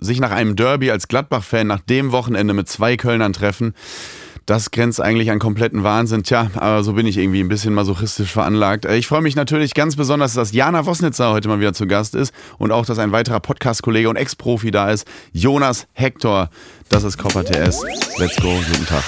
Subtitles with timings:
[0.00, 3.74] sich nach einem Derby als Gladbach-Fan nach dem Wochenende mit zwei Kölnern treffen,
[4.46, 6.24] das grenzt eigentlich an kompletten Wahnsinn.
[6.24, 8.84] Tja, aber so bin ich irgendwie ein bisschen masochistisch veranlagt.
[8.84, 12.16] Äh, ich freue mich natürlich ganz besonders, dass Jana Wosnitzer heute mal wieder zu Gast
[12.16, 16.50] ist und auch, dass ein weiterer Podcast-Kollege und Ex-Profi da ist, Jonas Hector.
[16.88, 17.84] Das ist Copper TS.
[18.18, 19.04] Let's go, guten Tag.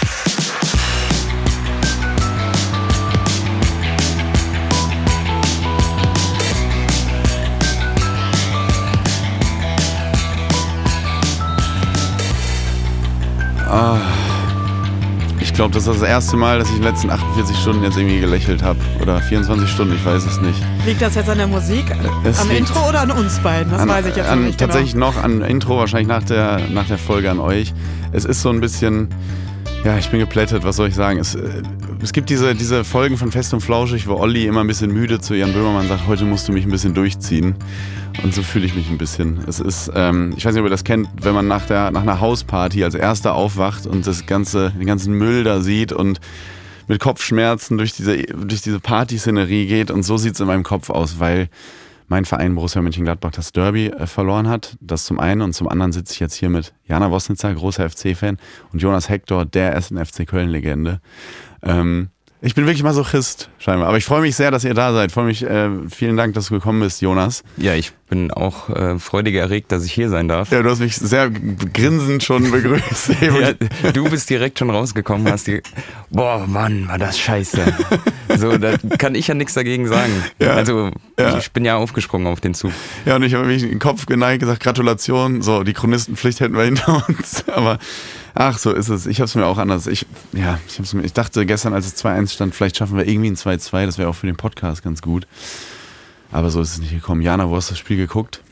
[13.72, 13.96] Ah.
[15.40, 17.96] Ich glaube, das ist das erste Mal, dass ich in den letzten 48 Stunden jetzt
[17.96, 18.79] irgendwie gelächelt habe.
[19.00, 20.62] Oder 24 Stunden, ich weiß es nicht.
[20.85, 21.85] Liegt das jetzt an der Musik,
[22.22, 23.72] es am Intro oder an uns beiden?
[23.72, 24.58] Das an, weiß ich jetzt an, nicht.
[24.58, 24.68] Genau.
[24.68, 25.07] Tatsächlich genau.
[25.07, 27.72] noch an Intro, wahrscheinlich nach der, nach der Folge an euch.
[28.12, 29.08] Es ist so ein bisschen.
[29.84, 31.18] Ja, ich bin geplättet, was soll ich sagen?
[31.18, 31.62] Es, äh,
[32.03, 35.19] es gibt diese, diese Folgen von Fest und Flauschig, wo Olli immer ein bisschen müde
[35.19, 37.56] zu Jan Böhmermann sagt, heute musst du mich ein bisschen durchziehen.
[38.22, 39.42] Und so fühle ich mich ein bisschen.
[39.47, 42.03] Es ist, ähm, ich weiß nicht, ob ihr das kennt, wenn man nach, der, nach
[42.03, 46.20] einer Hausparty als erster aufwacht und das ganze, den ganzen Müll da sieht und
[46.89, 49.91] mit Kopfschmerzen durch diese, durch diese Partyszenerie geht.
[49.91, 51.48] Und so sieht es in meinem Kopf aus, weil
[52.09, 54.77] mein Verein Borussia Mönchengladbach das Derby äh, verloren hat.
[54.81, 58.37] Das zum einen und zum anderen sitze ich jetzt hier mit Jana Wosnitzer, großer FC-Fan,
[58.72, 61.00] und Jonas Hector, der ersten FC Köln-Legende.
[61.62, 62.11] Ähm,
[62.45, 63.87] ich bin wirklich Masochist, scheinbar.
[63.87, 65.12] Aber ich freue mich sehr, dass ihr da seid.
[65.12, 67.45] freue mich, äh, vielen Dank, dass du gekommen bist, Jonas.
[67.57, 70.51] Ja, ich bin auch äh, freudig erregt, dass ich hier sein darf.
[70.51, 73.11] Ja, du hast mich sehr grinsend schon begrüßt.
[73.21, 75.62] ja, du bist direkt schon rausgekommen, hast die.
[76.11, 77.62] Boah, Mann, war das scheiße.
[78.37, 80.12] so, da kann ich ja nichts dagegen sagen.
[80.41, 81.39] Ja, also, ja.
[81.39, 82.73] ich bin ja aufgesprungen auf den Zug.
[83.06, 85.43] Ja, und ich habe mich den Kopf geneigt, gesagt, Gratulation.
[85.43, 87.45] So, die Chronistenpflicht hätten wir hinter uns.
[87.55, 87.79] Aber
[88.34, 89.06] Ach, so ist es.
[89.06, 89.86] Ich habe es mir auch anders.
[89.86, 93.06] Ich, ja, ich, hab's mir, ich dachte gestern, als es 2-1 stand, vielleicht schaffen wir
[93.06, 93.86] irgendwie ein 2-2.
[93.86, 95.27] Das wäre auch für den Podcast ganz gut.
[96.30, 97.20] Aber so ist es nicht gekommen.
[97.20, 98.42] Jana, wo hast du das Spiel geguckt?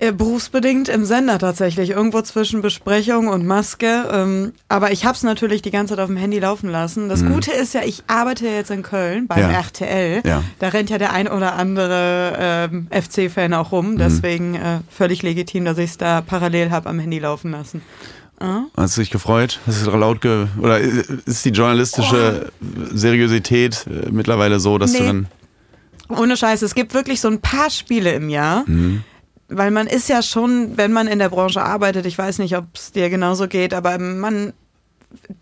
[0.00, 4.08] Äh, berufsbedingt im Sender tatsächlich, irgendwo zwischen Besprechung und Maske.
[4.12, 7.08] Ähm, aber ich habe es natürlich die ganze Zeit auf dem Handy laufen lassen.
[7.08, 7.32] Das mhm.
[7.32, 9.50] Gute ist ja, ich arbeite jetzt in Köln beim ja.
[9.50, 10.22] RTL.
[10.26, 10.42] Ja.
[10.58, 13.92] Da rennt ja der ein oder andere ähm, FC-Fan auch rum.
[13.92, 13.98] Mhm.
[13.98, 17.80] Deswegen äh, völlig legitim, dass ich es da parallel habe am Handy laufen lassen.
[18.44, 18.64] Ah.
[18.76, 19.60] Hast du dich gefreut?
[19.66, 22.66] Hast du laut ge oder ist die journalistische oh.
[22.92, 24.98] Seriosität äh, mittlerweile so, dass nee.
[24.98, 25.28] du dann
[26.08, 28.64] ohne Scheiß, es gibt wirklich so ein paar Spiele im Jahr.
[28.66, 29.04] Mhm.
[29.48, 32.66] Weil man ist ja schon, wenn man in der Branche arbeitet, ich weiß nicht, ob
[32.74, 34.52] es dir genauso geht, aber man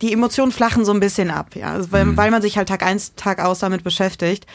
[0.00, 2.16] die Emotionen flachen so ein bisschen ab, ja, also weil, mhm.
[2.16, 4.46] weil man sich halt Tag eins, Tag aus damit beschäftigt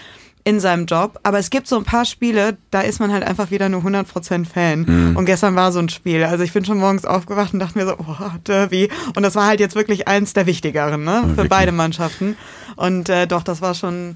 [0.47, 1.19] in seinem Job.
[1.23, 4.45] Aber es gibt so ein paar Spiele, da ist man halt einfach wieder nur 100%
[4.45, 4.85] Fan.
[4.87, 5.17] Mhm.
[5.17, 6.23] Und gestern war so ein Spiel.
[6.23, 8.89] Also ich bin schon morgens aufgewacht und dachte mir so, oh, Derby.
[9.13, 11.19] Und das war halt jetzt wirklich eins der wichtigeren, ne?
[11.23, 11.49] Für wirklich?
[11.49, 12.37] beide Mannschaften.
[12.77, 14.15] Und äh, doch, das war schon.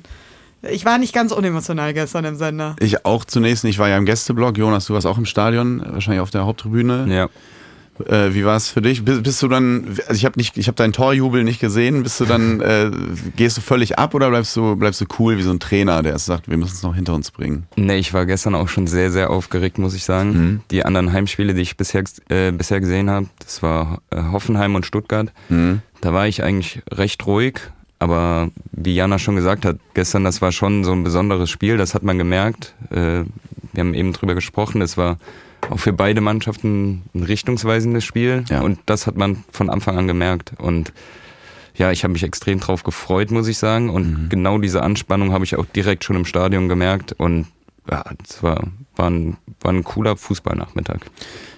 [0.62, 2.78] Ich war nicht ganz unemotional gestern im Sender.
[2.80, 3.74] Ich auch zunächst nicht.
[3.74, 4.58] Ich war ja im Gästeblock.
[4.58, 7.08] Jonas, du warst auch im Stadion, wahrscheinlich auf der Haupttribüne.
[7.14, 7.28] Ja.
[8.08, 9.04] Äh, wie war es für dich?
[9.04, 12.04] Bist, bist du dann, also ich habe nicht, ich habe deinen Torjubel nicht gesehen.
[12.04, 12.92] Bist du dann, äh,
[13.36, 16.18] gehst du völlig ab oder bleibst du, bleibst du cool wie so ein Trainer, der
[16.20, 17.68] sagt, wir müssen es noch hinter uns bringen?
[17.76, 20.32] Nee, ich war gestern auch schon sehr, sehr aufgeregt, muss ich sagen.
[20.32, 20.62] Mhm.
[20.72, 24.86] Die anderen Heimspiele, die ich bisher, äh, bisher gesehen habe, das war äh, Hoffenheim und
[24.86, 25.32] Stuttgart.
[25.50, 25.82] Mhm.
[26.02, 27.60] Da war ich eigentlich recht ruhig.
[28.00, 31.94] Aber wie Jana schon gesagt hat, gestern, das war schon so ein besonderes Spiel, das
[31.94, 32.74] hat man gemerkt.
[32.90, 33.26] Äh,
[33.74, 35.18] wir haben eben drüber gesprochen, es war
[35.70, 38.44] auch für beide Mannschaften ein richtungsweisendes Spiel.
[38.50, 38.62] Ja.
[38.62, 40.54] Und das hat man von Anfang an gemerkt.
[40.58, 40.94] Und
[41.76, 43.90] ja, ich habe mich extrem drauf gefreut, muss ich sagen.
[43.90, 44.30] Und mhm.
[44.30, 47.14] genau diese Anspannung habe ich auch direkt schon im Stadion gemerkt.
[47.14, 47.48] Und
[47.90, 51.00] ja, es war, war, ein, war ein cooler Fußballnachmittag.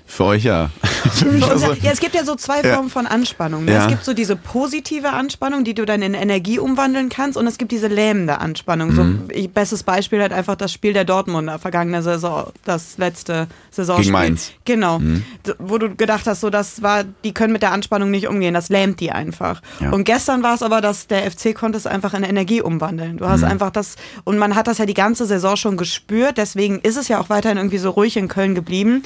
[0.06, 0.70] Für euch ja.
[1.50, 2.76] also, ja, es gibt ja so zwei ja.
[2.76, 3.66] Formen von Anspannung.
[3.66, 3.74] Ne?
[3.74, 3.84] Ja.
[3.84, 7.58] Es gibt so diese positive Anspannung, die du dann in Energie umwandeln kannst, und es
[7.58, 8.92] gibt diese lähmende Anspannung.
[8.94, 9.30] Mhm.
[9.34, 14.06] So, bestes Beispiel hat einfach das Spiel der Dortmunder vergangene Saison, das letzte Saisonspiel.
[14.06, 14.52] Gegen Mainz.
[14.66, 15.00] Genau.
[15.00, 15.24] Mhm.
[15.58, 18.70] Wo du gedacht hast, so das war, die können mit der Anspannung nicht umgehen, das
[18.70, 19.62] lähmt die einfach.
[19.80, 19.92] Ja.
[19.92, 23.18] Und gestern war es aber, dass der FC konnte es einfach in Energie umwandeln.
[23.18, 23.48] Du hast mhm.
[23.48, 27.08] einfach das, und man hat das ja die ganze Saison schon gespürt, deswegen ist es
[27.08, 29.02] ja auch weiterhin irgendwie so ruhig in Köln geblieben.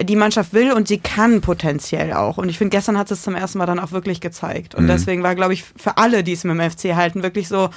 [0.00, 2.36] Die Mannschaft Mannschaft will und sie kann potenziell auch.
[2.36, 4.74] Und ich finde, gestern hat es zum ersten Mal dann auch wirklich gezeigt.
[4.74, 4.88] Und mhm.
[4.88, 7.70] deswegen war, glaube ich, für alle, die es mit dem FC halten, wirklich so,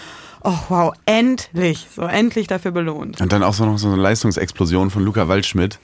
[0.44, 3.22] oh wow, endlich, so endlich dafür belohnt.
[3.22, 5.80] Und dann auch so noch so eine Leistungsexplosion von Luca Waldschmidt.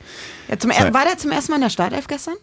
[0.49, 2.35] Ja, zum er, war der zum ersten Mal in der Startelf gestern?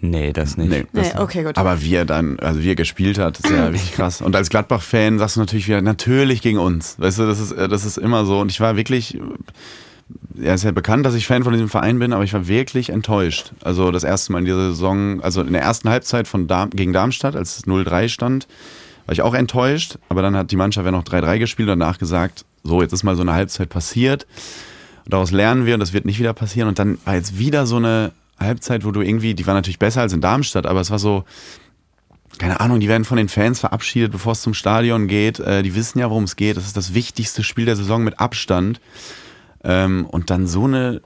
[0.00, 0.70] Nee, das nicht.
[0.70, 1.58] Nee, das nee, okay, gut.
[1.58, 4.20] Aber wie er dann, also wie er gespielt hat, ist ja richtig krass.
[4.20, 6.96] Und als Gladbach-Fan sagst du natürlich wieder, natürlich gegen uns.
[6.98, 8.38] Weißt du, das ist, das ist immer so.
[8.38, 9.18] Und ich war wirklich
[10.40, 12.90] er ist ja bekannt, dass ich Fan von diesem Verein bin, aber ich war wirklich
[12.90, 13.52] enttäuscht.
[13.62, 16.92] Also das erste Mal in dieser Saison, also in der ersten Halbzeit von Darm, gegen
[16.92, 18.46] Darmstadt, als es 0-3 stand,
[19.06, 19.98] war ich auch enttäuscht.
[20.08, 23.02] Aber dann hat die Mannschaft ja noch 3-3 gespielt und danach gesagt, so, jetzt ist
[23.02, 24.26] mal so eine Halbzeit passiert.
[25.04, 26.68] Und daraus lernen wir und das wird nicht wieder passieren.
[26.68, 30.02] Und dann war jetzt wieder so eine Halbzeit, wo du irgendwie, die war natürlich besser
[30.02, 31.24] als in Darmstadt, aber es war so,
[32.38, 35.40] keine Ahnung, die werden von den Fans verabschiedet, bevor es zum Stadion geht.
[35.40, 36.56] Äh, die wissen ja, worum es geht.
[36.56, 38.80] Das ist das wichtigste Spiel der Saison mit Abstand.
[39.64, 41.00] Ähm, und dann so eine,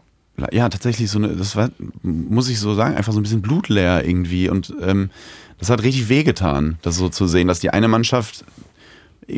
[0.50, 1.70] ja, tatsächlich so eine, das war,
[2.02, 4.48] muss ich so sagen, einfach so ein bisschen blutleer irgendwie.
[4.48, 5.10] Und ähm,
[5.58, 8.44] das hat richtig wehgetan, das so zu sehen, dass die eine Mannschaft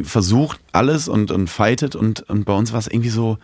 [0.03, 3.39] versucht alles und, und fightet und, und bei uns war es irgendwie so,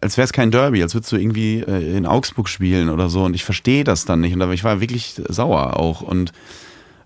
[0.00, 3.24] als wäre es kein Derby, als würdest du irgendwie äh, in Augsburg spielen oder so.
[3.24, 4.34] Und ich verstehe das dann nicht.
[4.34, 6.00] Und ich war wirklich sauer auch.
[6.00, 6.32] Und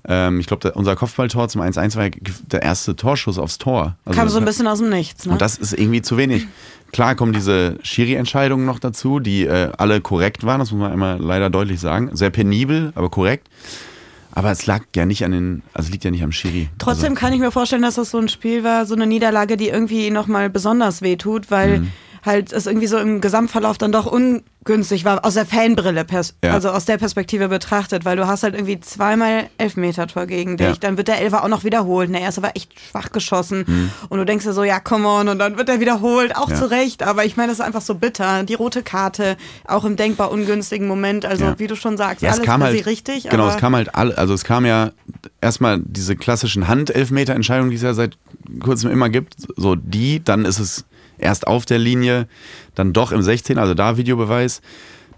[0.08, 3.96] ähm, ich glaube, unser Kopfballtor zum 1-1 war der erste Torschuss aufs Tor.
[4.04, 5.26] Also Kam so ein bisschen aus dem Nichts.
[5.26, 5.32] Ne?
[5.32, 6.46] Und das ist irgendwie zu wenig.
[6.92, 11.18] Klar kommen diese Schiri-Entscheidungen noch dazu, die äh, alle korrekt waren, das muss man immer
[11.18, 12.10] leider deutlich sagen.
[12.14, 13.48] Sehr penibel, aber korrekt.
[14.34, 16.68] Aber es lag ja nicht an den, also liegt ja nicht am Schiri.
[16.78, 17.20] Trotzdem also.
[17.20, 20.10] kann ich mir vorstellen, dass das so ein Spiel war, so eine Niederlage, die irgendwie
[20.10, 21.92] nochmal besonders wehtut, weil mhm
[22.24, 26.06] halt es irgendwie so im Gesamtverlauf dann doch ungünstig war, aus der Fanbrille,
[26.44, 26.52] ja.
[26.52, 30.74] also aus der Perspektive betrachtet, weil du hast halt irgendwie zweimal Elfmeter-Tor gegen dich, ja.
[30.80, 32.12] dann wird der Elfer auch noch wiederholt.
[32.12, 33.90] Der erste war echt schwach geschossen mhm.
[34.08, 36.56] und du denkst dir so, ja, come on, und dann wird er wiederholt, auch ja.
[36.56, 38.44] zu Recht, aber ich meine, das ist einfach so bitter.
[38.44, 39.36] Die rote Karte,
[39.66, 43.28] auch im denkbar ungünstigen Moment, also wie du schon sagst, alles kam halt, richtig.
[43.28, 44.92] Genau, es kam halt alle, also es kam ja
[45.40, 48.16] erstmal diese klassischen Hand-Elfmeter-Entscheidungen, die es ja seit
[48.60, 50.84] kurzem immer gibt, so die, dann ist es
[51.22, 52.26] erst auf der Linie,
[52.74, 54.60] dann doch im 16, also da Videobeweis.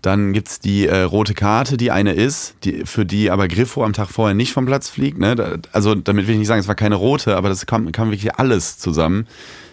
[0.03, 3.83] Dann gibt es die äh, rote Karte, die eine ist, die, für die aber Griffo
[3.83, 5.19] am Tag vorher nicht vom Platz fliegt.
[5.19, 5.35] Ne?
[5.35, 8.11] Da, also damit will ich nicht sagen, es war keine rote, aber das kam, kam
[8.11, 9.27] wirklich alles zusammen.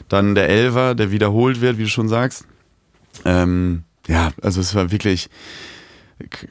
[0.08, 2.46] Dann der Elver, der wiederholt wird, wie du schon sagst.
[3.26, 5.30] Ähm, ja, also es war wirklich,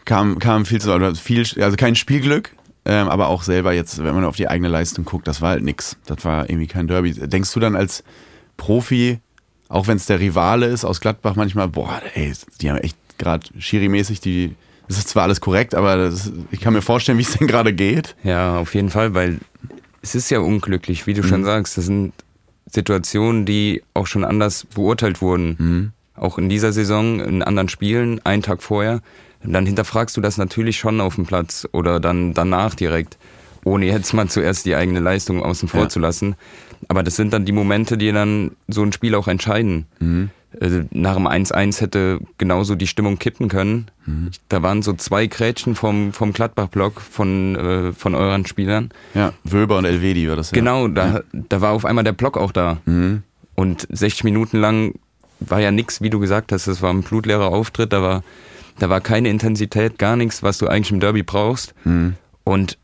[0.05, 2.51] kam, kam viel zu, also viel, also kein Spielglück,
[2.85, 5.63] ähm, aber auch selber jetzt, wenn man auf die eigene Leistung guckt, das war halt
[5.63, 5.97] nix.
[6.07, 7.13] Das war irgendwie kein Derby.
[7.13, 8.05] Denkst du dann als
[8.57, 9.21] Profi,
[9.71, 13.47] auch wenn es der Rivale ist aus Gladbach manchmal, boah, ey, die haben echt gerade
[13.59, 14.55] Schiri-mäßig die.
[14.89, 17.73] Das ist zwar alles korrekt, aber das, ich kann mir vorstellen, wie es denn gerade
[17.73, 18.17] geht.
[18.25, 19.39] Ja, auf jeden Fall, weil
[20.03, 21.29] es ist ja unglücklich, wie du mhm.
[21.29, 21.79] schon sagst.
[21.79, 22.13] Das sind
[22.67, 25.57] Situationen, die auch schon anders beurteilt wurden.
[25.59, 25.93] Mhm.
[26.17, 29.01] Auch in dieser Saison, in anderen Spielen, einen Tag vorher.
[29.45, 33.17] Und dann hinterfragst du das natürlich schon auf dem Platz oder dann danach direkt,
[33.65, 35.89] ohne jetzt mal zuerst die eigene Leistung außen vor ja.
[35.89, 36.35] zu lassen.
[36.89, 39.87] Aber das sind dann die Momente, die dann so ein Spiel auch entscheiden.
[39.99, 40.31] Mhm.
[40.61, 43.87] Also nach dem 1-1 hätte genauso die Stimmung kippen können.
[44.07, 44.31] Mhm.
[44.49, 48.91] Da waren so zwei Grätschen vom, vom Gladbach-Block von, äh, von euren Spielern.
[49.15, 50.57] Ja, Wöber und Elvedi war das ja.
[50.57, 51.21] Genau, da, ja.
[51.33, 52.79] da war auf einmal der Block auch da.
[52.85, 53.23] Mhm.
[53.55, 54.95] Und 60 Minuten lang
[55.39, 56.67] war ja nichts, wie du gesagt hast.
[56.67, 58.25] Das war ein blutleerer Auftritt, da war,
[58.79, 61.75] da war keine Intensität, gar nichts, was du eigentlich im Derby brauchst.
[61.85, 62.15] Mhm.
[62.43, 62.77] Und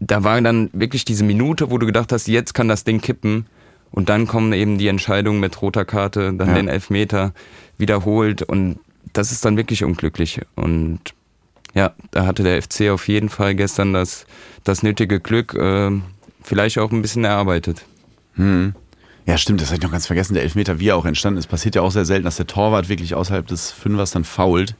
[0.00, 3.46] da war dann wirklich diese Minute, wo du gedacht hast, jetzt kann das Ding kippen.
[3.90, 6.54] Und dann kommen eben die Entscheidungen mit roter Karte, dann ja.
[6.54, 7.32] den Elfmeter
[7.78, 8.42] wiederholt.
[8.42, 8.78] Und
[9.12, 10.40] das ist dann wirklich unglücklich.
[10.54, 11.00] Und
[11.74, 14.26] ja, da hatte der FC auf jeden Fall gestern das,
[14.64, 15.90] das nötige Glück, äh,
[16.42, 17.84] vielleicht auch ein bisschen erarbeitet.
[18.34, 18.74] Hm.
[19.26, 20.34] Ja, stimmt, das habe ich noch ganz vergessen.
[20.34, 22.88] Der Elfmeter, wie er auch entstanden ist, passiert ja auch sehr selten, dass der Torwart
[22.88, 24.76] wirklich außerhalb des Fünfers dann fault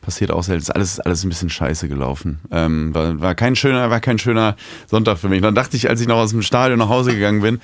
[0.00, 0.70] passiert auch selten.
[0.72, 2.40] Alles, alles ein bisschen scheiße gelaufen.
[2.50, 4.56] Ähm, war, war kein schöner, war kein schöner
[4.86, 5.42] Sonntag für mich.
[5.42, 7.60] Dann dachte ich, als ich noch aus dem Stadion nach Hause gegangen bin,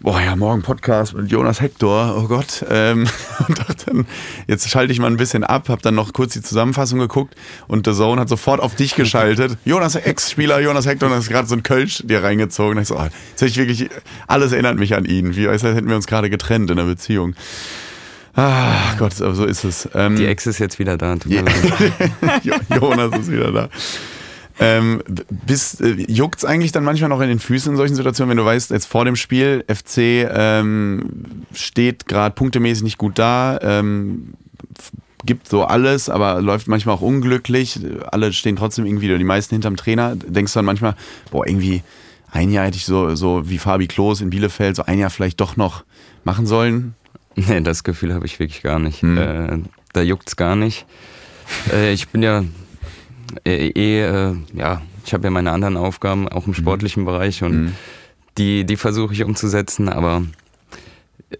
[0.00, 2.64] boah ja, morgen Podcast mit Jonas Hector, oh Gott.
[2.70, 3.08] Ähm,
[3.48, 4.06] und dachte dann,
[4.46, 7.34] jetzt schalte ich mal ein bisschen ab, habe dann noch kurz die Zusammenfassung geguckt
[7.66, 9.58] und The Zone hat sofort auf dich geschaltet.
[9.64, 12.76] Jonas, Ex-Spieler Jonas Hector, ist gerade so ein Kölsch dir reingezogen.
[12.76, 13.88] Und ich so, oh, jetzt ich wirklich,
[14.26, 15.36] alles erinnert mich an ihn.
[15.36, 17.34] Wie als hätten wir uns gerade getrennt in der Beziehung.
[18.40, 19.88] Ach Gott, so ist es.
[19.94, 21.16] Ähm, Die Ex ist jetzt wieder da.
[21.16, 21.44] Tut mir
[22.76, 23.68] Jonas ist wieder da.
[24.60, 28.30] Ähm, bis, äh, juckt es eigentlich dann manchmal noch in den Füßen in solchen Situationen,
[28.30, 33.58] wenn du weißt, jetzt vor dem Spiel, FC ähm, steht gerade punktemäßig nicht gut da,
[33.60, 34.34] ähm,
[35.24, 37.80] gibt so alles, aber läuft manchmal auch unglücklich.
[38.12, 40.14] Alle stehen trotzdem irgendwie, oder die meisten hinterm Trainer.
[40.14, 40.94] Denkst du dann manchmal,
[41.32, 41.82] boah, irgendwie
[42.30, 45.40] ein Jahr hätte ich so, so wie Fabi Klos in Bielefeld, so ein Jahr vielleicht
[45.40, 45.84] doch noch
[46.22, 46.94] machen sollen.
[47.48, 49.02] Nee, das Gefühl habe ich wirklich gar nicht.
[49.02, 49.18] Hm.
[49.18, 49.58] Äh,
[49.92, 50.86] da juckt's gar nicht.
[51.72, 52.44] Äh, ich bin ja
[53.46, 56.60] äh, eh, äh, ja, ich habe ja meine anderen Aufgaben, auch im hm.
[56.62, 57.06] sportlichen mhm.
[57.06, 57.74] Bereich und mhm.
[58.36, 60.24] die, die versuche ich umzusetzen, aber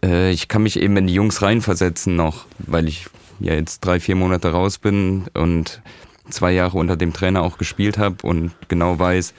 [0.03, 4.01] äh, ich kann mich eben in die Jungs reinversetzen noch, weil ich ja jetzt drei,
[4.01, 5.83] vier Monate raus bin und
[6.31, 9.35] zwei Jahre unter dem Trainer auch gespielt habe und genau weiß,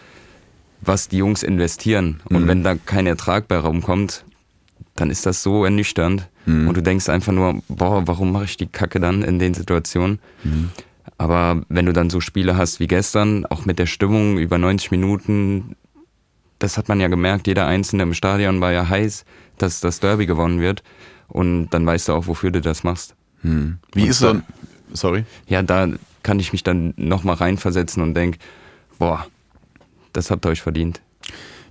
[0.82, 2.22] was die Jungs investieren.
[2.26, 2.48] Und mhm.
[2.48, 4.24] wenn da kein Ertrag bei rumkommt,
[5.00, 6.28] dann ist das so ernüchternd.
[6.46, 6.68] Mhm.
[6.68, 10.20] Und du denkst einfach nur, boah, warum mache ich die Kacke dann in den Situationen?
[10.44, 10.70] Mhm.
[11.18, 14.92] Aber wenn du dann so Spiele hast wie gestern, auch mit der Stimmung über 90
[14.92, 15.76] Minuten,
[16.60, 19.26] das hat man ja gemerkt, jeder Einzelne im Stadion war ja heiß,
[19.58, 20.84] dass das Derby gewonnen wird.
[21.28, 23.16] Und dann weißt du auch, wofür du das machst.
[23.44, 23.80] Mhm.
[23.94, 24.42] Wie Und ist so,
[24.94, 25.26] sorry?
[25.48, 25.90] Ja, da,
[26.24, 28.40] kann ich mich dann nochmal reinversetzen und denke,
[28.98, 29.26] boah,
[30.14, 31.02] das habt ihr euch verdient.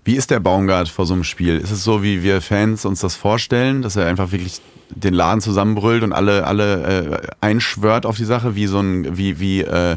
[0.04, 1.58] Wie ist der Baumgart vor so einem Spiel?
[1.58, 5.40] Ist es so, wie wir Fans uns das vorstellen, dass er einfach wirklich den Laden
[5.40, 9.96] zusammenbrüllt und alle, alle äh, einschwört auf die Sache, wie so ein, wie, wie, äh,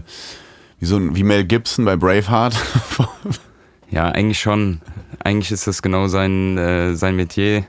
[0.80, 2.56] wie so ein, wie Mel Gibson bei Braveheart?
[3.92, 4.82] ja, eigentlich schon.
[5.24, 7.66] Eigentlich ist das genau sein, äh, sein Metier,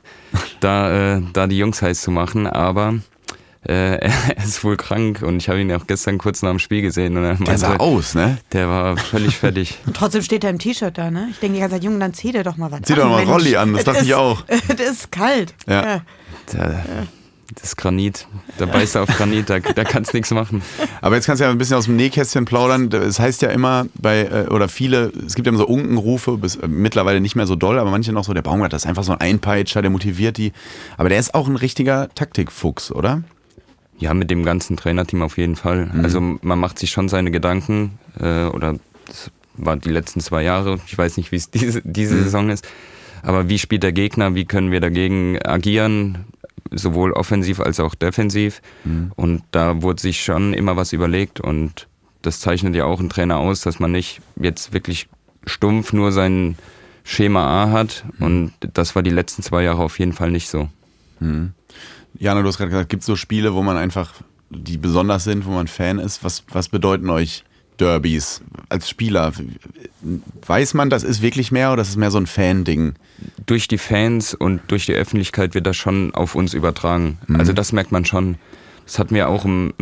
[0.61, 2.95] da, äh, da die Jungs heiß zu machen, aber
[3.66, 6.83] äh, er ist wohl krank und ich habe ihn auch gestern kurz nach dem Spiel
[6.83, 7.16] gesehen.
[7.16, 8.38] Und er der sah aus, ne?
[8.52, 9.78] Der war völlig fertig.
[9.87, 11.28] und trotzdem steht er im T-Shirt da, ne?
[11.31, 13.25] Ich denke die ganze Zeit, Junge, dann zieh dir doch mal was Zieh doch mal
[13.25, 14.42] Rolli an, das dachte ist, ich auch.
[14.47, 15.54] das ist kalt.
[15.66, 15.85] Ja.
[15.85, 16.02] ja.
[16.52, 16.85] Der,
[17.61, 18.26] das Granit,
[18.59, 20.62] da beißt er auf Granit, da, da kannst nichts machen.
[21.00, 22.90] Aber jetzt kannst du ja ein bisschen aus dem Nähkästchen plaudern.
[22.92, 26.57] Es heißt ja immer bei, äh, oder viele, es gibt ja immer so Unkenrufe, bis,
[26.57, 29.04] äh, mittlerweile nicht mehr so doll, aber manche noch so, der Baumgart, das ist einfach
[29.04, 30.52] so ein Einpeitscher, der motiviert die.
[30.97, 33.23] Aber der ist auch ein richtiger Taktikfuchs, oder?
[34.02, 35.87] Ja, mit dem ganzen Trainerteam auf jeden Fall.
[35.87, 36.04] Mhm.
[36.04, 38.75] Also man macht sich schon seine Gedanken äh, oder
[39.06, 40.80] das war die letzten zwei Jahre.
[40.88, 42.23] Ich weiß nicht, wie es diese, diese mhm.
[42.25, 42.66] Saison ist.
[43.23, 44.35] Aber wie spielt der Gegner?
[44.35, 46.25] Wie können wir dagegen agieren?
[46.73, 48.61] Sowohl offensiv als auch defensiv.
[48.82, 49.12] Mhm.
[49.14, 51.38] Und da wurde sich schon immer was überlegt.
[51.38, 51.87] Und
[52.23, 55.06] das zeichnet ja auch ein Trainer aus, dass man nicht jetzt wirklich
[55.47, 56.56] stumpf nur sein
[57.04, 58.04] Schema A hat.
[58.18, 58.26] Mhm.
[58.26, 60.68] Und das war die letzten zwei Jahre auf jeden Fall nicht so.
[61.21, 61.52] Mhm.
[62.23, 64.12] Jana, du hast gerade gesagt, gibt es so Spiele, wo man einfach,
[64.49, 66.23] die besonders sind, wo man Fan ist?
[66.23, 67.43] Was, was bedeuten euch
[67.81, 69.33] Derbys als Spieler?
[70.47, 72.95] Weiß man, das ist wirklich mehr oder das ist mehr so ein Fan-Ding?
[73.47, 77.19] Durch die Fans und durch die Öffentlichkeit wird das schon auf uns übertragen.
[77.26, 77.41] Mhm.
[77.41, 78.37] Also das merkt man schon.
[78.87, 79.75] Das hatten wir auch im,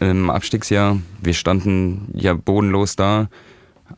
[0.00, 0.96] im Abstiegsjahr.
[1.20, 3.28] Wir standen ja bodenlos da.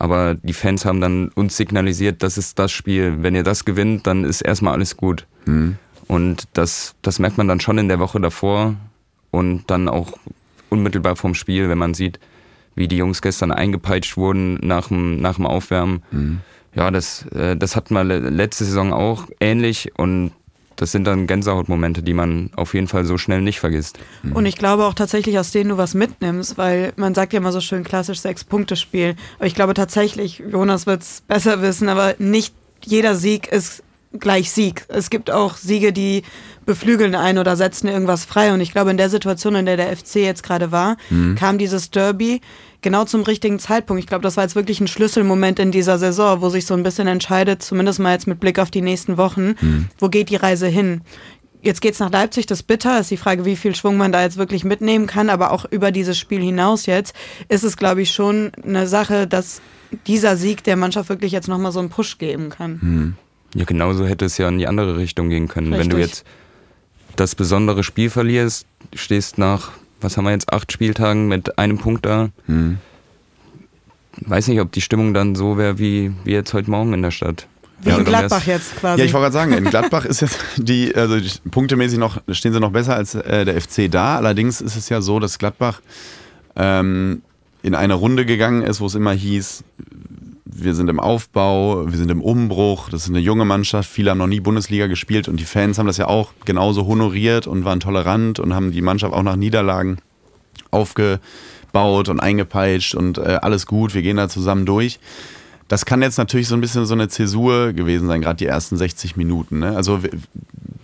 [0.00, 3.18] Aber die Fans haben dann uns signalisiert, das ist das Spiel.
[3.20, 5.28] Wenn ihr das gewinnt, dann ist erstmal alles gut.
[5.46, 5.78] Mhm.
[6.06, 8.74] Und das, das merkt man dann schon in der Woche davor
[9.30, 10.12] und dann auch
[10.68, 12.18] unmittelbar vorm Spiel, wenn man sieht,
[12.74, 16.02] wie die Jungs gestern eingepeitscht wurden nach dem, nach dem Aufwärmen.
[16.10, 16.40] Mhm.
[16.74, 20.32] Ja, das, äh, das hatten wir letzte Saison auch ähnlich und
[20.76, 23.98] das sind dann Gänsehautmomente, die man auf jeden Fall so schnell nicht vergisst.
[24.24, 24.32] Mhm.
[24.32, 27.52] Und ich glaube auch tatsächlich, aus denen du was mitnimmst, weil man sagt ja immer
[27.52, 29.14] so schön klassisch Sechs-Punkte-Spiel.
[29.36, 33.83] Aber ich glaube tatsächlich, Jonas wird es besser wissen, aber nicht jeder Sieg ist
[34.18, 34.84] gleich Sieg.
[34.88, 36.22] Es gibt auch Siege, die
[36.66, 38.52] beflügeln ein oder setzen irgendwas frei.
[38.52, 41.34] Und ich glaube, in der Situation, in der der FC jetzt gerade war, mhm.
[41.34, 42.40] kam dieses Derby
[42.80, 44.00] genau zum richtigen Zeitpunkt.
[44.00, 46.82] Ich glaube, das war jetzt wirklich ein Schlüsselmoment in dieser Saison, wo sich so ein
[46.82, 49.88] bisschen entscheidet, zumindest mal jetzt mit Blick auf die nächsten Wochen, mhm.
[49.98, 51.02] wo geht die Reise hin.
[51.62, 54.22] Jetzt geht's nach Leipzig, das ist bitter, ist die Frage, wie viel Schwung man da
[54.22, 57.14] jetzt wirklich mitnehmen kann, aber auch über dieses Spiel hinaus jetzt
[57.48, 59.62] ist es, glaube ich, schon eine Sache, dass
[60.06, 62.78] dieser Sieg der Mannschaft wirklich jetzt nochmal so einen Push geben kann.
[62.82, 63.14] Mhm.
[63.54, 65.72] Ja, genauso hätte es ja in die andere Richtung gehen können.
[65.72, 65.90] Richtig.
[65.90, 66.24] Wenn du jetzt
[67.16, 69.70] das besondere Spiel verlierst, stehst nach,
[70.00, 72.30] was haben wir jetzt, acht Spieltagen mit einem Punkt da.
[72.46, 72.78] Hm.
[74.20, 77.10] Weiß nicht, ob die Stimmung dann so wäre wie, wie jetzt heute Morgen in der
[77.10, 77.46] Stadt.
[77.80, 79.00] Wie ja, in Gladbach jetzt quasi.
[79.00, 81.16] Ja, ich wollte gerade sagen, in Gladbach ist jetzt die, also
[81.50, 84.16] punktemäßig noch, stehen sie noch besser als äh, der FC da.
[84.16, 85.80] Allerdings ist es ja so, dass Gladbach
[86.56, 87.22] ähm,
[87.62, 89.64] in eine Runde gegangen ist, wo es immer hieß,
[90.64, 94.18] wir sind im Aufbau, wir sind im Umbruch, das ist eine junge Mannschaft, viele haben
[94.18, 97.80] noch nie Bundesliga gespielt und die Fans haben das ja auch genauso honoriert und waren
[97.80, 99.98] tolerant und haben die Mannschaft auch nach Niederlagen
[100.70, 104.98] aufgebaut und eingepeitscht und äh, alles gut, wir gehen da zusammen durch.
[105.68, 108.76] Das kann jetzt natürlich so ein bisschen so eine Zäsur gewesen sein, gerade die ersten
[108.76, 109.60] 60 Minuten.
[109.60, 109.74] Ne?
[109.74, 110.00] Also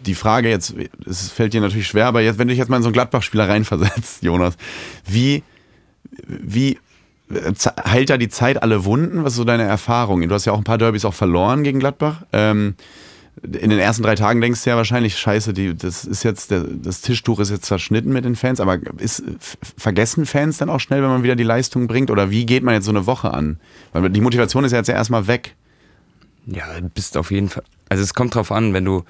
[0.07, 0.75] die Frage jetzt,
[1.07, 2.95] es fällt dir natürlich schwer, aber jetzt, wenn du dich jetzt mal in so einen
[2.95, 4.55] Gladbach-Spieler reinversetzt, Jonas,
[5.07, 5.43] wie,
[6.27, 6.79] wie
[7.85, 9.25] heilt da die Zeit alle Wunden?
[9.25, 10.27] Was ist so deine Erfahrung?
[10.29, 12.23] Du hast ja auch ein paar Derbys auch verloren gegen Gladbach.
[12.33, 12.75] Ähm,
[13.43, 16.65] in den ersten drei Tagen denkst du ja wahrscheinlich, scheiße, die, das ist jetzt, der,
[16.65, 19.23] das Tischtuch ist jetzt zerschnitten mit den Fans, aber ist,
[19.79, 22.11] vergessen Fans dann auch schnell, wenn man wieder die Leistung bringt?
[22.11, 23.59] Oder wie geht man jetzt so eine Woche an?
[23.93, 25.55] Weil die Motivation ist ja jetzt ja erstmal weg.
[26.47, 27.63] Ja, bist auf jeden Fall.
[27.89, 29.05] Also es kommt drauf an, wenn du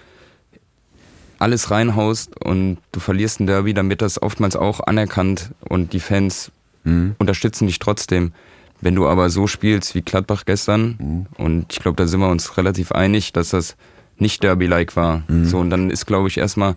[1.39, 6.01] alles reinhaust und du verlierst ein Derby, dann wird das oftmals auch anerkannt und die
[6.01, 6.53] Fans
[6.85, 7.15] mhm.
[7.19, 8.33] unterstützen dich trotzdem.
[8.81, 11.27] Wenn du aber so spielst wie Gladbach gestern, mhm.
[11.37, 13.77] und ich glaube, da sind wir uns relativ einig, dass das
[14.19, 15.23] nicht Derby-like war.
[15.29, 15.45] Mhm.
[15.45, 16.77] So, und dann ist, glaube ich, erstmal,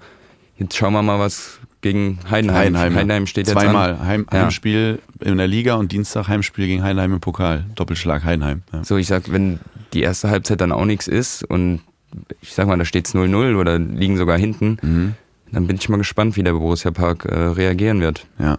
[0.57, 2.57] jetzt schauen wir mal, was gegen Heidenheim.
[2.57, 4.05] Heidenheim, Heidenheim steht jetzt Zweimal an.
[4.05, 5.31] Heim, Heimspiel ja.
[5.31, 7.65] in der Liga und Dienstag Heimspiel gegen Heidenheim im Pokal.
[7.75, 8.63] Doppelschlag Heidenheim.
[8.71, 8.83] Ja.
[8.83, 9.59] So, ich sag, wenn
[9.93, 11.81] die erste Halbzeit dann auch nichts ist und
[12.41, 15.13] ich sag mal, da steht es 0-0 oder liegen sogar hinten, mhm.
[15.51, 18.25] dann bin ich mal gespannt, wie der Borussia Park äh, reagieren wird.
[18.39, 18.57] Ja.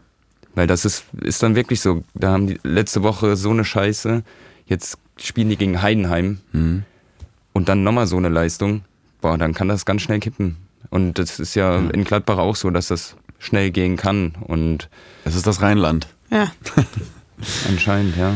[0.55, 2.05] Weil das ist, ist dann wirklich so.
[2.15, 4.23] Da haben die letzte Woche so eine Scheiße.
[4.67, 6.39] Jetzt spielen die gegen Heidenheim.
[6.53, 6.85] Mhm.
[7.53, 8.83] Und dann nochmal so eine Leistung.
[9.21, 10.57] Boah, dann kann das ganz schnell kippen.
[10.91, 11.91] Und das ist ja mhm.
[11.91, 14.35] in Gladbach auch so, dass das schnell gehen kann.
[14.41, 14.89] Und
[15.25, 16.09] es ist das Rheinland.
[16.31, 16.53] Ja.
[17.69, 18.35] Anscheinend, ja.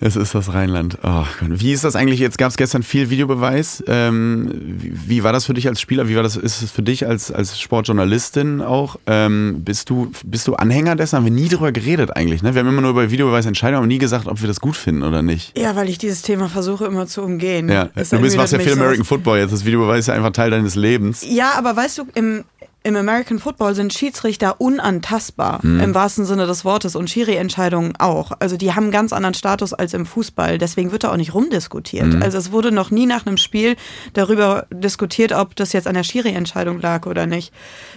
[0.00, 0.98] Es ist das Rheinland.
[1.02, 2.18] Oh wie ist das eigentlich?
[2.18, 3.84] Jetzt gab es gestern viel Videobeweis.
[3.86, 6.08] Ähm, wie, wie, war das für dich als Spieler?
[6.08, 6.36] Wie war das?
[6.36, 8.96] Ist es für dich als, als Sportjournalistin auch?
[9.06, 11.16] Ähm, bist, du, bist du Anhänger dessen?
[11.16, 12.42] Haben wir nie drüber geredet eigentlich.
[12.42, 12.54] Ne?
[12.54, 15.02] Wir haben immer nur über Videobeweis entscheiden, aber nie gesagt, ob wir das gut finden
[15.02, 15.56] oder nicht.
[15.58, 17.68] Ja, weil ich dieses Thema versuche immer zu umgehen.
[17.68, 19.52] Ja, du bist, machst ja viel American Football jetzt.
[19.52, 21.24] Das Videobeweis ist ja einfach Teil deines Lebens.
[21.28, 22.44] Ja, aber weißt du, im,
[22.88, 25.80] im American Football sind Schiedsrichter unantastbar, mhm.
[25.80, 28.32] im wahrsten Sinne des Wortes, und Schiri-Entscheidungen auch.
[28.40, 31.34] Also die haben einen ganz anderen Status als im Fußball, deswegen wird da auch nicht
[31.34, 32.14] rumdiskutiert.
[32.14, 32.22] Mhm.
[32.22, 33.76] Also es wurde noch nie nach einem Spiel
[34.14, 37.52] darüber diskutiert, ob das jetzt an der Schiri-Entscheidung lag oder nicht.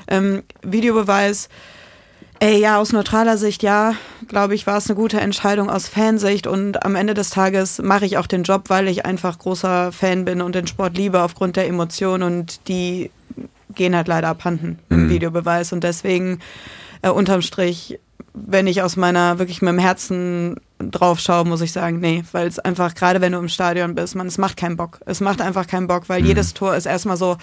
[0.08, 1.50] Ähm, Videobeweis,
[2.40, 3.94] ey, ja, aus neutraler Sicht, ja,
[4.28, 8.06] glaube ich, war es eine gute Entscheidung aus Fansicht und am Ende des Tages mache
[8.06, 11.56] ich auch den Job, weil ich einfach großer Fan bin und den Sport liebe aufgrund
[11.56, 13.12] der Emotionen und die
[13.76, 15.10] gehen halt leider abhanden im mhm.
[15.10, 15.74] Videobeweis.
[15.74, 16.40] Und deswegen
[17.02, 18.00] äh, unterm Strich,
[18.34, 22.48] wenn ich aus meiner, wirklich mit dem Herzen drauf schaue, muss ich sagen, nee, weil
[22.48, 25.00] es einfach, gerade wenn du im Stadion bist, man, es macht keinen Bock.
[25.06, 26.28] Es macht einfach keinen Bock, weil mhm.
[26.28, 27.38] jedes Tor ist erstmal so.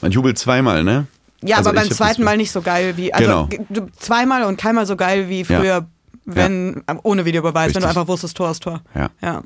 [0.00, 1.06] Man jubelt zweimal, ne?
[1.42, 3.88] Ja, also aber beim zweiten Mal nicht so geil wie, also genau.
[3.98, 5.86] zweimal und keinmal so geil wie früher, ja.
[6.24, 6.98] wenn, ja.
[7.02, 7.76] ohne Videobeweis, Richtig.
[7.76, 8.80] wenn du einfach wusstest, Tor ist Tor.
[8.94, 9.10] Ja.
[9.20, 9.42] ja.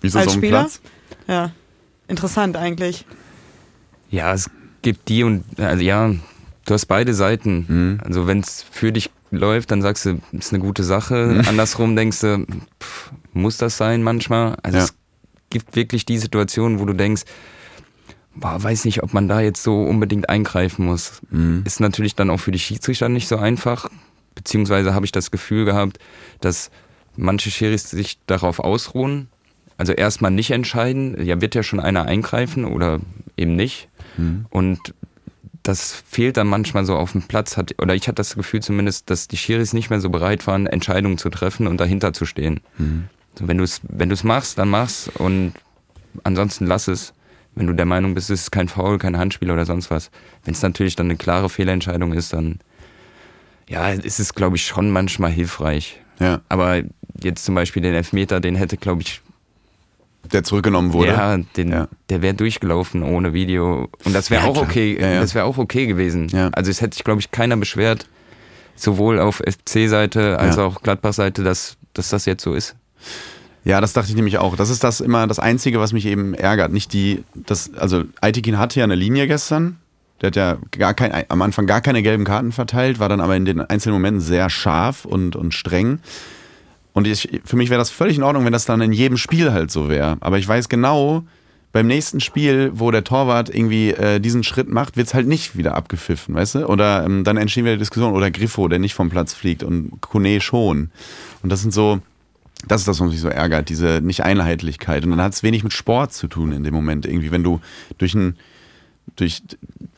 [0.00, 0.60] Wieso Als so ein Spieler?
[0.60, 0.80] Platz?
[1.28, 1.50] Ja.
[2.08, 3.06] Interessant eigentlich.
[4.10, 4.50] Ja, es
[4.82, 6.10] gibt die und, also ja,
[6.64, 7.64] du hast beide Seiten.
[7.68, 8.00] Mhm.
[8.04, 11.26] Also wenn es für dich läuft, dann sagst du, ist eine gute Sache.
[11.26, 11.48] Mhm.
[11.48, 12.46] Andersrum denkst du,
[12.80, 14.56] pff, muss das sein manchmal?
[14.62, 14.84] Also ja.
[14.84, 14.94] es
[15.50, 17.22] gibt wirklich die Situation, wo du denkst,
[18.34, 21.20] boah, weiß nicht, ob man da jetzt so unbedingt eingreifen muss.
[21.30, 21.62] Mhm.
[21.64, 23.88] Ist natürlich dann auch für die Schiedsrichter nicht so einfach.
[24.34, 25.98] Beziehungsweise habe ich das Gefühl gehabt,
[26.40, 26.70] dass
[27.16, 29.28] manche Schiris sich darauf ausruhen.
[29.76, 33.00] Also erstmal nicht entscheiden, ja, wird ja schon einer eingreifen oder
[33.36, 33.88] eben nicht.
[34.16, 34.46] Mhm.
[34.50, 34.94] Und
[35.62, 39.10] das fehlt dann manchmal so auf dem Platz, hat, oder ich hatte das Gefühl zumindest,
[39.10, 42.60] dass die Schiris nicht mehr so bereit waren, Entscheidungen zu treffen und dahinter zu stehen.
[42.78, 43.04] Mhm.
[43.38, 45.54] So, wenn du es wenn machst, dann mach's und
[46.24, 47.14] ansonsten lass es.
[47.54, 50.10] Wenn du der Meinung bist, es ist kein Foul, kein Handspiel oder sonst was.
[50.44, 52.60] Wenn es natürlich dann eine klare Fehlentscheidung ist, dann
[53.68, 56.00] ja, ist es, glaube ich, schon manchmal hilfreich.
[56.18, 56.40] Ja.
[56.48, 56.82] Aber
[57.22, 59.20] jetzt zum Beispiel den Elfmeter, den hätte, glaube ich,
[60.30, 61.08] der zurückgenommen wurde.
[61.08, 61.88] Ja, den, ja.
[62.08, 63.88] der wäre durchgelaufen ohne Video.
[64.04, 66.28] Und das wäre ja, auch okay, ja, das wäre auch okay gewesen.
[66.52, 68.06] Also es hätte sich, glaube ich, keiner beschwert,
[68.76, 72.76] sowohl auf FC-Seite als auch Gladbach-Seite, dass, dass das jetzt so ist.
[73.64, 74.56] Ja, das dachte ich nämlich auch.
[74.56, 76.72] Das ist das immer das Einzige, was mich eben ärgert.
[76.72, 79.78] Nicht die, das, also Aitikin hatte ja eine Linie gestern.
[80.20, 83.36] Der hat ja gar kein, am Anfang gar keine gelben Karten verteilt, war dann aber
[83.36, 86.00] in den einzelnen Momenten sehr scharf und, und streng.
[86.92, 89.52] Und ich, für mich wäre das völlig in Ordnung, wenn das dann in jedem Spiel
[89.52, 90.16] halt so wäre.
[90.20, 91.24] Aber ich weiß genau,
[91.72, 95.56] beim nächsten Spiel, wo der Torwart irgendwie äh, diesen Schritt macht, wird es halt nicht
[95.56, 96.66] wieder abgepfiffen, weißt du?
[96.66, 98.14] Oder ähm, dann entstehen wieder Diskussionen.
[98.14, 100.90] Oder Griffo, der nicht vom Platz fliegt und Kone schon.
[101.42, 102.00] Und das sind so,
[102.68, 105.04] das ist das, was mich so ärgert, diese Nicht-Einheitlichkeit.
[105.04, 107.60] Und dann hat es wenig mit Sport zu tun in dem Moment irgendwie, wenn du
[107.96, 108.36] durch ein,
[109.16, 109.42] durch,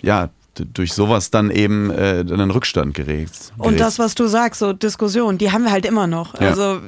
[0.00, 0.30] ja,
[0.60, 3.30] durch sowas dann eben äh, einen Rückstand gerät.
[3.58, 6.40] Und das, was du sagst, so Diskussion, die haben wir halt immer noch.
[6.40, 6.48] Ja.
[6.48, 6.80] Also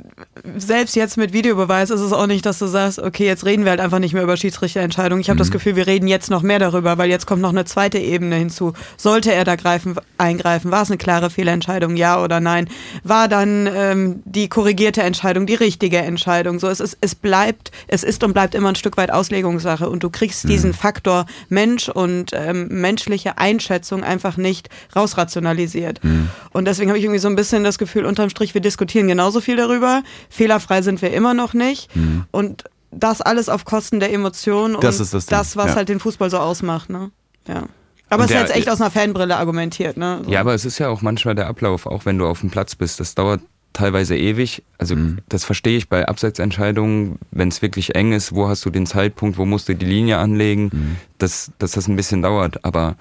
[0.56, 3.70] selbst jetzt mit Videobeweis ist es auch nicht, dass du sagst, okay, jetzt reden wir
[3.70, 5.20] halt einfach nicht mehr über Schiedsrichterentscheidungen.
[5.20, 5.40] Ich habe mhm.
[5.40, 8.36] das Gefühl, wir reden jetzt noch mehr darüber, weil jetzt kommt noch eine zweite Ebene
[8.36, 8.72] hinzu.
[8.96, 10.70] Sollte er da greifen, eingreifen?
[10.70, 12.68] War es eine klare Fehlentscheidung, ja oder nein?
[13.02, 16.60] War dann ähm, die korrigierte Entscheidung die richtige Entscheidung?
[16.60, 20.02] So, es, ist, es bleibt, es ist und bleibt immer ein Stück weit Auslegungssache und
[20.02, 20.48] du kriegst mhm.
[20.48, 26.04] diesen Faktor Mensch und ähm, menschliche Einstellung Einschätzung einfach nicht rausrationalisiert.
[26.04, 26.28] Mhm.
[26.52, 29.40] Und deswegen habe ich irgendwie so ein bisschen das Gefühl, unterm Strich, wir diskutieren genauso
[29.40, 30.02] viel darüber.
[30.28, 31.94] Fehlerfrei sind wir immer noch nicht.
[31.96, 32.24] Mhm.
[32.30, 35.76] Und das alles auf Kosten der Emotionen und das, ist das, das was ja.
[35.76, 36.90] halt den Fußball so ausmacht.
[36.90, 37.10] Ne?
[37.48, 37.64] Ja.
[38.08, 39.96] Aber es ist jetzt echt aus einer Fanbrille argumentiert.
[39.96, 40.20] Ne?
[40.24, 40.30] So.
[40.30, 42.74] Ja, aber es ist ja auch manchmal der Ablauf, auch wenn du auf dem Platz
[42.76, 43.00] bist.
[43.00, 43.40] Das dauert
[43.72, 44.62] teilweise ewig.
[44.78, 45.18] Also mhm.
[45.28, 49.38] das verstehe ich bei Abseitsentscheidungen, wenn es wirklich eng ist, wo hast du den Zeitpunkt,
[49.38, 50.96] wo musst du die Linie anlegen, mhm.
[51.18, 52.64] dass, dass das ein bisschen dauert.
[52.64, 52.96] Aber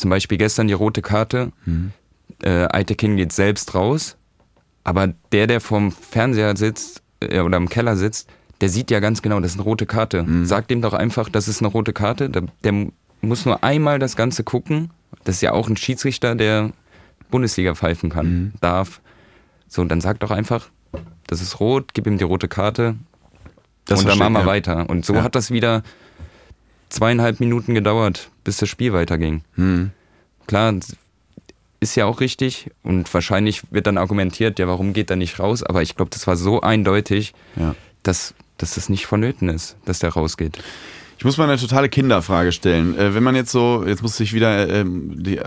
[0.00, 1.52] zum Beispiel gestern die rote Karte.
[1.64, 1.92] Mhm.
[2.42, 4.16] Äh, Aitekin geht selbst raus,
[4.82, 8.28] aber der, der vorm Fernseher sitzt äh, oder im Keller sitzt,
[8.60, 10.22] der sieht ja ganz genau, das ist eine rote Karte.
[10.22, 10.46] Mhm.
[10.46, 12.30] Sag dem doch einfach, das ist eine rote Karte.
[12.30, 12.88] Der, der,
[13.22, 14.90] muss nur einmal das Ganze gucken.
[15.24, 16.72] Das ist ja auch ein Schiedsrichter, der
[17.30, 18.52] Bundesliga pfeifen kann, mhm.
[18.62, 19.02] darf.
[19.68, 20.70] So, und dann sag doch einfach,
[21.26, 22.96] das ist rot, gib ihm die rote Karte.
[23.84, 24.46] Das und dann machen wir ja.
[24.46, 24.88] weiter.
[24.88, 25.22] Und so ja.
[25.22, 25.82] hat das wieder
[26.88, 29.42] zweieinhalb Minuten gedauert, bis das Spiel weiterging.
[29.54, 29.90] Hm.
[30.46, 30.74] Klar,
[31.80, 35.62] ist ja auch richtig und wahrscheinlich wird dann argumentiert, ja, warum geht er nicht raus?
[35.62, 37.74] Aber ich glaube, das war so eindeutig, ja.
[38.02, 40.58] dass, dass das nicht vonnöten ist, dass der rausgeht.
[41.20, 42.96] Ich muss mal eine totale Kinderfrage stellen.
[42.98, 45.38] Äh, wenn man jetzt so, jetzt muss ich wieder, ähm, die,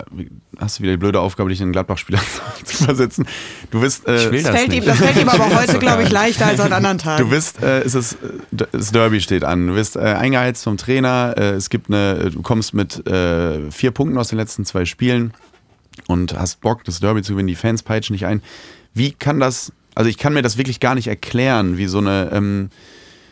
[0.60, 2.20] hast du wieder die blöde Aufgabe, dich in den Gladbach-Spieler
[2.64, 3.26] zu versetzen.
[3.72, 4.08] Du bist.
[4.08, 4.84] Äh, Ich will Das das fällt, nicht.
[4.84, 7.24] ihm, das fällt ihm aber heute, glaube ich, leichter als an anderen Tagen.
[7.24, 8.14] Du bist, äh, es ist,
[8.52, 9.66] äh, das Derby steht an.
[9.66, 11.34] Du wirst äh, eingeheizt vom Trainer.
[11.38, 15.34] Äh, es gibt eine, du kommst mit äh, vier Punkten aus den letzten zwei Spielen
[16.06, 17.48] und hast Bock, das Derby zu gewinnen.
[17.48, 18.44] Die Fans peitschen dich ein.
[18.94, 22.30] Wie kann das, also ich kann mir das wirklich gar nicht erklären, wie so eine,
[22.32, 22.70] ähm,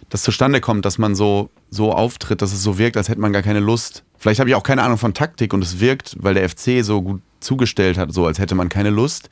[0.10, 3.34] das zustande kommt, dass man so, so auftritt, dass es so wirkt, als hätte man
[3.34, 4.04] gar keine Lust.
[4.18, 7.02] Vielleicht habe ich auch keine Ahnung von Taktik und es wirkt, weil der FC so
[7.02, 9.30] gut zugestellt hat, so als hätte man keine Lust.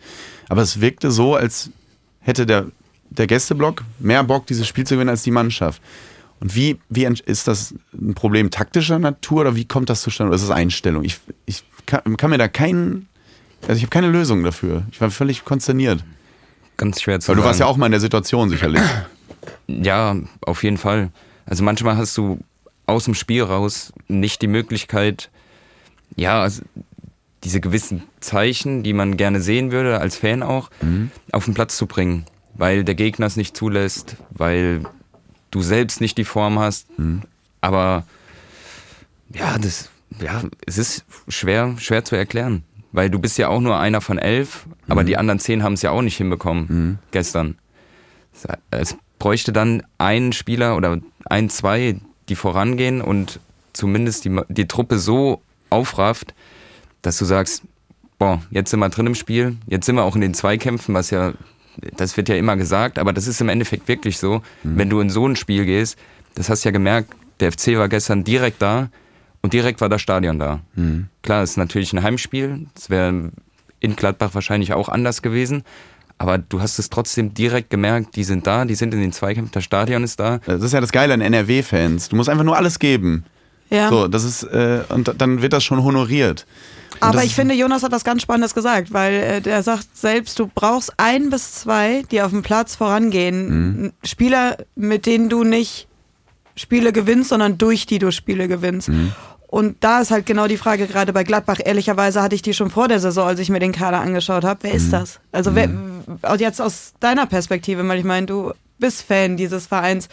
[0.47, 1.69] Aber es wirkte so, als
[2.21, 2.67] hätte der,
[3.09, 5.81] der Gästeblock mehr Bock, dieses Spiel zu gewinnen, als die Mannschaft.
[6.39, 10.29] Und wie, wie ist das ein Problem taktischer Natur oder wie kommt das zustande?
[10.29, 11.03] Oder ist es Einstellung?
[11.03, 13.09] Ich, ich kann, kann mir da keinen,
[13.63, 14.83] also ich habe keine Lösung dafür.
[14.91, 16.03] Ich war völlig konsterniert.
[16.77, 17.47] Ganz schwer zu Weil du sagen.
[17.49, 18.81] warst ja auch mal in der Situation sicherlich.
[19.67, 21.11] Ja, auf jeden Fall.
[21.49, 22.39] Also manchmal hast du
[22.85, 25.31] aus dem Spiel raus nicht die Möglichkeit,
[26.15, 26.61] ja, also
[27.43, 30.69] diese gewissen Zeichen, die man gerne sehen würde, als Fan auch,
[31.31, 32.25] auf den Platz zu bringen.
[32.53, 34.83] Weil der Gegner es nicht zulässt, weil
[35.49, 36.87] du selbst nicht die Form hast.
[37.61, 38.05] Aber
[39.33, 39.89] ja, das,
[40.21, 42.63] ja, es ist schwer, schwer zu erklären.
[42.91, 45.81] Weil du bist ja auch nur einer von elf, aber die anderen zehn haben es
[45.81, 47.57] ja auch nicht hinbekommen gestern.
[48.69, 53.39] Es bräuchte dann einen Spieler oder ein, zwei, die vorangehen und
[53.73, 56.33] zumindest die, die Truppe so aufrafft,
[57.01, 57.63] dass du sagst,
[58.17, 61.09] boah, jetzt sind wir drin im Spiel, jetzt sind wir auch in den Zweikämpfen, was
[61.09, 61.33] ja,
[61.95, 65.09] das wird ja immer gesagt, aber das ist im Endeffekt wirklich so, wenn du in
[65.09, 65.97] so ein Spiel gehst,
[66.35, 68.89] das hast du ja gemerkt, der FC war gestern direkt da
[69.41, 70.59] und direkt war das Stadion da.
[71.21, 73.31] Klar, es ist natürlich ein Heimspiel, es wäre
[73.79, 75.63] in Gladbach wahrscheinlich auch anders gewesen,
[76.19, 79.53] aber du hast es trotzdem direkt gemerkt, die sind da, die sind in den Zweikämpfen,
[79.53, 80.39] das Stadion ist da.
[80.45, 82.09] Das ist ja das Geile an NRW-Fans.
[82.09, 83.23] Du musst einfach nur alles geben.
[83.69, 83.89] ja.
[83.89, 86.45] So, das ist, äh, und dann wird das schon honoriert.
[86.95, 90.37] Und Aber ich finde, Jonas hat was ganz Spannendes gesagt, weil äh, der sagt selbst,
[90.37, 93.93] du brauchst ein bis zwei, die auf dem Platz vorangehen.
[94.03, 95.87] Spieler, mit denen du nicht
[96.57, 98.91] Spiele gewinnst, sondern durch die du Spiele gewinnst.
[99.49, 102.69] Und da ist halt genau die Frage, gerade bei Gladbach, ehrlicherweise hatte ich die schon
[102.69, 104.59] vor der Saison, als ich mir den Kader angeschaut habe.
[104.61, 105.19] Wer ist das?
[105.31, 105.69] Also wer,
[106.21, 110.07] und jetzt aus deiner Perspektive, weil ich meine, du bist Fan dieses Vereins.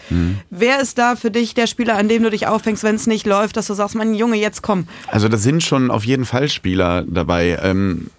[0.51, 3.27] Wer ist da für dich der Spieler, an dem du dich aufhängst, wenn es nicht
[3.27, 4.88] läuft, dass du sagst, mein Junge, jetzt komm.
[5.07, 7.59] Also da sind schon auf jeden Fall Spieler dabei.
[7.62, 8.11] Ähm,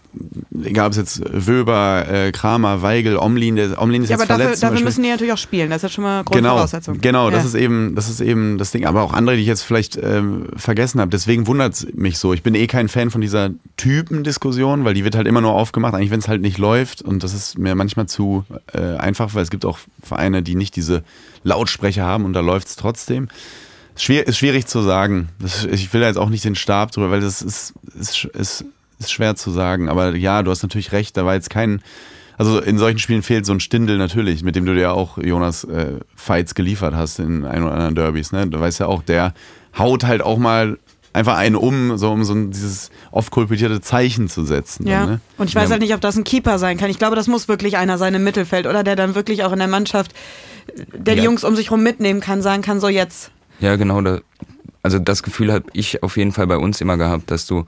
[0.64, 4.28] egal ob es jetzt Wöber, äh, Kramer, Weigel, Omlin, der Omlin ist Ja, jetzt aber
[4.28, 4.64] dafür, verletzt.
[4.64, 4.86] dafür Beispiel.
[4.86, 5.70] müssen die natürlich auch spielen.
[5.70, 7.00] Das ist schon mal Genau, Grundvoraussetzung.
[7.02, 7.48] genau, das Ja.
[7.50, 8.86] ist eben, das ist eben das Ding.
[8.86, 11.10] Aber auch andere, die ich jetzt vielleicht ähm, vergessen habe.
[11.10, 12.34] Deswegen wundert es mich so.
[12.34, 15.94] Ich bin eh kein Fan von dieser Typendiskussion, weil die wird halt immer nur aufgemacht,
[15.94, 17.02] eigentlich wenn es halt nicht läuft.
[17.02, 20.76] Und das ist mir manchmal zu äh, einfach, weil es gibt auch Vereine, die nicht
[20.76, 21.04] diese
[21.44, 23.28] Lautsprecher haben und da läuft es trotzdem.
[23.96, 25.30] Schwer, ist schwierig zu sagen.
[25.40, 28.66] Das, ich will da jetzt auch nicht den Stab drüber, weil das ist, ist, ist,
[29.00, 29.90] ist schwer zu sagen.
[29.90, 31.82] Aber ja, du hast natürlich recht, da war jetzt kein.
[32.40, 35.64] Also in solchen Spielen fehlt so ein Stindel natürlich, mit dem du dir auch, Jonas,
[35.64, 38.32] äh, Fights geliefert hast in ein oder anderen Derbys.
[38.32, 38.46] Ne?
[38.46, 39.34] Du weißt ja auch, der
[39.76, 40.78] haut halt auch mal
[41.14, 44.86] einfach einen um, so um so ein, dieses oft kolportierte Zeichen zu setzen.
[44.86, 45.20] Ja, Dann, ne?
[45.40, 46.92] und ich weiß halt nicht, ob das ein Keeper sein kann.
[46.92, 49.58] Ich glaube, das muss wirklich einer sein im Mittelfeld oder der dann wirklich auch in
[49.58, 50.14] der Mannschaft,
[50.94, 51.26] der die Ja.
[51.26, 53.32] Jungs um sich rum mitnehmen kann, sagen kann, so jetzt.
[53.60, 54.00] Ja, genau.
[54.02, 54.20] Da,
[54.84, 57.66] also das Gefühl habe ich auf jeden Fall bei uns immer gehabt, dass du,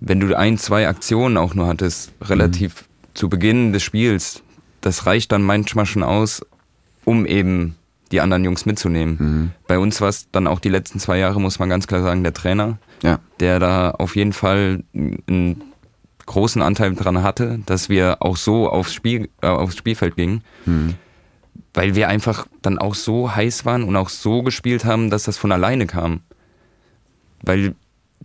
[0.00, 2.84] wenn du ein, zwei Aktionen auch nur hattest, relativ
[3.14, 4.42] zu Beginn des Spiels,
[4.80, 6.44] das reicht dann manchmal schon aus,
[7.04, 7.74] um eben
[8.12, 9.52] die anderen Jungs mitzunehmen.
[9.66, 12.22] Bei uns war es dann auch die letzten zwei Jahre, muss man ganz klar sagen,
[12.22, 13.18] der Trainer, Ja.
[13.40, 15.62] der da auf jeden Fall einen
[16.26, 20.42] großen Anteil dran hatte, dass wir auch so aufs, Spiel, äh, aufs Spielfeld gingen
[21.74, 25.38] weil wir einfach dann auch so heiß waren und auch so gespielt haben, dass das
[25.38, 26.20] von alleine kam.
[27.42, 27.74] Weil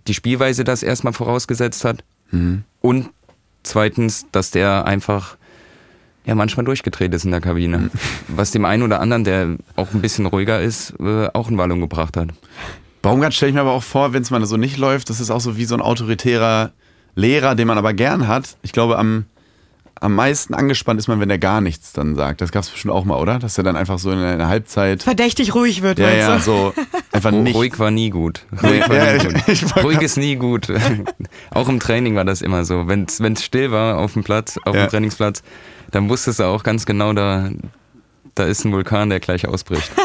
[0.08, 2.04] die Spielweise das erstmal vorausgesetzt hat
[2.82, 3.10] und
[3.62, 5.38] zweitens, dass der einfach
[6.26, 7.90] ja manchmal durchgedreht ist in der Kabine.
[8.28, 11.80] Was dem einen oder anderen, der auch ein bisschen ruhiger ist, äh, auch in Wallung
[11.82, 12.30] gebracht hat.
[13.04, 15.30] Baumgart stelle ich mir aber auch vor, wenn es mal so nicht läuft, das ist
[15.30, 16.72] auch so wie so ein autoritärer
[17.16, 18.58] Lehrer, den man aber gern hat.
[18.64, 19.26] Ich glaube, am,
[20.00, 22.42] am meisten angespannt ist man, wenn er gar nichts dann sagt.
[22.42, 23.38] Das gab es bestimmt auch mal, oder?
[23.40, 25.04] Dass er dann einfach so in einer Halbzeit.
[25.04, 26.74] Verdächtig ruhig wird, Ja, ja, so
[27.14, 27.56] einfach Ru- nicht.
[27.56, 28.46] Ruhig war nie gut.
[28.64, 29.76] Ruhig war ja, nie ich- gut.
[29.78, 30.68] ich Ruhig ist nie gut.
[31.52, 32.88] auch im Training war das immer so.
[32.88, 34.86] Wenn es still war auf dem Platz, auf Ja.
[34.86, 35.44] dem Trainingsplatz,
[35.92, 37.50] dann wusstest du auch ganz genau, da,
[38.36, 39.92] da ist ein Vulkan, der gleich ausbricht.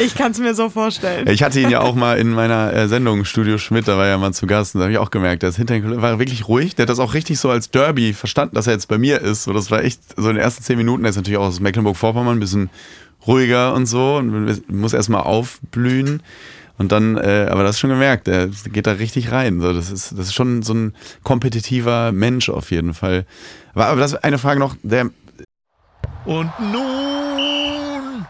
[0.00, 1.26] Ich kann es mir so vorstellen.
[1.28, 4.10] Ich hatte ihn ja auch mal in meiner äh, Sendung Studio Schmidt, da war er
[4.10, 6.46] ja mal zu Gast und da habe ich auch gemerkt, der ist hinter war wirklich
[6.46, 6.76] ruhig.
[6.76, 9.44] Der hat das auch richtig so als Derby verstanden, dass er jetzt bei mir ist.
[9.44, 11.58] So, das war echt so in den ersten zehn Minuten, er ist natürlich auch aus
[11.60, 12.70] Mecklenburg-Vorpommern, ein bisschen
[13.26, 16.22] ruhiger und so und muss erstmal aufblühen.
[16.78, 19.60] Und dann, äh, aber das ist schon gemerkt, der geht da richtig rein.
[19.60, 23.26] So, das, ist, das ist schon so ein kompetitiver Mensch auf jeden Fall.
[23.74, 25.10] Aber, aber das ist eine Frage noch, der.
[26.24, 28.26] Und nun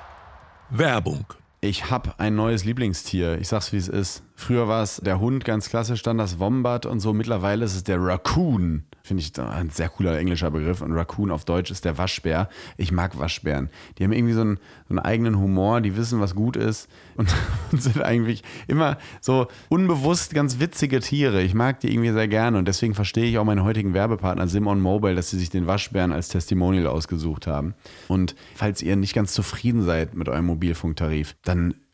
[0.70, 1.27] Werbung.
[1.61, 3.38] Ich habe ein neues Lieblingstier.
[3.38, 4.22] Ich sag's wie es ist.
[4.40, 7.12] Früher war es der Hund, ganz klassisch, dann das Wombat und so.
[7.12, 8.85] Mittlerweile ist es der Raccoon.
[9.03, 10.81] Finde ich ein sehr cooler englischer Begriff.
[10.81, 12.48] Und Raccoon auf Deutsch ist der Waschbär.
[12.77, 13.68] Ich mag Waschbären.
[13.98, 17.35] Die haben irgendwie so einen, so einen eigenen Humor, die wissen, was gut ist und,
[17.72, 21.42] und sind eigentlich immer so unbewusst ganz witzige Tiere.
[21.42, 24.81] Ich mag die irgendwie sehr gerne und deswegen verstehe ich auch meinen heutigen Werbepartner Simon
[24.81, 27.74] Mobile, dass sie sich den Waschbären als Testimonial ausgesucht haben.
[28.07, 31.74] Und falls ihr nicht ganz zufrieden seid mit eurem Mobilfunktarif, dann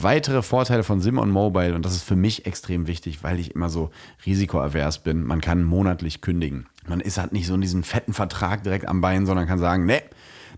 [0.00, 3.70] Weitere Vorteile von Simon Mobile, und das ist für mich extrem wichtig, weil ich immer
[3.70, 3.90] so
[4.26, 6.66] risikoavers bin, man kann monatlich kündigen.
[6.88, 9.86] Man ist halt nicht so in diesem fetten Vertrag direkt am Bein, sondern kann sagen,
[9.86, 10.02] nee,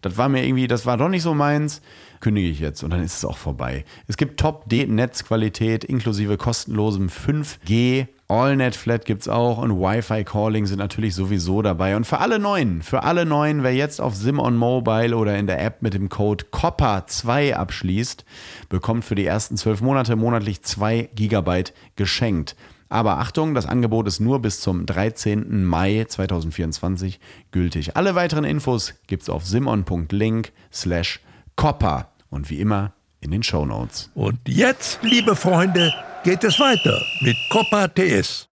[0.03, 1.83] das war mir irgendwie, das war doch nicht so meins,
[2.21, 3.85] kündige ich jetzt und dann ist es auch vorbei.
[4.09, 8.09] Es gibt Top-Netzqualität inklusive kostenlosem 5G.
[8.29, 11.95] AllNet Flat gibt es auch und Wi-Fi Calling sind natürlich sowieso dabei.
[11.95, 15.63] Und für alle Neuen, für alle Neuen, wer jetzt auf Simon Mobile oder in der
[15.65, 18.25] App mit dem Code COPPA2 abschließt,
[18.69, 22.57] bekommt für die ersten zwölf Monate monatlich 2 Gigabyte geschenkt.
[22.89, 25.65] Aber Achtung, das Angebot ist nur bis zum 13.
[25.65, 27.21] Mai 2024
[27.53, 27.97] gültig.
[27.97, 31.21] Alle weiteren Infos gibt's auf simon.link slash
[31.55, 34.11] copper und wie immer in den Show Notes.
[34.15, 35.93] Und jetzt, liebe Freunde,
[36.27, 38.49] geht es weiter mit Coppa TS.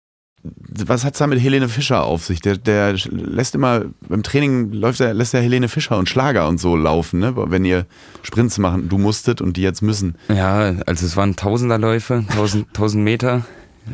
[0.43, 2.41] Was hat's da mit Helene Fischer auf sich?
[2.41, 6.59] Der, der lässt immer, beim Training läuft er, lässt er Helene Fischer und Schlager und
[6.59, 7.33] so laufen, ne?
[7.33, 7.85] Wenn ihr
[8.23, 10.15] Sprints machen, du musstet und die jetzt müssen.
[10.27, 13.45] Ja, also es waren Tausenderläufe, tausend, tausend Meter.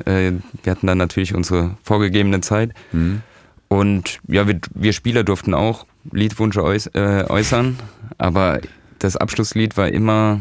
[0.05, 0.31] Äh,
[0.63, 2.71] wir hatten dann natürlich unsere vorgegebene Zeit.
[2.93, 3.21] Mhm.
[3.67, 7.77] Und ja, wir, wir, Spieler durften auch Liedwünsche äuß äh, äußern,
[8.17, 8.59] aber
[8.97, 10.39] das Abschlusslied war immer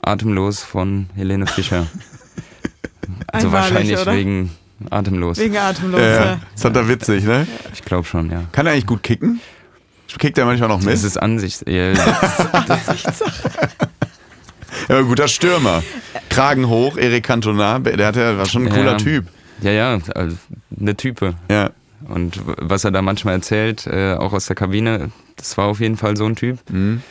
[0.00, 1.86] Atemlos von Helene Fischer.
[3.26, 4.14] also Einmalig, wahrscheinlich oder?
[4.14, 4.50] wegen
[4.90, 5.38] Atemlos.
[5.38, 6.24] Wegen Atemlos, ja.
[6.24, 6.40] ja.
[6.52, 7.46] Das fand er witzig, ne?
[7.72, 8.44] Ich glaube schon, ja.
[8.52, 9.40] Kann er eigentlich gut kicken?
[10.18, 10.92] Kickt er manchmal noch mit?
[10.92, 11.68] Das ist Ansicht.
[11.68, 11.92] Ja,
[14.88, 15.82] ja, guter Stürmer.
[16.30, 18.96] Kragen hoch, Erik Cantona, der, hat ja, war schon ein cooler ja.
[18.96, 19.26] Typ.
[19.60, 20.36] Ja, ja, also
[20.78, 21.34] eine Type.
[21.50, 21.70] Ja.
[22.08, 25.96] Und was er da manchmal erzählt, äh, auch aus der Kabine, das war auf jeden
[25.96, 26.58] Fall so ein Typ.
[26.70, 27.02] Mhm.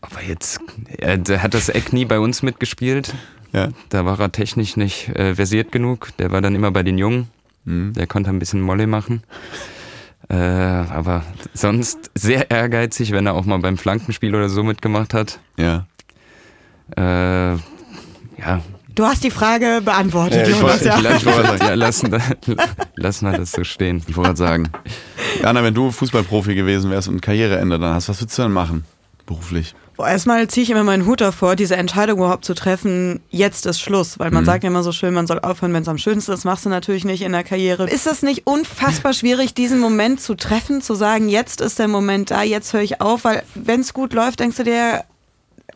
[0.00, 0.60] Aber jetzt,
[0.98, 3.14] er, der hat das Eck nie bei uns mitgespielt.
[3.52, 3.68] Ja.
[3.90, 6.08] Da war er technisch nicht äh, versiert genug.
[6.18, 7.28] Der war dann immer bei den Jungen.
[7.64, 7.92] Mhm.
[7.94, 9.22] Der konnte ein bisschen Molle machen.
[10.28, 15.40] Äh, aber sonst sehr ehrgeizig, wenn er auch mal beim Flankenspiel oder so mitgemacht hat.
[15.58, 15.86] Ja.
[16.96, 17.54] Äh,
[18.38, 18.62] ja.
[18.94, 20.84] Du hast die Frage beantwortet, ja, Jonas.
[20.84, 20.98] Ja.
[20.98, 22.14] Ich, ich, ja, lassen,
[22.96, 24.02] lassen wir das so stehen.
[24.06, 24.70] Ich wollte gerade sagen,
[25.42, 28.84] Jana, wenn du Fußballprofi gewesen wärst und Karriereende dann hast, was würdest du dann machen,
[29.24, 29.74] beruflich?
[30.02, 33.80] Boah, erstmal ziehe ich immer meinen Hut davor, diese Entscheidung überhaupt zu treffen, jetzt ist
[33.80, 34.18] Schluss.
[34.18, 34.46] Weil man mhm.
[34.46, 36.44] sagt ja immer so schön, man soll aufhören, wenn es am schönsten ist.
[36.44, 37.88] Machst du natürlich nicht in der Karriere.
[37.88, 42.32] Ist das nicht unfassbar schwierig, diesen Moment zu treffen, zu sagen, jetzt ist der Moment
[42.32, 43.22] da, jetzt höre ich auf?
[43.22, 45.04] Weil wenn es gut läuft, denkst du dir,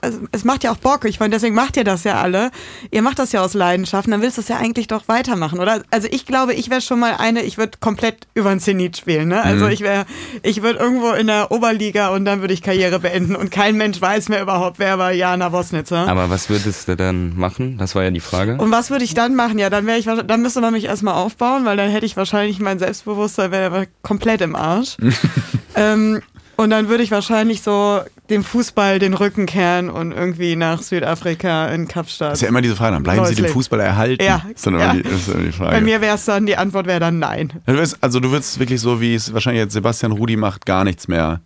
[0.06, 1.04] also es macht ja auch Bock.
[1.04, 2.52] Ich meine, deswegen macht ihr das ja alle.
[2.92, 4.08] Ihr macht das ja aus Leidenschaft.
[4.08, 5.82] Dann willst du es ja eigentlich doch weitermachen, oder?
[5.90, 9.28] Also ich glaube, ich wäre schon mal eine, ich würde komplett über den Zenit spielen.
[9.28, 9.42] Ne?
[9.42, 9.72] Also mhm.
[9.72, 10.06] ich wäre,
[10.44, 14.00] ich würde irgendwo in der Oberliga und dann würde ich Karriere beenden und kein Mensch
[14.00, 16.06] weiß mehr überhaupt, wer war Jana Wosnitzer.
[16.06, 17.76] Aber was würdest du dann machen?
[17.78, 18.58] Das war ja die Frage.
[18.58, 19.58] Und was würde ich dann machen?
[19.58, 22.60] Ja, dann wäre ich, dann müsste man mich erstmal aufbauen, weil dann hätte ich wahrscheinlich
[22.60, 24.96] mein Selbstbewusstsein wäre komplett im Arsch.
[25.74, 26.22] ähm,
[26.56, 31.66] und dann würde ich wahrscheinlich so dem Fußball den Rücken kehren und irgendwie nach Südafrika
[31.68, 32.32] in Kapstadt.
[32.32, 33.36] Das ist ja immer diese Frage, dann bleiben Neusleben.
[33.44, 34.22] Sie dem Fußball erhalten?
[34.22, 34.42] Ja.
[34.52, 34.92] Ist dann ja.
[34.94, 35.72] Die, ist dann die Frage.
[35.72, 37.52] Bei mir wäre es dann, die Antwort wäre dann nein.
[38.00, 41.40] Also du würdest wirklich so, wie es wahrscheinlich jetzt Sebastian Rudi macht, gar nichts mehr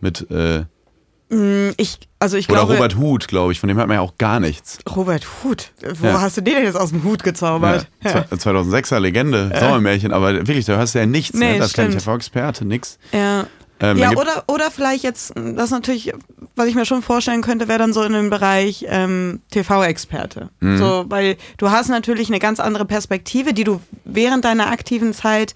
[0.00, 0.30] mit...
[0.30, 0.64] Äh
[1.34, 4.00] mm, ich, also ich Oder glaube, Robert Huth, glaube ich, von dem hört man ja
[4.00, 4.78] auch gar nichts.
[4.94, 5.72] Robert Huth?
[6.00, 6.20] Wo ja.
[6.20, 7.88] hast du den denn jetzt aus dem Hut gezaubert?
[8.02, 8.24] Ja.
[8.30, 9.60] 2006er Legende, äh.
[9.60, 11.38] Sommermärchen, aber wirklich, da hörst du ja nichts.
[11.38, 11.58] Nee, ne?
[11.58, 11.90] Das stimmt.
[11.90, 12.98] kann ich Experte, nix.
[13.12, 13.46] Ja.
[13.92, 16.12] Ähm, ja, oder, oder vielleicht jetzt, das natürlich,
[16.56, 20.48] was ich mir schon vorstellen könnte, wäre dann so in dem Bereich ähm, TV-Experte.
[20.60, 20.78] Mhm.
[20.78, 25.54] So, weil du hast natürlich eine ganz andere Perspektive, die du während deiner aktiven Zeit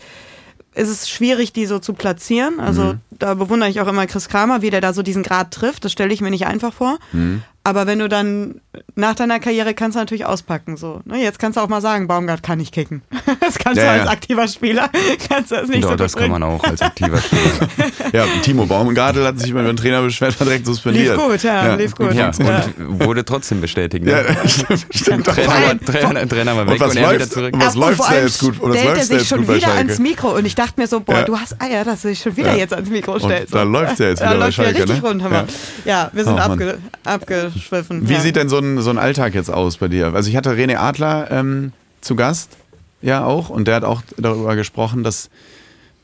[0.75, 2.61] ist es schwierig, die so zu platzieren.
[2.61, 3.01] Also Mhm.
[3.11, 5.85] da bewundere ich auch immer Chris Kramer, wie der da so diesen Grad trifft.
[5.85, 6.99] Das stelle ich mir nicht einfach vor.
[7.13, 7.43] Mhm.
[7.69, 8.63] Aber wenn du dann
[8.95, 10.79] nach deiner Karriere kannst du natürlich auspacken.
[10.79, 11.03] So.
[11.05, 13.03] Ne, jetzt kannst du auch mal sagen, Baumgart kann nicht kicken.
[13.41, 14.11] Das kannst Ja, du als ja.
[14.11, 14.89] aktiver Spieler
[15.29, 17.69] kannst du das nicht Doch, so das kann man auch als aktiver Spieler.
[18.13, 21.15] Ja, Timo Baumgartel hat sich über den Trainer beschwert, war direkt suspendiert.
[21.17, 22.15] Lief gut, ja, lief gut.
[22.15, 22.65] Ja, Ja.
[22.79, 24.05] und wurde trotzdem bestätigt.
[24.05, 24.13] Ne?
[24.13, 24.49] Ja,
[24.91, 25.27] stimmt.
[25.27, 27.55] Trainer, Trainer, Trainer war weg Und was und, er wieder läuft, zurück.
[27.55, 28.61] und was Ja, läuft da jetzt gut?
[28.61, 31.01] Und was stellt er läuft sich schon wieder ans Mikro und ich dachte mir so,
[31.01, 31.23] boah, Ja.
[31.25, 32.57] du hast Eier, dass du dich schon wieder Ja.
[32.59, 33.55] jetzt ans Mikro Und stellst.
[33.55, 35.47] da läuft's ja jetzt wieder da bei läuft Schalke, ja richtig ne?
[35.85, 38.09] Ja, wir sind Oh, abge abgeschwiffen.
[38.09, 38.21] Wie ja.
[38.21, 40.15] sieht denn so ein, so ein Alltag jetzt aus bei dir?
[40.15, 42.57] Also ich hatte René Adler ähm, zu Gast,
[43.03, 45.31] ja auch, und der hat auch darüber gesprochen, dass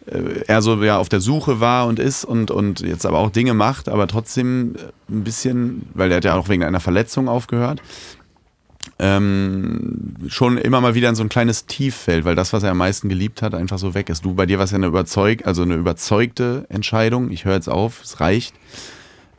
[0.07, 3.31] äh, er so ja auf der Suche war und ist und, und jetzt aber auch
[3.31, 7.29] Dinge macht, aber trotzdem äh, ein bisschen, weil der hat ja auch wegen einer Verletzung
[7.29, 7.81] aufgehört,
[8.99, 12.71] ähm, schon immer mal wieder in so ein kleines Tief fällt, weil das, was er
[12.71, 14.25] am meisten geliebt hat, einfach so weg ist.
[14.25, 17.31] Du, bei dir war es ja eine überzeug, also eine überzeugte Entscheidung.
[17.31, 18.55] Ich höre jetzt auf, es reicht.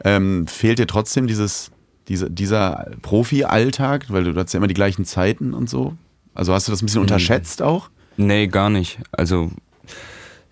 [0.03, 1.71] Ähm, fehlt dir trotzdem dieses,
[2.07, 5.95] diese, dieser Profi-Alltag, weil du hast ja immer die gleichen Zeiten und so?
[6.33, 7.89] Also hast du das ein bisschen unterschätzt auch?
[8.17, 8.99] Nee, gar nicht.
[9.11, 9.51] Also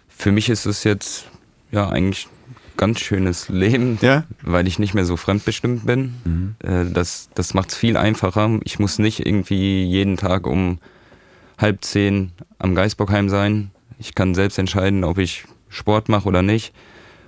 [0.08, 1.28] für mich ist es jetzt
[1.72, 4.24] ja eigentlich ein ganz schönes Leben, Ja?
[4.42, 6.56] weil ich nicht mehr so fremdbestimmt bin.
[6.64, 8.60] Äh, Das, das macht es viel einfacher.
[8.64, 10.80] Ich muss nicht irgendwie jeden Tag um
[11.58, 13.72] halb zehn am Geisbockheim sein.
[14.00, 16.74] Ich kann selbst entscheiden, ob ich Sport mache oder nicht.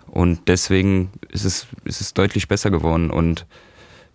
[0.08, 3.12] Und deswegen ist es, ist es deutlich besser geworden.
[3.12, 3.46] Und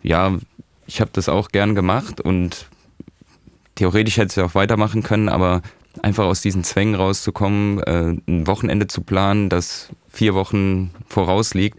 [0.02, 0.38] ja,
[0.86, 2.66] ich habe das auch gern gemacht und
[3.74, 5.62] theoretisch hätte ich es auch weitermachen können, aber
[6.02, 11.78] einfach aus diesen Zwängen rauszukommen, äh, ein Wochenende zu planen, das vier Wochen voraus liegt,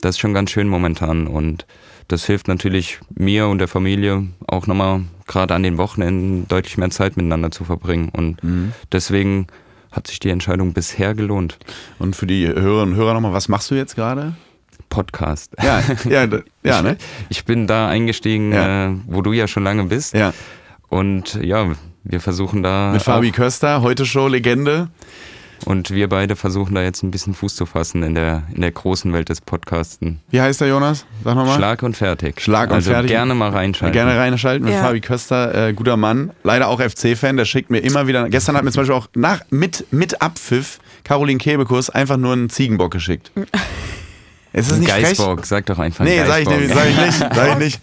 [0.00, 1.26] das ist schon ganz schön momentan.
[1.26, 1.66] Und
[2.08, 6.90] das hilft natürlich mir und der Familie auch nochmal gerade an den Wochenenden deutlich mehr
[6.90, 8.10] Zeit miteinander zu verbringen.
[8.10, 8.40] Und
[8.92, 9.46] deswegen
[9.90, 11.58] hat sich die Entscheidung bisher gelohnt.
[11.98, 14.34] Und für die Hörerinnen und Hörer nochmal, was machst du jetzt gerade?
[14.90, 15.52] Podcast.
[15.62, 16.26] Ja, ja,
[16.62, 16.98] ja, ne?
[17.30, 18.88] Ich bin da eingestiegen, Ja.
[18.88, 20.12] äh, wo du ja schon lange bist.
[20.12, 20.34] Ja.
[20.88, 21.66] Und ja,
[22.04, 22.90] wir versuchen da.
[22.92, 24.88] Mit Fabi auch- Köster, heute Show Legende.
[25.66, 28.70] Und wir beide versuchen da jetzt ein bisschen Fuß zu fassen in der, in der
[28.72, 30.18] großen Welt des Podcasten.
[30.30, 31.04] Wie heißt der Jonas?
[31.22, 31.58] Sag nochmal.
[31.58, 32.40] Schlag und fertig.
[32.40, 33.10] Schlag und also fertig.
[33.10, 33.92] gerne mal reinschalten.
[33.92, 34.82] Gerne reinschalten mit Ja.
[34.82, 38.64] Fabi Köster, äh, guter Mann, leider auch FC-Fan, der schickt mir immer wieder, gestern hat
[38.64, 43.30] mir zum Beispiel auch nach, mit, mit Abpfiff Caroline Kebekus einfach nur einen Ziegenbock geschickt.
[44.52, 45.02] Ist das Ein nicht frech?
[45.04, 46.60] Geisbock, sag doch einfach Nee, sag ich, Geisbock.
[46.60, 47.80] nicht, sag ich nicht, sag ich nicht.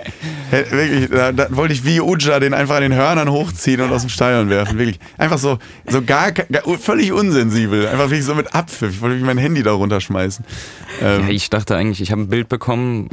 [0.72, 4.02] Wirklich, da, da wollte ich wie Uja den einfach an den Hörnern hochziehen und aus
[4.02, 4.78] dem Stadion werfen.
[4.78, 5.00] Wirklich.
[5.18, 6.46] Einfach so, so gar, gar
[6.78, 7.88] völlig unsensibel.
[7.88, 8.96] Einfach wirklich so mit Abpfiff.
[8.96, 10.44] Ich wollte mein Handy da runterschmeißen.
[11.02, 13.10] Ähm, Ja, ich dachte eigentlich, ich habe ein Bild bekommen,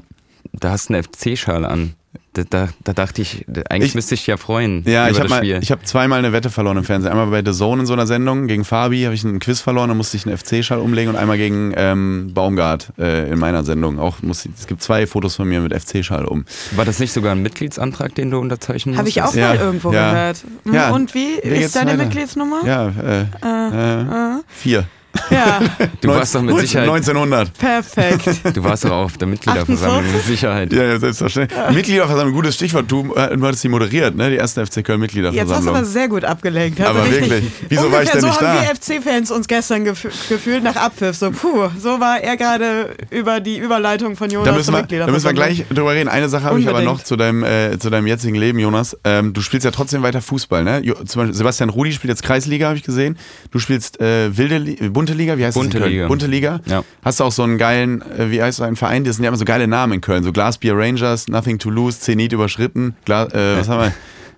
[0.52, 1.94] da hast du eine FC-Schale an.
[2.34, 5.70] Da, da, da dachte ich, eigentlich Ich- müsste ich dich ja freuen Ja, über ich
[5.70, 7.12] habe hab zweimal eine Wette verloren im Fernsehen.
[7.12, 9.88] Einmal bei The Zone in so einer Sendung gegen Fabi habe ich einen Quiz verloren,
[9.88, 14.00] da musste ich einen FC-Schall umlegen und einmal gegen ähm, Baumgart äh, in meiner Sendung.
[14.00, 16.44] Auch musste, ich- es gibt zwei Fotos von mir mit FC-Schall um.
[16.72, 19.32] War das nicht sogar ein Mitgliedsantrag, den du unterzeichnen Habe ich auch?
[19.34, 20.10] Ja, mal irgendwo ja.
[20.10, 20.44] gehört.
[20.64, 20.90] Hm, Ja.
[20.90, 22.02] Und wie Wie ist deine weiter?
[22.04, 22.62] Mitgliedsnummer?
[22.66, 24.84] Ja, äh, äh, vier.
[25.30, 25.60] Ja,
[26.00, 27.52] Du warst doch mit 19- Sicherheit, 1900.
[27.58, 28.28] perfekt.
[28.54, 30.26] du warst doch auch auf der Mitgliederversammlung mit 48?
[30.26, 30.72] Sicherheit.
[30.72, 31.58] Ja, ja, selbstverständlich.
[31.72, 32.90] Mitgliederversammlung, gutes Stichwort.
[32.90, 34.30] Du, äh, du hattest die moderiert, ne?
[34.30, 35.76] Die erste FC Köln Jetzt hast du Mitgliederversammlung.
[35.76, 36.80] aber sehr gut abgelenkt.
[36.80, 38.62] Also Aber richtig, wirklich, wieso war ich denn nicht so haben da?
[38.62, 41.16] wir FC-Fans uns gestern gef gefühlt nach Abpfiff.
[41.16, 45.06] So, puh, so war er gerade über die Überleitung von Jonas Da müssen, wir, da
[45.10, 45.34] müssen wir Mitgliederversammlung.
[45.34, 46.08] gleich drüber reden.
[46.08, 48.96] Eine Sache habe ich aber noch zu deinem, äh, zu deinem jetzigen Leben, Jonas.
[49.04, 50.80] Ähm, du spielst ja trotzdem weiter Fußball, ne?
[50.82, 53.16] Jo, zum Beispiel Sebastian Rudi spielt jetzt Kreisliga, habe ich gesehen.
[53.50, 55.92] Du spielst äh, wilde Li bunte Liga, wie heißt Bunte das in Köln?
[55.92, 56.08] Liga.
[56.08, 56.60] Bunte Liga.
[56.66, 56.84] Ja.
[57.04, 59.04] Hast du auch so einen geilen, äh, wie heißt so ein Verein?
[59.04, 60.24] Das sind ja immer so geile Namen in Köln.
[60.24, 63.92] So Glasbier Rangers, Nothing to Lose, Zenit überschritten, Gla äh, was haben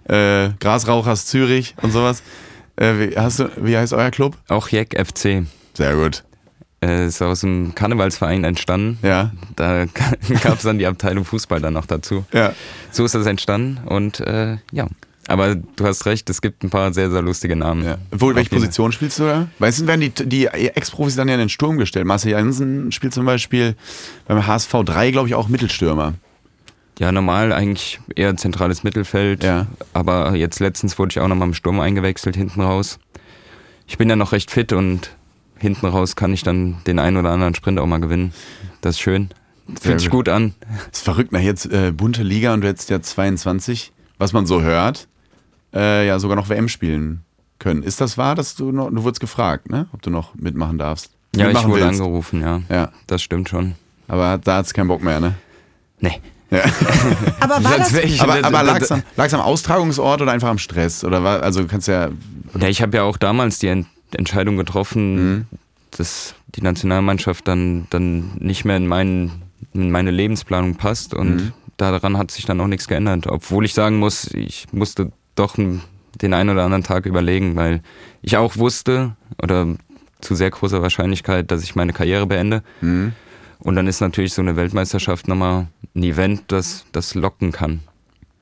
[0.08, 0.44] wir?
[0.46, 2.22] Äh, Grasrauchers Zürich und sowas.
[2.76, 4.36] Äh, wie, hast du, wie heißt euer Club?
[4.48, 5.46] Auch Jack FC.
[5.74, 6.24] Sehr gut.
[6.84, 8.98] Äh, ist aus dem Karnevalsverein entstanden.
[9.02, 9.86] Ja, Da
[10.42, 12.24] gab es dann die Abteilung Fußball dann noch dazu.
[12.32, 12.52] ja.
[12.90, 14.86] So ist das entstanden und äh, ja.
[15.28, 17.84] Aber du hast recht, es gibt ein paar sehr, sehr lustige Namen.
[17.84, 17.98] Ja.
[18.12, 19.48] Wo, welche Position spielst du da?
[19.58, 22.06] Weißt du, werden die, die Ex-Profis dann ja in den Sturm gestellt.
[22.06, 23.74] Marcel Jansen spielt zum Beispiel
[24.28, 26.14] beim HSV 3, glaube ich, auch Mittelstürmer.
[26.98, 29.44] Ja, normal eigentlich eher zentrales Mittelfeld.
[29.44, 29.66] Ja.
[29.92, 32.98] Aber jetzt letztens wurde ich auch nochmal im Sturm eingewechselt, hinten raus.
[33.86, 35.10] Ich bin ja noch recht fit und
[35.58, 38.32] hinten raus kann ich dann den einen oder anderen Sprint auch mal gewinnen.
[38.80, 39.30] Das ist schön.
[39.80, 40.28] Fühlt sich gut.
[40.28, 40.54] an.
[40.92, 44.62] ist verrückt, nach jetzt äh, bunte Liga und du jetzt ja 22, was man so
[44.62, 45.08] hört,
[45.76, 47.20] äh, ja sogar noch WM spielen
[47.58, 47.82] können.
[47.82, 49.86] Ist das wahr, dass du noch, du wurdest gefragt, ne?
[49.92, 51.10] Ob du noch mitmachen darfst?
[51.34, 52.00] Ja, ich mitmachen wurde willst.
[52.00, 52.62] angerufen, ja.
[52.68, 53.74] Ja, Das stimmt schon.
[54.08, 55.34] aber da hat's keinen Bock mehr, ne?
[56.00, 56.20] Nee.
[56.50, 56.62] Ja.
[57.40, 61.02] Aber war das, ich- aber aber lag's am, lag's am Austragungsort oder einfach am Stress?
[61.02, 62.10] Oder war, also du kannst ja.
[62.58, 65.46] Ja, ich habe ja auch damals die, Ent- Entscheidung getroffen, mhm.
[65.90, 69.42] dass die Nationalmannschaft dann, dann nicht mehr in, meinen,
[69.74, 71.52] in meine Lebensplanung passt und mhm.
[71.78, 73.26] daran hat sich dann auch nichts geändert.
[73.26, 77.82] Obwohl ich sagen muss, ich musste doch den einen oder anderen Tag überlegen, weil
[78.22, 79.76] ich auch wusste oder
[80.20, 82.62] zu sehr großer Wahrscheinlichkeit, dass ich meine Karriere beende.
[82.80, 83.12] Mhm.
[83.58, 87.80] Und dann ist natürlich so eine Weltmeisterschaft nochmal ein Event, das das locken kann.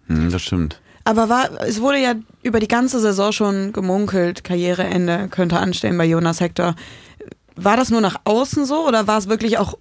[0.09, 0.81] Mhm, das stimmt.
[1.05, 6.07] Aber war, es wurde ja über die ganze Saison schon gemunkelt, Karriereende könnte anstehen bei
[6.07, 6.75] Jonas Hector.
[7.57, 9.79] War das nur nach außen so oder war es wirklich auch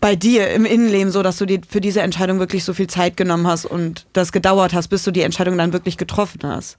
[0.00, 3.16] bei dir im Innenleben so, dass du dir für diese Entscheidung wirklich so viel Zeit
[3.16, 6.78] genommen hast und das gedauert hast, bis du die Entscheidung dann wirklich getroffen hast?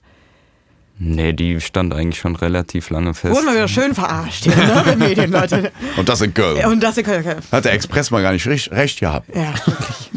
[1.00, 3.36] Nee, die stand eigentlich schon relativ lange fest.
[3.36, 5.72] Wurden wir wieder schön verarscht hier, ne, mit Medienleute.
[5.96, 6.66] Und das in Köln.
[6.66, 7.24] Und das in Köln.
[7.52, 9.30] Hat der Express mal gar nicht recht, recht gehabt.
[9.36, 10.12] Ja, wirklich.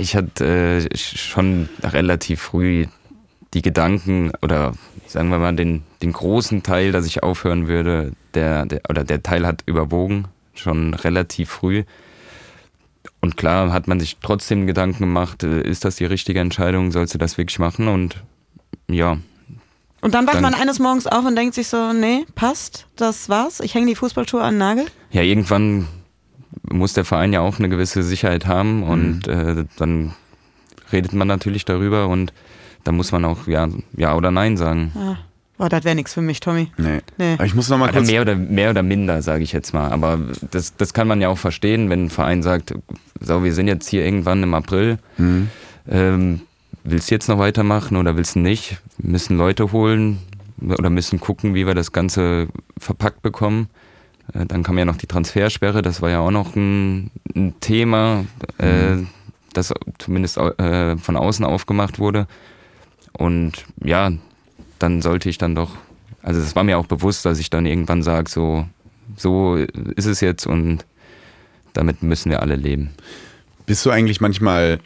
[0.00, 2.86] Ich hatte äh, schon relativ früh
[3.54, 4.72] die Gedanken oder
[5.06, 9.22] sagen wir mal den, den großen Teil, dass ich aufhören würde, der, der, oder der
[9.22, 11.84] Teil hat überwogen, schon relativ früh.
[13.20, 17.14] Und klar hat man sich trotzdem Gedanken gemacht, äh, ist das die richtige Entscheidung, sollst
[17.14, 17.88] du das wirklich machen?
[17.88, 18.22] Und
[18.88, 19.18] ja.
[20.00, 23.28] Und dann wacht dann, man eines Morgens auf und denkt sich so, nee, passt, das
[23.28, 24.86] war's, ich hänge die Fußballtour an den Nagel?
[25.10, 25.86] Ja, irgendwann
[26.62, 29.32] muss der Verein ja auch eine gewisse Sicherheit haben und mhm.
[29.32, 30.14] äh, dann
[30.92, 32.32] redet man natürlich darüber und
[32.84, 34.92] da muss man auch ja, ja oder nein sagen.
[34.96, 35.16] Ah.
[35.60, 36.72] Boah, das wäre nichts für mich, Tommy.
[36.78, 37.00] Nee.
[37.18, 37.34] nee.
[37.34, 39.92] Aber ich muss noch mal kurz mehr oder mehr oder minder, sage ich jetzt mal.
[39.92, 40.18] Aber
[40.50, 42.72] das, das kann man ja auch verstehen, wenn ein Verein sagt,
[43.20, 44.96] so, wir sind jetzt hier irgendwann im April.
[45.18, 45.50] Mhm.
[45.86, 46.40] Ähm,
[46.82, 48.78] willst du jetzt noch weitermachen oder willst du nicht?
[48.96, 50.20] Wir müssen Leute holen
[50.62, 52.48] oder müssen gucken, wie wir das Ganze
[52.78, 53.68] verpackt bekommen.
[54.32, 58.24] Äh, dann kam ja noch die Transfersperre, das war ja auch noch ein, ein Thema,
[58.58, 58.64] mhm.
[58.66, 59.06] äh,
[59.52, 62.28] das zumindest äh, von außen aufgemacht wurde.
[63.12, 64.10] Und ja,
[64.80, 65.76] dann sollte ich dann doch,
[66.22, 68.66] also es war mir auch bewusst, dass ich dann irgendwann sage, so,
[69.16, 70.84] so ist es jetzt und
[71.72, 72.90] damit müssen wir alle leben.
[73.66, 74.80] Bist du eigentlich manchmal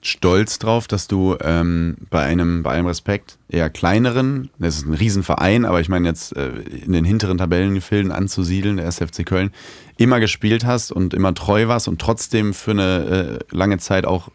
[0.00, 4.94] stolz drauf, dass du ähm, bei einem, bei allem Respekt, eher kleineren, das ist ein
[4.94, 6.50] Riesenverein, aber ich meine jetzt äh,
[6.84, 9.50] in den hinteren Tabellengefilden anzusiedeln, der SFC Köln,
[9.96, 14.30] immer gespielt hast und immer treu warst und trotzdem für eine äh, lange Zeit auch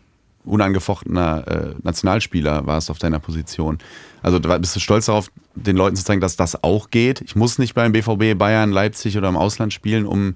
[0.45, 3.77] unangefochtener äh, Nationalspieler warst auf deiner Position.
[4.21, 7.21] Also bist du stolz darauf, den Leuten zu zeigen, dass das auch geht?
[7.21, 10.35] Ich muss nicht beim BVB, Bayern, Leipzig oder im Ausland spielen, um,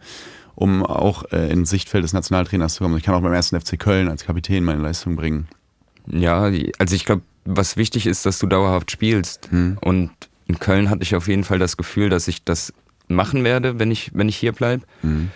[0.55, 2.97] um auch äh, ins Sichtfeld des Nationaltrainers zu kommen.
[2.97, 5.47] Ich kann auch beim ersten FC Köln als Kapitän meine Leistung bringen.
[6.07, 9.49] Ja, also ich glaube, was wichtig ist, dass du dauerhaft spielst.
[9.51, 9.77] Hm.
[9.81, 10.11] Und
[10.47, 12.73] in Köln hatte ich auf jeden Fall das Gefühl, dass ich das
[13.07, 14.83] machen werde, wenn ich, wenn ich hier bleibe.
[15.01, 15.31] Hm.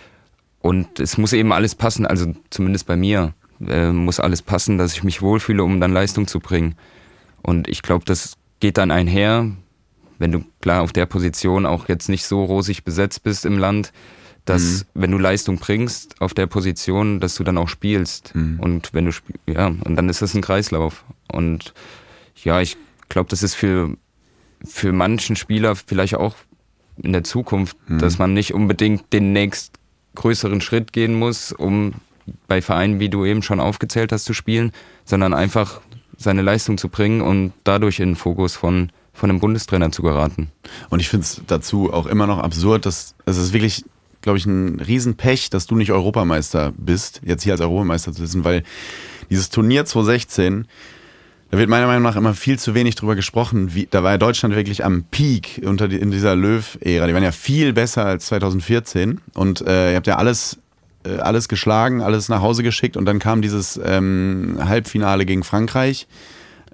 [0.60, 3.34] Und es muss eben alles passen, also zumindest bei mir
[3.68, 6.74] äh, muss alles passen, dass ich mich wohlfühle, um dann Leistung zu bringen.
[7.42, 9.50] Und ich glaube, das geht dann einher,
[10.18, 13.92] wenn du klar auf der Position auch jetzt nicht so rosig besetzt bist im Land,
[14.44, 14.62] dass
[14.94, 15.00] mhm.
[15.00, 18.34] wenn du Leistung bringst auf der Position, dass du dann auch spielst.
[18.34, 18.60] Mhm.
[18.60, 19.12] Und wenn du
[19.46, 21.04] ja, und dann ist das ein Kreislauf.
[21.30, 21.74] Und
[22.42, 22.76] ja, ich
[23.08, 23.96] glaube, das ist für,
[24.64, 26.34] für manchen Spieler vielleicht auch
[27.02, 27.98] in der Zukunft, mhm.
[27.98, 29.78] dass man nicht unbedingt den nächst
[30.14, 31.94] größeren Schritt gehen muss, um
[32.46, 34.72] bei Vereinen, wie du eben schon aufgezählt hast, zu spielen,
[35.04, 35.80] sondern einfach
[36.16, 40.48] seine Leistung zu bringen und dadurch in den Fokus von, von einem Bundestrainer zu geraten.
[40.90, 43.84] Und ich finde es dazu auch immer noch absurd, dass also es ist wirklich,
[44.20, 48.44] glaube ich, ein Riesenpech, dass du nicht Europameister bist, jetzt hier als Europameister zu sitzen,
[48.44, 48.62] weil
[49.30, 50.66] dieses Turnier 2016,
[51.50, 53.74] da wird meiner Meinung nach immer viel zu wenig drüber gesprochen.
[53.74, 57.06] Wie, da war ja Deutschland wirklich am Peak unter die, in dieser Löw-Ära.
[57.06, 60.61] Die waren ja viel besser als 2014 und äh, ihr habt ja alles
[61.08, 66.06] alles geschlagen, alles nach Hause geschickt und dann kam dieses ähm, Halbfinale gegen Frankreich.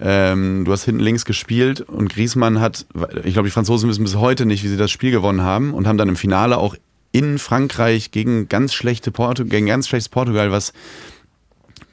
[0.00, 2.86] Ähm, du hast hinten links gespielt und Griezmann hat,
[3.24, 5.88] ich glaube, die Franzosen wissen bis heute nicht, wie sie das Spiel gewonnen haben und
[5.88, 6.76] haben dann im Finale auch
[7.10, 10.72] in Frankreich gegen ganz schlechte Portu gegen ganz schlechtes Portugal, was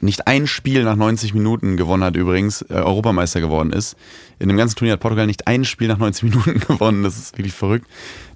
[0.01, 3.95] nicht ein Spiel nach 90 Minuten gewonnen hat übrigens, äh, Europameister geworden ist.
[4.39, 7.03] In dem ganzen Turnier hat Portugal nicht ein Spiel nach 90 Minuten gewonnen.
[7.03, 7.87] Das ist wirklich verrückt.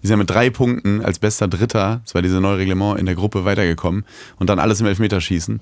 [0.02, 3.16] Die sind mit drei Punkten als bester Dritter, das war dieses neue Reglement, in der
[3.16, 4.06] Gruppe weitergekommen
[4.38, 5.60] und dann alles im Elfmeterschießen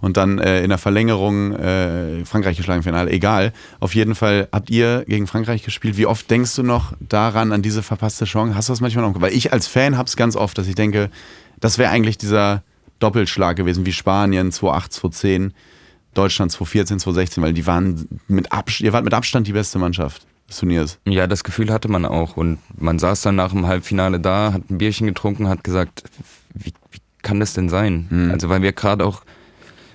[0.00, 3.10] und dann äh, in der Verlängerung äh, Frankreich geschlagen Finale.
[3.10, 3.52] Egal.
[3.80, 5.96] Auf jeden Fall habt ihr gegen Frankreich gespielt.
[5.96, 8.54] Wie oft denkst du noch daran, an diese verpasste Chance?
[8.54, 9.20] Hast du das manchmal noch?
[9.20, 11.10] Weil ich als Fan hab's ganz oft, dass ich denke,
[11.58, 12.62] das wäre eigentlich dieser
[13.00, 15.54] Doppelschlag gewesen, wie Spanien 2008, 2010,
[16.14, 20.26] Deutschland 2014, 2016, weil die waren mit Abstand, ihr wart mit Abstand die beste Mannschaft
[20.48, 20.98] des Turniers.
[21.06, 22.36] Ja, das Gefühl hatte man auch.
[22.36, 26.04] Und man saß dann nach dem Halbfinale da, hat ein Bierchen getrunken, hat gesagt,
[26.54, 28.06] wie, wie kann das denn sein?
[28.10, 28.30] Mhm.
[28.30, 29.22] Also weil wir gerade auch,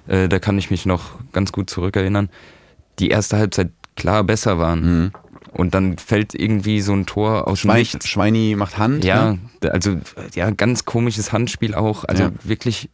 [0.08, 2.30] äh, da kann ich mich noch ganz gut zurückerinnern,
[3.00, 4.82] die erste Halbzeit klar besser waren.
[4.82, 5.12] Mhm.
[5.56, 8.08] Und dann fällt irgendwie so ein Tor aus dem Schwein, Nichts.
[8.08, 9.04] Schweini macht Hand.
[9.06, 9.72] Ja, Ne?
[9.72, 9.96] also
[10.34, 12.04] ja, ganz komisches Handspiel auch.
[12.04, 12.32] Also Ja.
[12.44, 12.90] wirklich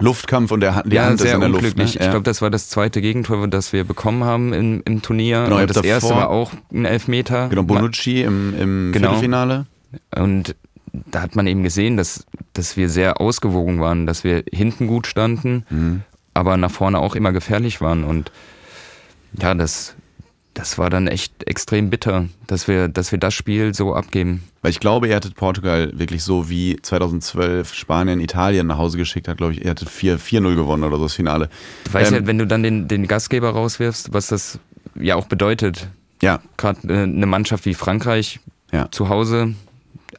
[0.00, 1.72] Luftkampf und der, Hand- die ja, Hand ist sehr in der unglücklich.
[1.74, 1.78] Luft.
[1.78, 2.00] Ne?
[2.00, 2.10] Ich Ja.
[2.10, 5.44] glaube, das war das zweite Gegentor, das wir bekommen haben im, im Turnier.
[5.44, 7.48] Genau, und das erste davor- war auch ein Elfmeter.
[7.48, 9.08] Genau, Bonucci im, im Genau.
[9.10, 9.66] Viertelfinale.
[10.16, 10.56] Und
[10.92, 15.06] da hat man eben gesehen, dass, dass wir sehr ausgewogen waren, dass wir hinten gut
[15.06, 16.02] standen, Mhm.
[16.34, 18.02] aber nach vorne auch immer gefährlich waren.
[18.04, 18.30] Und
[19.40, 19.94] ja, das,
[20.54, 24.44] das war dann echt extrem bitter, dass wir, dass wir das Spiel so abgeben.
[24.62, 29.28] Weil ich glaube, ihr hattet Portugal wirklich so wie 2012 Spanien Italien nach Hause geschickt
[29.28, 31.48] hat, glaube ich, ihr hattet 4 4-0 gewonnen oder so das Finale.
[31.84, 34.58] Du weißt Ähm, ja, wenn du dann den, den Gastgeber rauswirfst, was das
[34.94, 35.88] ja auch bedeutet.
[36.22, 38.40] Ja, Gerade äh, eine Mannschaft wie Frankreich
[38.72, 39.54] ja, zu Hause,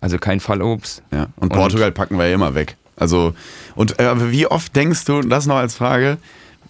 [0.01, 1.01] also kein Fallobst.
[1.11, 1.27] ja.
[1.37, 2.75] Und Und- Portugal packen wir ja immer weg.
[2.97, 3.33] Also,
[3.75, 6.17] und äh, wie oft denkst du, das noch als Frage,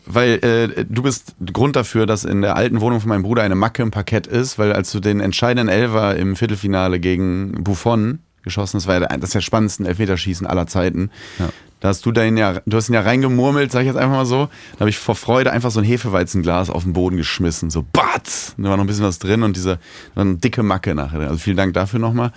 [0.05, 3.55] weil äh, du bist Grund dafür, dass in der alten Wohnung von meinem Bruder eine
[3.55, 8.77] Macke im Parkett ist, weil als du den entscheidenden Elfer im Viertelfinale gegen Buffon geschossen
[8.77, 11.09] hast, war ja das der spannendsten Elfmeterschießen aller Zeiten.
[11.39, 11.49] Ja.
[11.79, 14.25] Da hast du den ja, du hast ihn ja reingemurmelt, sag ich jetzt einfach mal
[14.25, 14.49] so.
[14.73, 18.55] Da habe ich vor Freude einfach so ein Hefeweizenglas auf den Boden geschmissen, so batz.
[18.57, 21.19] Da war noch ein bisschen was drin und diese da war eine dicke Macke nachher.
[21.21, 22.31] Also vielen Dank dafür nochmal.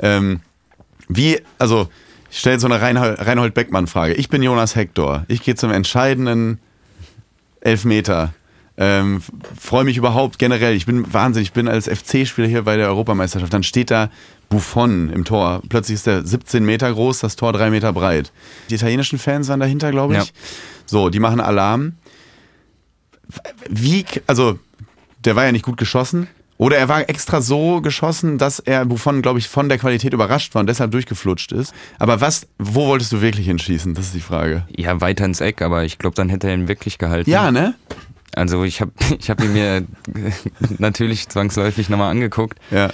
[0.00, 0.40] Ähm,
[1.08, 1.88] wie, also
[2.30, 4.14] ich stelle jetzt so eine Reinhold, Reinhold Beckmann-Frage.
[4.14, 5.24] Ich bin Jonas Hector.
[5.28, 6.58] Ich gehe zum entscheidenden
[7.64, 8.32] Elfmeter.
[8.76, 9.22] Ähm,
[9.58, 10.74] Freue mich überhaupt generell.
[10.74, 11.48] Ich bin wahnsinnig.
[11.48, 13.52] Ich bin als FC-Spieler hier bei der Europameisterschaft.
[13.52, 14.10] Dann steht da
[14.48, 15.62] Buffon im Tor.
[15.68, 18.32] Plötzlich ist der 17 Meter groß, das Tor 3 Meter breit.
[18.70, 20.20] Die italienischen Fans waren dahinter, glaube ich.
[20.20, 20.26] Ja.
[20.86, 21.94] So, die machen Alarm.
[23.68, 24.58] Wie, also,
[25.24, 26.28] der war ja nicht gut geschossen.
[26.56, 30.54] Oder er war extra so geschossen, dass er Buffon, glaube ich, von der Qualität überrascht
[30.54, 31.74] war und deshalb durchgeflutscht ist.
[31.98, 33.94] Aber was, wo wolltest du wirklich hinschießen?
[33.94, 34.64] Das ist die Frage.
[34.76, 37.28] Ja, weiter ins Eck, aber ich glaube, dann hätte er ihn wirklich gehalten.
[37.28, 37.74] Ja, ne?
[38.36, 39.84] Also ich habe ich hab ihn mir
[40.78, 42.58] natürlich zwangsläufig nochmal angeguckt.
[42.70, 42.90] Ja.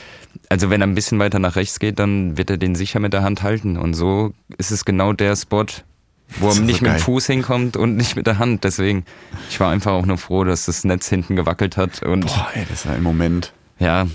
[0.49, 3.13] Also wenn er ein bisschen weiter nach rechts geht, dann wird er den sicher mit
[3.13, 3.77] der Hand halten.
[3.77, 5.67] Und so ist es genau der Spot,
[6.39, 8.65] wo er nicht so mit dem Fuß hinkommt und nicht mit der Hand.
[8.65, 9.05] Deswegen,
[9.49, 12.03] ich war einfach auch nur froh, dass das Netz hinten gewackelt hat.
[12.03, 13.53] Und Boah, ey, das war ein Moment.
[13.79, 14.07] ja,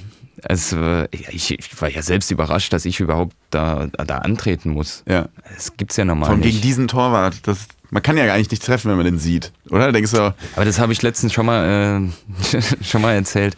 [0.48, 0.76] es,
[1.12, 5.04] ich, ich war ja selbst überrascht, dass ich überhaupt da, da antreten muss.
[5.08, 5.30] Ja.
[5.56, 6.64] Das gibt's ja normal Vor allem gegen nicht.
[6.64, 7.48] diesen Torwart.
[7.48, 9.52] Das, man kann ja eigentlich nicht treffen, wenn man den sieht.
[9.70, 9.92] Oder?
[9.92, 12.10] Denkst du, Aber das habe ich letztens schon mal,
[12.52, 13.56] äh, schon mal erzählt.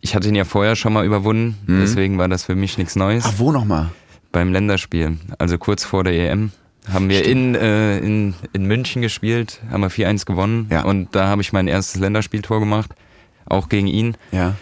[0.00, 1.80] Ich hatte ihn ja vorher schon mal überwunden, Mhm.
[1.80, 3.24] deswegen war das für mich nichts Neues.
[3.26, 3.90] ach, wo nochmal?
[4.30, 6.52] Beim Länderspiel, also kurz vor der EM,
[6.92, 10.84] haben wir in, äh, in, in München gespielt, haben wir 4-1 gewonnen Ja.
[10.84, 12.90] und da habe ich mein erstes Länderspieltor gemacht,
[13.46, 14.16] auch gegen ihn.
[14.32, 14.54] Ja.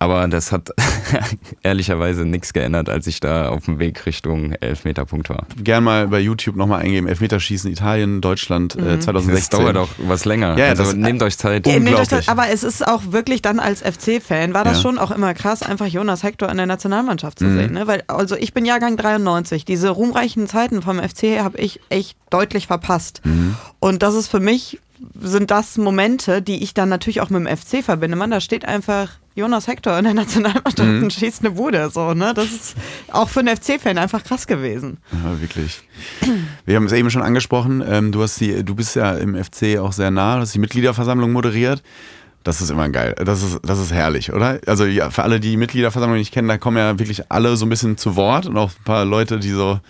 [0.00, 0.70] Aber das hat
[1.62, 5.46] ehrlicherweise nichts geändert, als ich da auf dem Weg Richtung Elfmeterpunkt war.
[5.62, 7.08] Gern mal bei YouTube nochmal eingeben.
[7.08, 9.34] Elfmeterschießen Italien, Deutschland äh, 2016.
[9.34, 10.56] Das dauert auch was länger.
[10.56, 11.66] Ja, also das- nehmt euch Zeit.
[11.66, 14.82] Ja, nehmt euch das, aber es ist auch wirklich dann als FC-Fan, war das Ja.
[14.82, 17.58] schon auch immer krass, einfach Jonas Hector in der Nationalmannschaft zu Mhm.
[17.58, 17.72] sehen.
[17.72, 17.86] Ne?
[17.86, 19.64] Weil, also ich bin Jahrgang 93.
[19.64, 23.20] Diese ruhmreichen Zeiten vom FC habe ich echt deutlich verpasst.
[23.24, 23.56] Mhm.
[23.80, 24.78] Und das ist für mich,
[25.20, 28.16] sind das Momente, die ich dann natürlich auch mit dem FC verbinde.
[28.16, 31.04] Man, da steht einfach Jonas Hector in der Nationalmannschaft Mhm.
[31.04, 31.88] und schießt eine Bude.
[31.90, 32.34] So, ne?
[32.34, 32.74] Das ist
[33.12, 34.98] auch für einen FC-Fan einfach krass gewesen.
[35.12, 35.80] Ja, wirklich.
[36.66, 37.82] Wir haben es eben schon angesprochen.
[37.88, 40.36] Ähm, du, hast die, du bist ja im FC auch sehr nah.
[40.36, 41.82] Du hast die Mitgliederversammlung moderiert.
[42.44, 43.14] Das ist immer geil.
[43.24, 44.58] Das ist, das ist herrlich, oder?
[44.66, 47.66] Also ja, für alle, die die Mitgliederversammlung nicht kennen, da kommen ja wirklich alle so
[47.66, 49.80] ein bisschen zu Wort und auch ein paar Leute, die so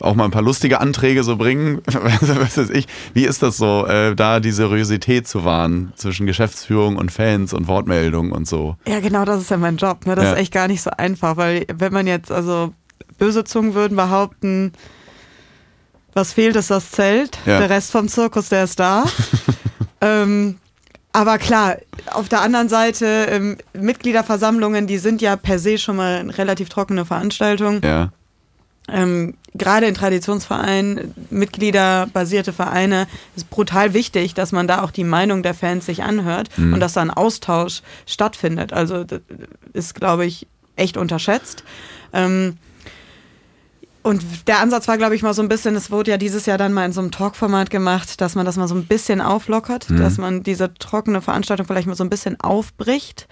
[0.00, 1.80] auch mal ein paar lustige Anträge so bringen.
[1.86, 2.86] Was weiß ich.
[3.14, 7.66] Wie ist das so, äh, da die Seriosität zu wahren zwischen Geschäftsführung und Fans und
[7.68, 8.76] Wortmeldungen und so?
[8.86, 10.06] Ja, genau, das ist ja mein Job.
[10.06, 10.14] Ne?
[10.14, 10.32] Das Ja.
[10.32, 12.74] ist echt gar nicht so einfach, weil wenn man jetzt, also
[13.18, 14.72] böse Zungen würden behaupten,
[16.12, 17.38] was fehlt, ist das Zelt.
[17.46, 17.58] Ja.
[17.60, 19.04] Der Rest vom Zirkus, der ist da.
[20.00, 20.56] ähm,
[21.12, 21.76] aber klar,
[22.12, 26.68] auf der anderen Seite, ähm, Mitgliederversammlungen, die sind ja per se schon mal eine relativ
[26.68, 27.80] trockene Veranstaltung.
[27.82, 28.12] Ja.
[28.88, 33.06] Ähm, Gerade in Traditionsvereinen, Mitgliederbasierte Vereine,
[33.36, 36.92] ist brutal wichtig, dass man da auch die Meinung der Fans sich anhört und dass
[36.92, 38.74] da ein Austausch stattfindet.
[38.74, 39.20] Also das
[39.72, 41.64] ist, glaube ich, echt unterschätzt.
[42.12, 42.58] Ähm,
[44.02, 46.58] und der Ansatz war, glaube ich, mal so ein bisschen, es wurde ja dieses Jahr
[46.58, 49.88] dann mal in so einem Talkformat gemacht, dass man das mal so ein bisschen auflockert,
[49.90, 53.26] dass man diese trockene Veranstaltung vielleicht mal so ein bisschen aufbricht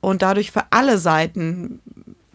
[0.00, 1.80] und dadurch für alle Seiten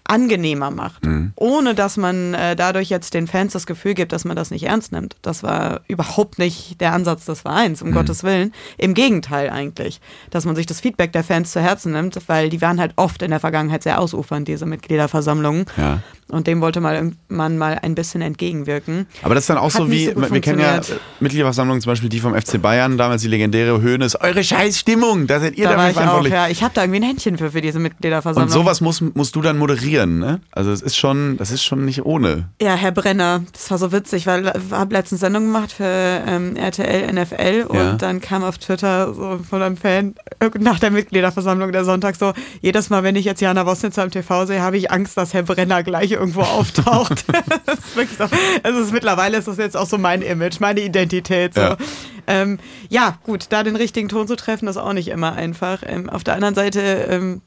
[0.06, 1.04] angenehmer macht,
[1.36, 4.64] ohne dass man äh, dadurch jetzt den Fans das Gefühl gibt, dass man das nicht
[4.64, 5.16] ernst nimmt.
[5.22, 8.54] Das war überhaupt nicht der Ansatz des Vereins, um Gottes Willen.
[8.78, 12.62] Im Gegenteil eigentlich, dass man sich das Feedback der Fans zu Herzen nimmt, weil die
[12.62, 15.66] waren halt oft in der Vergangenheit sehr ausufernd, diese Mitgliederversammlungen.
[15.78, 16.02] Ja.
[16.34, 19.08] Und dem wollte mal, man mal ein bisschen entgegenwirken.
[19.22, 20.82] Aber das ist dann auch Hat so wie, so wir kennen ja
[21.20, 25.56] Mitgliederversammlungen zum Beispiel die vom FC Bayern, damals die legendäre Höhnes, eure Scheißstimmung, da seid
[25.58, 26.34] ihr Da dafür ich auch, verantwortlich.
[26.34, 26.48] ja.
[26.50, 28.48] Ich habe da irgendwie ein Händchen für, für diese Mitgliederversammlung.
[28.48, 30.42] Und sowas musst, musst du dann moderieren, ne?
[30.52, 32.50] Also es ist schon, das ist schon nicht ohne.
[32.62, 36.56] Ja, Herr Brenner, das war so witzig, weil ich habe letztens Sendung gemacht für ähm,
[36.56, 37.94] RTL, NFL und Ja.
[37.94, 42.34] dann kam auf Twitter so von einem Fan äh, nach der Mitgliederversammlung der Sonntag so,
[42.62, 45.44] jedes Mal, wenn ich jetzt Jana Wosnitzer am TV sehe, habe ich Angst, dass Herr
[45.44, 47.26] Brenner gleich irgendwo auftaucht.
[47.96, 48.24] ist so.
[48.64, 51.54] Also es ist, mittlerweile ist das jetzt auch so mein Image, meine Identität.
[51.54, 51.62] So.
[51.62, 51.70] Ja.
[51.70, 51.78] Ja.
[52.26, 52.60] Ähm,
[52.90, 55.84] ja, gut, da den richtigen Ton zu treffen, ist auch nicht immer einfach.
[55.86, 57.42] Ähm, auf der anderen Seite ähm,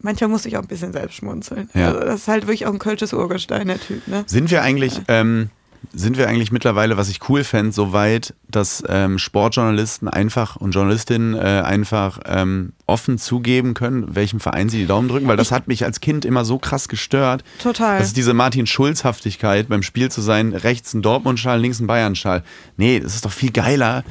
[0.00, 1.70] manchmal muss ich auch ein bisschen selbst schmunzeln.
[1.74, 1.88] Ja.
[1.88, 4.06] Also das ist halt wirklich auch ein kölsches Urgestein, der Typ.
[4.08, 4.24] Ne?
[4.26, 5.50] Sind wir eigentlich, ähm,
[5.92, 10.72] sind wir eigentlich mittlerweile, was ich cool fände, so weit, dass ähm, Sportjournalisten einfach und
[10.72, 15.28] Journalistinnen äh, einfach ähm, offen zugeben können, welchem Verein sie die Daumen drücken?
[15.28, 17.44] Weil das hat mich als Kind immer so krass gestört.
[17.62, 17.98] Total.
[17.98, 22.42] Das ist diese Martin Schulz-Haftigkeit, beim Spiel zu sein, rechts ein Dortmund-Schal, links ein Bayern-Schal.
[22.76, 24.04] Nee, das ist doch viel geiler.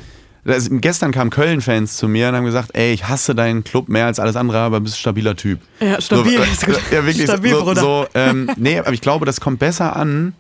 [0.43, 4.07] Das, gestern kamen Köln-Fans zu mir und haben gesagt, ey, ich hasse deinen Club mehr
[4.07, 5.59] als alles andere, aber du bist ein stabiler Typ.
[5.80, 6.39] Ja, stabil.
[6.59, 7.24] So, äh, ja, wirklich.
[7.24, 7.82] Stabil, so, Bruder.
[7.82, 10.34] so, ähm, nee, aber ich glaube, das kommt besser an,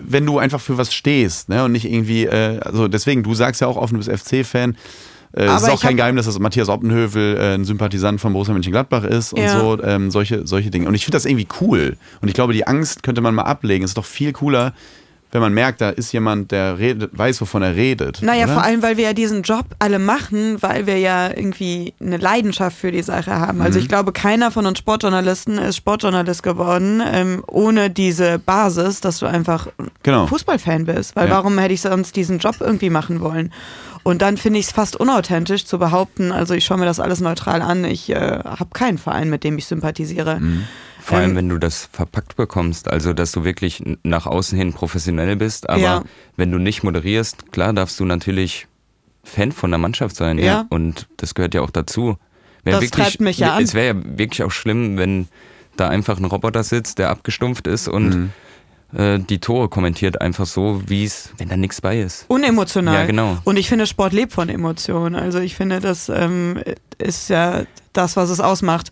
[0.00, 1.64] wenn du einfach für was stehst, ne?
[1.64, 4.76] Und nicht irgendwie, äh, also deswegen, du sagst ja auch offen, du bist FC-Fan.
[5.34, 9.04] Äh, es ist auch kein Geheimnis, dass Matthias Oppenhövel äh, ein Sympathisant von Borussia Mönchengladbach
[9.04, 9.58] ist und Ja.
[9.58, 10.86] so, ähm, solche, solche Dinge.
[10.88, 11.96] Und ich finde das irgendwie cool.
[12.20, 13.82] Und ich glaube, die Angst könnte man mal ablegen.
[13.84, 14.74] Es ist doch viel cooler,
[15.32, 18.20] wenn man merkt, da ist jemand, der redet, weiß, wovon er redet.
[18.22, 18.52] Naja, oder?
[18.54, 22.76] vor allem, weil wir ja diesen Job alle machen, weil wir ja irgendwie eine Leidenschaft
[22.76, 23.60] für die Sache haben.
[23.62, 23.82] Also Mhm.
[23.82, 29.26] ich glaube, keiner von uns Sportjournalisten ist Sportjournalist geworden, ähm, ohne diese Basis, dass du
[29.26, 29.68] einfach
[30.02, 30.26] Genau.
[30.26, 31.16] Fußballfan bist.
[31.16, 31.34] Weil Ja.
[31.36, 33.52] warum hätte ich sonst diesen Job irgendwie machen wollen?
[34.04, 37.20] Und dann finde ich es fast unauthentisch zu behaupten, also ich schaue mir das alles
[37.20, 40.40] neutral an, ich äh, habe keinen Verein, mit dem ich sympathisiere.
[40.40, 40.64] Mhm.
[41.04, 44.72] Vor allem, Ähm, wenn du das verpackt bekommst, also dass du wirklich nach außen hin
[44.72, 46.02] professionell bist, aber Ja.
[46.36, 48.68] wenn du nicht moderierst, klar darfst du natürlich
[49.24, 50.44] Fan von der Mannschaft sein, ja.
[50.44, 50.66] Ja.
[50.70, 52.16] Und das gehört ja auch dazu.
[52.64, 53.62] Wär Das treibt mich ja an.
[53.64, 55.26] Es wäre ja wirklich auch schlimm, wenn
[55.76, 58.32] da einfach ein Roboter sitzt, der abgestumpft ist und Mhm.
[58.96, 62.24] Äh, die Tore kommentiert einfach so, wie es, wenn da nichts bei ist.
[62.28, 62.94] Unemotional.
[62.94, 63.38] Ja, genau.
[63.44, 65.14] Und ich finde, Sport lebt von Emotionen.
[65.14, 66.60] Also ich finde, das ähm,
[66.98, 67.62] ist ja
[67.92, 68.90] das, was es ausmacht.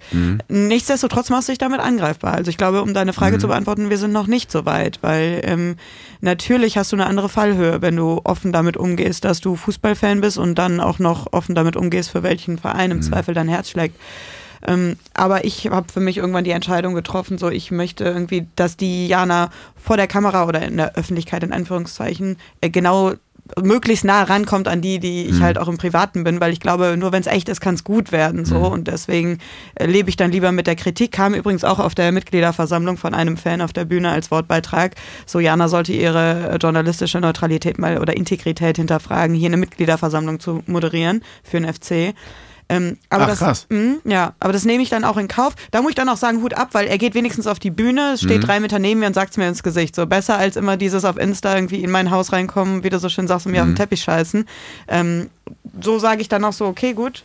[0.48, 2.34] Nichtsdestotrotz machst du dich damit angreifbar.
[2.34, 5.40] Also ich glaube, um deine Frage zu beantworten, wir sind noch nicht so weit, weil
[5.44, 5.76] ähm,
[6.20, 10.36] natürlich hast du eine andere Fallhöhe, wenn du offen damit umgehst, dass du Fußballfan bist
[10.36, 13.98] und dann auch noch offen damit umgehst, für welchen Verein im Zweifel dein Herz schlägt.
[14.66, 18.76] Ähm, aber ich habe für mich irgendwann die Entscheidung getroffen, so ich möchte irgendwie, dass
[18.76, 23.14] die Jana vor der Kamera oder in der Öffentlichkeit in Anführungszeichen äh, genau
[23.62, 26.96] möglichst nah rankommt an die, die ich halt auch im Privaten bin, weil ich glaube,
[26.96, 28.44] nur wenn es echt ist, kann es gut werden.
[28.44, 29.38] So und deswegen
[29.74, 31.12] äh, lebe ich dann lieber mit der Kritik.
[31.12, 34.94] Kam übrigens auch auf der Mitgliederversammlung von einem Fan auf der Bühne als Wortbeitrag.
[35.26, 40.62] So Jana sollte ihre äh, journalistische Neutralität mal oder Integrität hinterfragen, hier eine Mitgliederversammlung zu
[40.66, 42.14] moderieren für den FC.
[42.70, 43.66] Ähm, aber Ach, das, krass.
[43.68, 45.54] Mm, ja, aber das nehme ich dann auch in Kauf.
[45.72, 48.16] Da muss ich dann auch sagen, Hut ab, weil er geht wenigstens auf die Bühne,
[48.16, 49.96] steht drei Meter neben mir und sagt es mir ins Gesicht.
[49.96, 53.08] So besser als immer dieses auf Insta irgendwie in mein Haus reinkommen, wie du so
[53.08, 54.46] schön sagst, und mir auf den Teppich scheißen.
[54.86, 55.30] Ähm,
[55.82, 57.24] so sage ich dann auch so, okay, gut,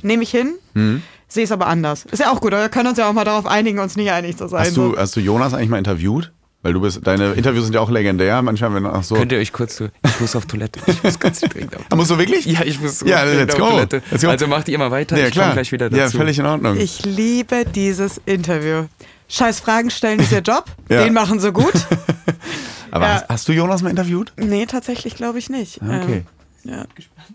[0.00, 0.54] nehme ich hin.
[1.28, 2.06] Sehe es aber anders.
[2.10, 2.62] Ist ja auch gut, oder?
[2.62, 4.66] Wir können uns ja auch mal darauf einigen, uns nicht einig zu sein.
[4.66, 4.96] Hast du, so.
[4.96, 6.32] hast du Jonas eigentlich mal interviewt?
[6.62, 8.42] Weil du bist, deine Interviews sind ja auch legendär.
[8.42, 9.14] Manchmal, wenn auch so.
[9.14, 11.96] Könnt ihr euch kurz zu, ich muss auf Toilette, ich muss ganz dringend auf Ah,
[11.96, 12.44] musst du wirklich?
[12.44, 13.68] Ja, ich muss Ja, let's auf go.
[13.70, 14.02] Toilette.
[14.10, 14.28] Let's go.
[14.28, 16.00] Also macht ihr mal weiter, ja, ich komme gleich wieder dazu.
[16.00, 16.76] Ja, völlig in Ordnung.
[16.76, 18.84] Ich liebe dieses Interview.
[19.28, 20.64] Scheiß Fragen stellen ist ihr Job.
[20.90, 21.04] Ja.
[21.04, 21.72] Den machen sie gut.
[22.90, 23.14] Aber Ja.
[23.14, 24.32] hast, hast du Jonas mal interviewt?
[24.36, 25.80] nee, tatsächlich glaube ich nicht.
[25.82, 26.12] Ah, Okay.
[26.16, 26.26] Ähm,
[26.64, 26.84] ja.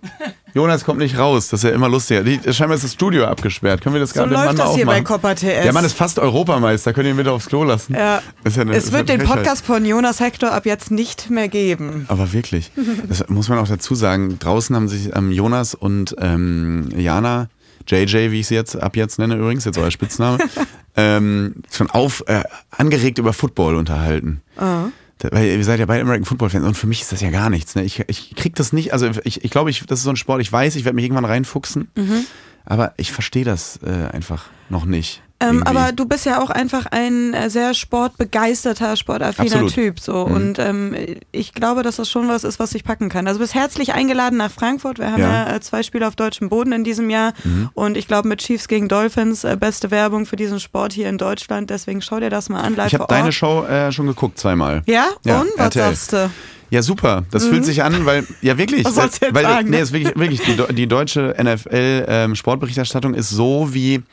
[0.53, 2.23] Jonas kommt nicht raus, das ist ja immer lustiger.
[2.23, 3.81] Die, scheinbar ist das Studio abgesperrt.
[3.81, 5.01] Können wir das So gerade läuft Mann mal das hier bei?
[5.01, 5.41] Copper TS.
[5.63, 6.93] Der Mann ist fast Europameister.
[6.93, 7.93] Könnt ihr ihn bitte aufs Klo lassen?
[7.93, 8.21] Ja.
[8.45, 9.37] Ja eine- es wird den Frechheit.
[9.37, 12.05] Podcast von Jonas Hector ab jetzt nicht mehr geben.
[12.07, 12.71] Aber wirklich.
[13.07, 14.39] Das muss man auch dazu sagen.
[14.39, 17.49] Draußen haben sich ähm, Jonas und ähm, Jana,
[17.87, 20.37] JJ, wie ich sie jetzt ab jetzt nenne übrigens, jetzt euer Spitzname,
[20.95, 24.41] ähm, schon auf, äh, angeregt über Football unterhalten.
[24.57, 24.85] Ah.
[25.31, 27.49] Weil ihr seid ja beide American Football Fans und für mich ist das ja gar
[27.49, 27.75] nichts.
[27.75, 27.83] Ne?
[27.83, 30.41] Ich, ich krieg das nicht, also ich, ich glaube, ich, das ist so ein Sport,
[30.41, 32.25] ich weiß, ich werde mich irgendwann reinfuchsen, Mhm.
[32.65, 35.21] Aber ich verstehe das äh, einfach noch nicht.
[35.41, 39.73] Ähm, aber du bist ja auch einfach ein äh, sehr sportbegeisterter, sportaffiner Absolut.
[39.73, 39.99] Typ.
[39.99, 40.25] So.
[40.27, 40.33] Mhm.
[40.35, 40.95] Und ähm,
[41.33, 43.27] ich glaube, dass das schon was ist, was ich packen kann.
[43.27, 44.97] Also du bist herzlich eingeladen nach Frankfurt.
[44.97, 45.47] Wir haben Ja.
[45.49, 47.33] ja, äh, zwei Spiele auf deutschem Boden in diesem Jahr.
[47.43, 47.69] Mhm.
[47.73, 51.17] Und ich glaube, mit Chiefs gegen Dolphins äh, beste Werbung für diesen Sport hier in
[51.17, 51.69] Deutschland.
[51.69, 52.75] Deswegen schau dir das mal an.
[52.75, 53.33] Live ich habe deine.
[53.33, 54.83] Show äh, schon geguckt zweimal.
[54.85, 55.07] Ja?
[55.25, 55.49] Ja, Und?
[55.57, 55.83] Was RTL.
[55.83, 56.29] sagst du?
[56.69, 57.23] Ja, super.
[57.31, 58.83] Das fühlt sich an, weil, ja wirklich.
[58.83, 58.87] Mhm.
[58.87, 59.69] Was sollst du jetzt weil, sagen?
[59.69, 64.03] Nee, ist wirklich, wirklich die, die deutsche NFL-Sportberichterstattung ist so wie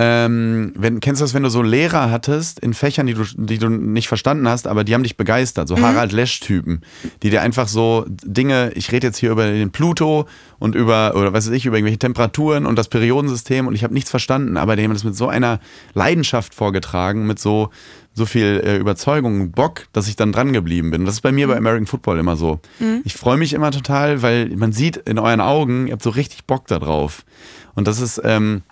[0.00, 3.58] ähm, wenn, kennst du das, wenn du so Lehrer hattest in Fächern, die du, die
[3.58, 6.82] du nicht verstanden hast, aber die haben dich begeistert, so Harald Lesch-Typen,
[7.24, 10.28] die dir einfach so Dinge, ich rede jetzt hier über den Pluto
[10.60, 13.92] und über, oder was weiß ich, über irgendwelche Temperaturen und das Periodensystem und ich habe
[13.92, 15.58] nichts verstanden, aber die haben das mit so einer
[15.94, 17.70] Leidenschaft vorgetragen, mit so,
[18.18, 21.06] so viel äh, Überzeugung Bock, dass ich dann dran geblieben bin.
[21.06, 22.60] Das ist bei mir bei American Football immer so.
[23.04, 26.44] Ich freue mich immer total, weil man sieht in euren Augen, ihr habt so richtig
[26.44, 27.24] Bock da drauf.
[27.74, 28.62] Und das ist, ähm,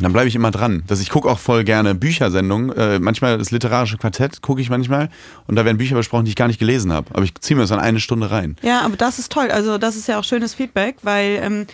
[0.00, 0.82] dann bleibe ich immer dran.
[0.86, 2.76] Dass ich gucke auch voll gerne Büchersendungen.
[2.76, 5.08] Äh, manchmal das literarische Quartett gucke ich manchmal
[5.46, 7.06] und da werden Bücher besprochen, die ich gar nicht gelesen habe.
[7.12, 8.56] Aber ich ziehe mir das dann eine Stunde rein.
[8.62, 9.50] Ja, aber das ist toll.
[9.50, 11.66] Also das ist ja auch schönes Feedback, weil ähm,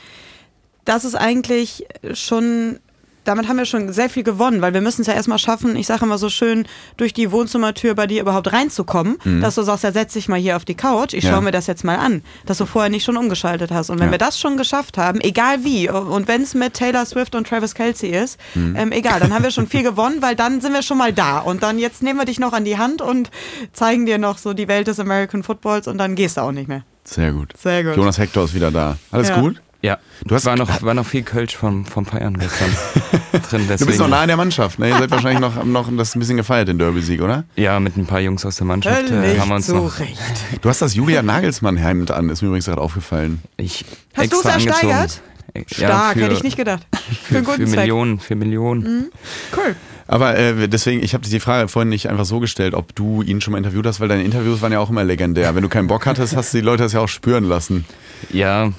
[0.85, 2.79] das ist eigentlich schon,
[3.25, 5.87] damit haben wir schon sehr viel gewonnen, weil wir müssen es ja erstmal schaffen, ich
[5.87, 6.67] sage immer so schön,
[6.97, 10.57] durch die Wohnzimmertür bei dir überhaupt reinzukommen, dass du sagst, ja, setz dich mal hier
[10.57, 11.29] auf die Couch, ich Mhm.
[11.29, 11.35] Ja.
[11.35, 13.91] schaue mir das jetzt mal an, dass du vorher nicht schon umgeschaltet hast.
[13.91, 14.13] Und wenn Ja.
[14.13, 17.75] wir das schon geschafft haben, egal wie, und wenn es mit Taylor Swift und Travis
[17.75, 18.77] Kelsey ist, Mhm.
[18.77, 21.39] ähm, egal, dann haben wir schon viel gewonnen, weil dann sind wir schon mal da.
[21.39, 23.31] Und dann jetzt nehmen wir dich noch an die Hand und
[23.73, 26.69] zeigen dir noch so die Welt des American Footballs und dann gehst du auch nicht
[26.69, 26.83] mehr.
[27.05, 27.53] Sehr gut.
[27.57, 27.97] Sehr gut.
[27.97, 28.97] Jonas Hector ist wieder da.
[29.11, 29.41] Alles Ja.
[29.41, 29.61] gut?
[29.83, 32.69] Ja, Du hast- war noch, war noch viel Kölsch vom, vom Feiern gestern
[33.33, 33.67] drin.
[33.69, 34.89] Deswegen, Du bist noch nah in der Mannschaft, ne?
[34.91, 37.45] Ihr seid wahrscheinlich noch, noch das ein bisschen gefeiert, den Derby-Sieg, oder?
[37.57, 39.99] Ja, mit ein paar Jungs aus der Mannschaft äh, haben wir uns noch.
[39.99, 40.21] Recht.
[40.61, 43.43] Du hast das Julia Nagelsmann-Hemd an, ist mir übrigens gerade aufgefallen.
[43.57, 45.21] Ich Hast du es ersteigert?
[45.55, 46.87] Ja, Stark, für, hätte ich nicht gedacht.
[46.93, 47.79] Für Für, einen für guten Zweck.
[47.81, 49.11] Millionen, für Millionen.
[49.57, 49.75] Cool.
[50.07, 53.41] Aber äh, deswegen, ich habe die Frage vorhin nicht einfach so gestellt, ob du ihn
[53.41, 55.55] schon mal interviewt hast, weil deine Interviews waren ja auch immer legendär.
[55.55, 57.85] Wenn du keinen Bock hattest, hast du die Leute das ja auch spüren lassen.
[58.31, 58.71] Ja,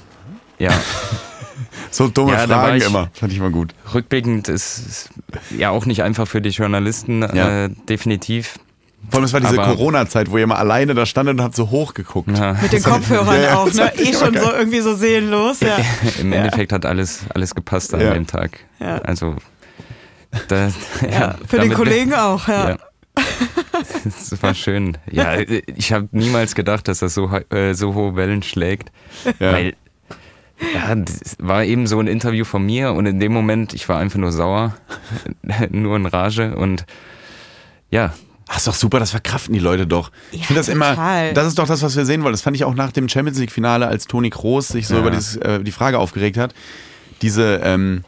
[0.64, 0.72] ja.
[1.90, 3.08] So dumme Ja, da war Fragen ich- immer.
[3.12, 3.72] Fand ich mal gut.
[3.94, 5.08] Rückblickend ist es
[5.56, 7.66] ja auch nicht einfach für die Journalisten, Ja.
[7.66, 8.58] äh, definitiv.
[9.10, 11.70] Vor allem, es war diese Corona-Zeit, wo ihr mal alleine da standet und habt so
[11.70, 12.36] hochgeguckt.
[12.36, 12.54] Ja.
[12.54, 13.92] Mit den Kopfhörern Ja, auch, ne?
[13.96, 14.42] Eh schon geil.
[14.42, 15.76] so irgendwie so seelenlos, ja.
[16.20, 18.12] Im Endeffekt hat alles, alles gepasst an Ja.
[18.14, 18.58] dem Tag.
[18.80, 18.96] Ja.
[18.98, 19.36] Also,
[20.48, 20.72] da, ja,
[21.10, 21.34] ja.
[21.46, 22.70] Für den Kollegen auch, ja.
[22.70, 22.76] Ja.
[24.04, 24.98] Das war schön.
[25.10, 28.90] Ja, ich habe niemals gedacht, dass das so, äh, so hohe Wellen schlägt.
[29.38, 29.52] Ja.
[29.52, 29.74] Weil,
[30.74, 33.98] ja, das war eben so ein Interview von mir und in dem Moment, ich war
[33.98, 34.74] einfach nur sauer,
[35.70, 36.84] nur in Rage und
[37.90, 38.12] ja,
[38.46, 40.10] Ach, ist doch super, das verkraften die Leute doch.
[40.30, 41.32] ich Ja, finde das immer, total.
[41.32, 42.34] das ist doch das, was wir sehen wollen.
[42.34, 45.00] Das fand ich auch nach dem Champions League-Finale, als Toni Kroos sich so Ja.
[45.00, 46.52] über dieses, äh, die Frage aufgeregt hat.
[47.22, 48.04] Diese, ähm,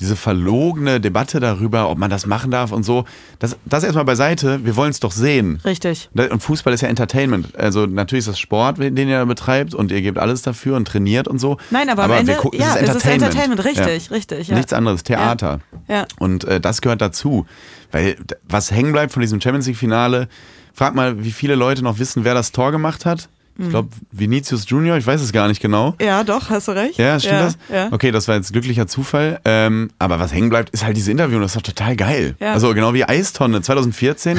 [0.00, 3.04] diese verlogene Debatte darüber, ob man das machen darf und so.
[3.38, 5.60] Das, das erstmal beiseite, wir wollen es doch sehen.
[5.64, 6.10] Richtig.
[6.14, 7.54] Und Fußball ist ja Entertainment.
[7.56, 10.86] Also natürlich ist das Sport, den ihr da betreibt und ihr gebt alles dafür und
[10.88, 11.58] trainiert und so.
[11.70, 14.14] Nein, aber, am wir Ende, gucken- ja, es es ist Entertainment, richtig, Ja.
[14.16, 14.48] richtig.
[14.48, 14.56] Ja.
[14.56, 15.60] Nichts anderes, Theater.
[15.88, 16.06] Ja.
[16.18, 17.46] Und äh, das gehört dazu.
[17.92, 18.16] Weil
[18.48, 20.28] was hängen bleibt von diesem Champions League-Finale,
[20.72, 23.28] frag mal, wie viele Leute noch wissen, wer das Tor gemacht hat.
[23.56, 25.94] Ich glaube, Vinicius Junior, ich weiß es gar nicht genau.
[26.00, 26.98] ja, doch, hast du recht.
[26.98, 27.58] Ja, stimmt ja, das?
[27.72, 27.88] Ja.
[27.92, 29.40] Okay, das war jetzt glücklicher Zufall.
[29.44, 32.34] Ähm, aber was hängen bleibt, ist halt diese Interview und das ist doch total geil.
[32.40, 32.52] Ja.
[32.52, 34.38] Also genau wie Eistonne 2014.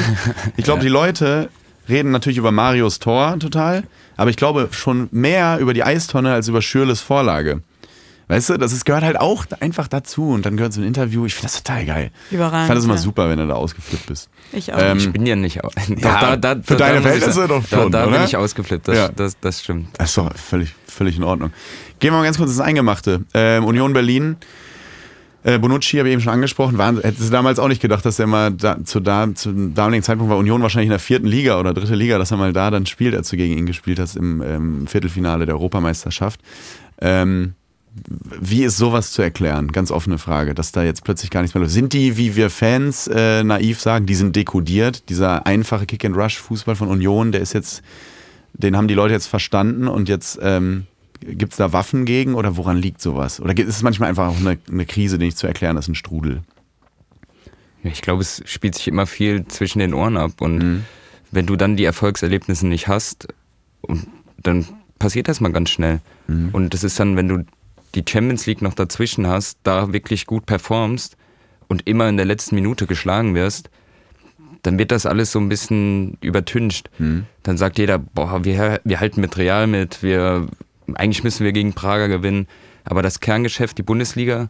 [0.58, 1.48] Ich glaube, die Leute
[1.88, 3.84] reden natürlich über Marios Tor total,
[4.16, 7.62] aber ich glaube schon mehr über die Eistonne als über Schürles Vorlage.
[8.28, 11.26] Weißt du, das ist, gehört halt auch einfach dazu und dann gehört so ein Interview.
[11.26, 12.10] Ich finde das total geil.
[12.32, 13.00] Überragend, Ich fand das immer ja.
[13.00, 14.28] super, wenn du da ausgeflippt bist.
[14.52, 14.78] Ich auch.
[14.80, 15.62] Ähm, ich bin ja nicht.
[15.64, 18.16] au- Ja, für deine muss ich Verhältnisse sagen, doch schon, Da, da oder?
[18.18, 19.08] bin ich ausgeflippt, das, Ja.
[19.08, 19.88] das, das stimmt.
[19.98, 21.52] Das ist doch völlig, völlig in Ordnung.
[22.00, 23.24] Gehen wir mal ganz kurz ins Eingemachte.
[23.32, 24.36] Ähm, Union Berlin.
[25.44, 26.76] Äh, Bonucci habe ich eben schon angesprochen.
[26.78, 30.02] War, hättest du damals auch nicht gedacht, dass er mal da, zu, da, zum damaligen
[30.02, 32.72] Zeitpunkt war Union wahrscheinlich in der vierten Liga oder dritte Liga, dass er mal da
[32.72, 36.40] dann spielt, als du gegen ihn gespielt hast im ähm, Viertelfinale der Europameisterschaft.
[37.00, 37.54] Ähm,
[38.40, 39.72] wie ist sowas zu erklären?
[39.72, 41.72] Ganz offene Frage, dass da jetzt plötzlich gar nichts mehr läuft.
[41.72, 45.08] Sind die, wie wir Fans äh, naiv sagen, die sind dekodiert?
[45.08, 47.82] Dieser einfache Kick-and-Rush-Fußball von Union, der ist jetzt,
[48.52, 50.86] den haben die Leute jetzt verstanden und jetzt ähm,
[51.20, 53.40] gibt es da Waffen gegen oder woran liegt sowas?
[53.40, 55.94] Oder ist es manchmal einfach auch eine, eine Krise, die nicht zu erklären ist, ein
[55.94, 56.42] Strudel?
[57.82, 60.40] Ja, Ich glaube, es spielt sich immer viel zwischen den Ohren ab.
[60.40, 60.84] Und Mhm.
[61.30, 63.28] wenn du dann die Erfolgserlebnisse nicht hast,
[64.42, 64.66] dann
[64.98, 66.00] passiert das mal ganz schnell.
[66.26, 66.50] Mhm.
[66.52, 67.44] Und das ist dann, wenn du
[67.96, 71.16] die Champions League noch dazwischen hast, da wirklich gut performst
[71.68, 73.70] und immer in der letzten Minute geschlagen wirst,
[74.62, 76.90] dann wird das alles so ein bisschen übertüncht.
[76.98, 77.26] Mhm.
[77.42, 80.46] Dann sagt jeder, boah, wir, wir halten mit Real mit, wir,
[80.94, 82.46] eigentlich müssen wir gegen Prager gewinnen.
[82.84, 84.48] Aber das Kerngeschäft, die Bundesliga,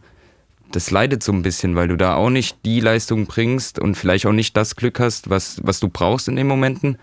[0.71, 4.25] das leidet so ein bisschen, weil du da auch nicht die Leistung bringst und vielleicht
[4.25, 6.97] auch nicht das Glück hast, was, was du brauchst in den Momenten,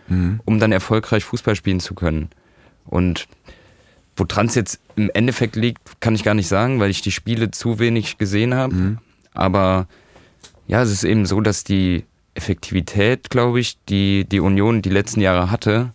[0.45, 2.29] um dann erfolgreich Fußball spielen zu können.
[2.85, 3.27] Und
[4.17, 7.51] woran es jetzt im Endeffekt liegt, kann ich gar nicht sagen, weil ich die Spiele
[7.51, 8.75] zu wenig gesehen habe.
[9.33, 9.87] Aber
[10.67, 12.05] ja, es ist eben so, dass die
[12.35, 15.93] Effektivität, glaube ich, die die Union die letzten Jahre hatte,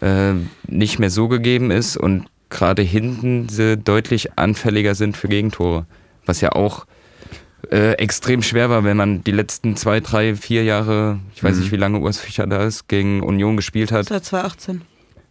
[0.00, 0.32] äh,
[0.66, 5.86] nicht mehr so gegeben ist und gerade hinten sie deutlich anfälliger sind für Gegentore.
[6.26, 6.86] Was ja auch
[7.70, 11.72] äh, extrem schwer war, wenn man die letzten zwei, drei, vier Jahre, ich weiß nicht,
[11.72, 14.06] wie lange Urs Fischer da ist, gegen Union gespielt hat.
[14.06, 14.82] Seit 2018.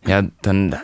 [0.07, 0.75] Ja, dann,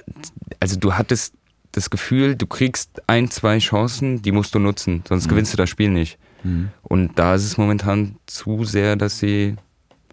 [0.60, 1.34] also du hattest
[1.72, 5.70] das Gefühl, du kriegst ein, zwei Chancen, die musst du nutzen, sonst gewinnst du das
[5.70, 6.18] Spiel nicht.
[6.84, 9.56] Und da ist es momentan zu sehr, dass sie,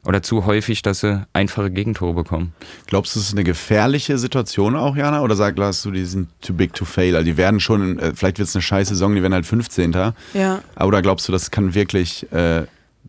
[0.04, 2.54] oder zu häufig, dass sie einfache Gegentore bekommen.
[2.86, 5.20] Glaubst du, es ist eine gefährliche Situation auch, Jana?
[5.20, 7.16] Oder sagst du, die sind too big to fail?
[7.16, 9.92] Also die werden schon, äh, vielleicht wird es eine scheiß Saison, die werden halt 15.
[10.32, 10.62] Ja.
[10.80, 12.62] Oder glaubst du, das kann wirklich, äh,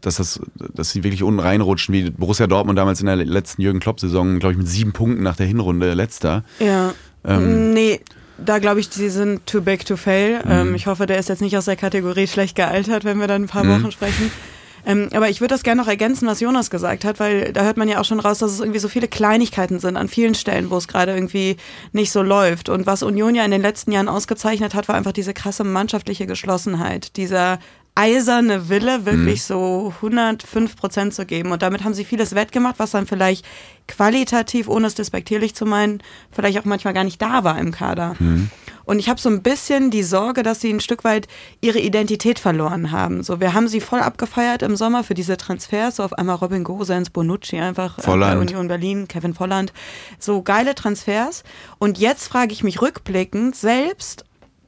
[0.04, 0.39] dass, das,
[0.74, 4.54] dass sie wirklich unten reinrutschen, wie Borussia Dortmund damals in der letzten Jürgen Klopp-Saison, glaube
[4.54, 6.43] ich, mit sieben Punkten nach der Hinrunde letzter?
[6.60, 6.93] Ja.
[7.26, 7.74] Ähm.
[7.74, 8.01] nee,
[8.38, 10.39] da glaube ich, die sind too big to fail.
[10.43, 10.51] Mhm.
[10.51, 13.43] Ähm, ich hoffe, der ist jetzt nicht aus der Kategorie schlecht gealtert, wenn wir dann
[13.43, 13.84] ein paar Mhm.
[13.84, 14.32] Wochen sprechen.
[14.86, 17.78] Ähm, aber ich würde das gerne noch ergänzen, was Jonas gesagt hat, weil da hört
[17.78, 20.70] man ja auch schon raus, dass es irgendwie so viele Kleinigkeiten sind an vielen Stellen,
[20.70, 21.56] wo es gerade irgendwie
[21.93, 22.68] nicht so läuft.
[22.68, 26.28] Und was Union ja in den letzten Jahren ausgezeichnet hat, war einfach diese krasse mannschaftliche
[26.28, 27.60] Geschlossenheit, dieser
[27.95, 31.51] eiserne Wille, wirklich so 105 Prozent zu geben.
[31.51, 33.45] Und damit haben sie vieles wettgemacht, was dann vielleicht
[33.87, 38.15] qualitativ, ohne es despektierlich zu meinen, vielleicht auch manchmal gar nicht da war im Kader.
[38.85, 41.27] Und ich habe so ein bisschen die Sorge, dass sie ein Stück weit
[41.61, 43.23] ihre Identität verloren haben.
[43.23, 46.63] So, wir haben sie voll abgefeiert im Sommer für diese Transfers, so auf einmal Robin
[46.63, 48.41] Gosens, Bonucci einfach äh, bei Volland.
[48.41, 49.71] Union Berlin, Kevin Volland,
[50.19, 51.43] so geile Transfers.
[51.79, 54.25] Und jetzt frage ich mich rückblickend selbst,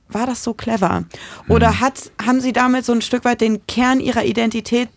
[0.10, 1.04] war das so clever?
[1.48, 4.90] Oder hat, haben sie damit so ein Stück weit den Kern ihrer Identität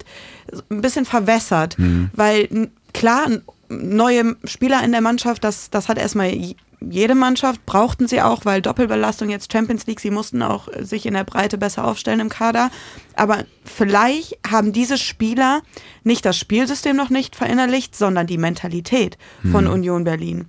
[0.70, 1.76] ein bisschen verwässert?
[2.14, 3.28] Weil n- klar,
[3.68, 6.32] neue Spieler in der Mannschaft, das, das hat erstmal
[6.80, 11.14] jede Mannschaft, brauchten sie auch, weil Doppelbelastung jetzt Champions League, sie mussten auch sich in
[11.14, 12.70] der Breite besser aufstellen im Kader.
[13.16, 15.62] Aber vielleicht haben diese Spieler
[16.04, 19.18] nicht das Spielsystem noch nicht verinnerlicht, sondern die Mentalität
[19.50, 20.46] von Union Berlin.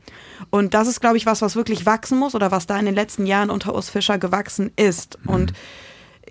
[0.50, 2.96] Und das ist, glaube ich, was, was wirklich wachsen muss oder was da in den
[2.96, 5.18] letzten Jahren unter Urs Fischer gewachsen ist.
[5.26, 5.54] Und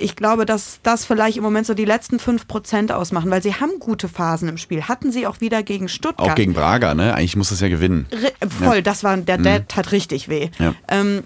[0.01, 3.81] ich glaube, dass das vielleicht im Moment so die letzten 5% ausmachen, weil sie haben
[3.81, 4.85] gute Phasen im Spiel.
[4.85, 6.31] Hatten sie auch wieder gegen Stuttgart.
[6.31, 7.15] Auch gegen Braga, ne?
[7.15, 8.07] Eigentlich muss es ja gewinnen.
[8.13, 10.51] Ri- Voll, das war, der, der tat richtig weh.
[10.61, 10.75] Ja.
[10.89, 11.25] Ähm,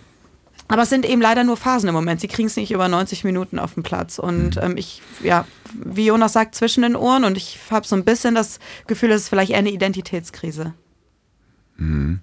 [0.68, 2.22] aber es sind eben leider nur Phasen im Moment.
[2.22, 4.18] Sie kriegen es nicht über 90 Minuten auf den Platz.
[4.18, 7.24] Und ähm, ich, ja, wie Jonas sagt, zwischen den Ohren.
[7.24, 10.72] Und ich habe so ein bisschen das Gefühl, es ist vielleicht eher eine Identitätskrise.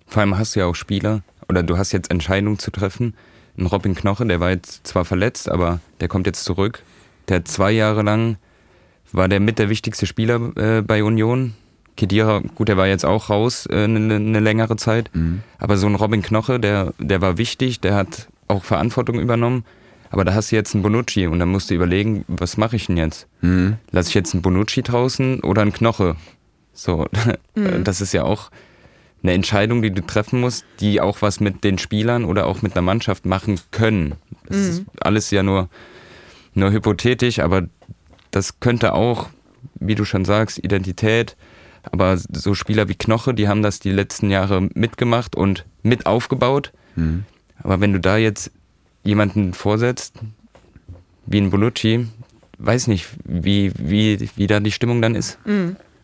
[0.08, 3.16] Vor allem hast du ja auch Spieler, oder du hast jetzt Entscheidungen zu treffen.
[3.58, 6.84] Ein Robin Knoche, der war jetzt zwar verletzt, aber der kommt jetzt zurück.
[7.28, 8.38] Der hat zwei Jahre lang,
[9.12, 11.56] war der mit der wichtigste Spieler äh, bei Union.
[11.98, 15.12] Kedira, gut, der war jetzt auch raus eine äh, ne, ne längere Zeit.
[15.58, 19.66] Aber so ein Robin Knoche, der, der war wichtig, der hat auch Verantwortung übernommen.
[20.12, 22.88] Aber da hast du jetzt einen Bonucci und dann musst du überlegen, was mache ich
[22.88, 23.28] denn jetzt?
[23.92, 26.16] Lass ich jetzt einen Bonucci draußen oder einen Knoche?
[26.74, 27.08] So,
[27.84, 28.50] das ist ja auch
[29.22, 32.74] eine Entscheidung, die du treffen musst, die auch was mit den Spielern oder auch mit
[32.74, 34.16] einer Mannschaft machen können.
[34.48, 35.70] Das ist alles ja nur,
[36.54, 37.68] nur hypothetisch, aber
[38.32, 39.30] das könnte auch,
[39.76, 41.36] wie du schon sagst, Identität,
[41.84, 46.72] aber so Spieler wie Knoche, die haben das die letzten Jahre mitgemacht und mit aufgebaut.
[47.64, 48.52] Aber wenn du da jetzt
[49.04, 50.16] jemanden vorsetzt,
[51.26, 52.08] wie ein Bonucci,
[52.58, 55.38] weiß nicht, wie, wie, wie da die Stimmung dann ist.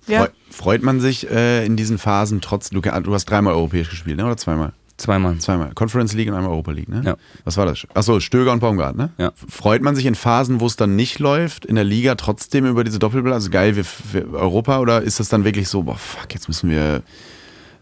[0.08, 3.89] Ja, Freu- Freut man sich äh, in diesen Phasen trotz, du, du hast dreimal europäisch
[3.89, 4.26] gespielt, ne?
[4.26, 4.74] oder zweimal?
[4.97, 5.38] Zweimal.
[5.39, 5.72] Zweimal.
[5.76, 7.01] Conference League und einmal Europa League, ne?
[7.03, 7.18] Ja.
[7.43, 7.86] Was war das?
[7.93, 9.10] Achso, Stöger und Baumgart, ne?
[9.18, 9.34] Ja.
[9.49, 12.86] Freut man sich in Phasen, wo es dann nicht läuft, in der Liga trotzdem über
[12.86, 13.36] diese Doppelbelastung?
[13.36, 13.84] Also geil, wir,
[14.14, 17.01] wir Europa oder ist das dann wirklich so, boah, fuck, jetzt müssen wir.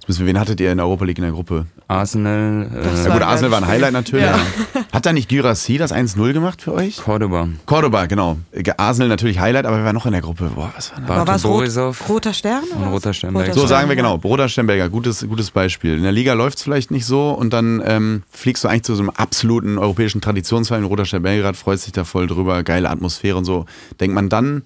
[0.07, 1.65] Müssen wen hattet ihr in der Europa League in der Gruppe?
[1.87, 3.67] Arsenal, Ja äh, war gut, Arsenal war ein.
[3.67, 4.25] Highlight natürlich.
[4.25, 4.37] Ja.
[4.91, 6.97] Hat da nicht Gyrassi das 1-0 gemacht für euch?
[6.97, 7.47] Cordoba.
[7.65, 8.37] Cordoba, genau.
[8.77, 10.51] Arsenal natürlich Highlight, aber wir waren noch in der Gruppe.
[10.53, 11.27] Boah, was war da?
[11.27, 12.09] War es Borisov.
[12.09, 12.63] roter Stern?
[12.75, 13.47] Und roter Sternberg.
[13.49, 14.17] Roter So sagen wir genau.
[14.17, 15.95] Broder Stemberger, gutes, gutes Beispiel.
[15.97, 18.95] In der Liga läuft es vielleicht nicht so und dann ähm, fliegst du eigentlich zu
[18.95, 20.83] so einem absoluten europäischen Traditionsverein.
[20.83, 23.65] Roter Sternberger freut sich da voll drüber, geile Atmosphäre und so.
[23.99, 24.63] Denkt man dann,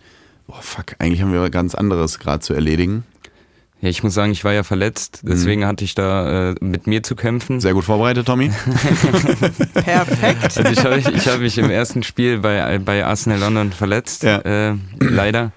[0.47, 3.03] boah, fuck, eigentlich haben wir ganz anderes gerade zu erledigen.
[3.79, 7.03] Ja, ich muss sagen, ich war ja verletzt, deswegen hatte ich da äh, mit mir
[7.03, 7.59] zu kämpfen.
[7.61, 8.49] Sehr gut vorbereitet, Tommy.
[9.73, 10.43] Perfekt.
[10.57, 14.37] Also ich habe ich hab mich im ersten Spiel bei, bei Arsenal London verletzt, Ja.
[14.39, 15.51] äh, leider.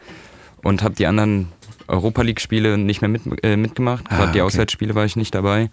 [0.62, 1.48] Und habe die anderen
[1.88, 4.04] Europa League-Spiele nicht mehr mit, äh, mitgemacht.
[4.10, 4.46] Ah, Gerade die okay.
[4.48, 5.70] Auswärtsspiele war ich nicht dabei.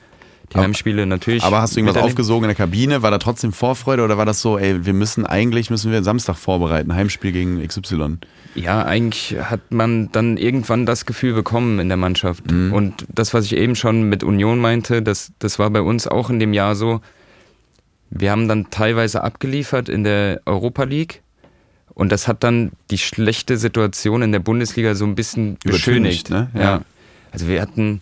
[0.51, 1.43] Die Aber- Heimspiele natürlich.
[1.43, 3.01] Aber hast du irgendwas aufgesogen in der Kabine?
[3.01, 6.37] War da trotzdem Vorfreude oder war das so, ey, wir müssen eigentlich, müssen wir Samstag
[6.37, 8.19] vorbereiten, Heimspiel gegen XY?
[8.55, 12.43] Ja, eigentlich hat man dann irgendwann das Gefühl bekommen in der Mannschaft.
[12.71, 16.29] Und das, was ich eben schon mit Union meinte, das, das war bei uns auch
[16.29, 17.01] in dem Jahr so.
[18.09, 21.21] Wir haben dann teilweise abgeliefert in der Europa League.
[21.93, 26.29] Und das hat dann die schlechte Situation in der Bundesliga so ein bisschen beschönigt.
[26.29, 26.49] ne?
[26.53, 26.61] Ja.
[26.61, 26.81] Ja.
[27.31, 28.01] Also wir hatten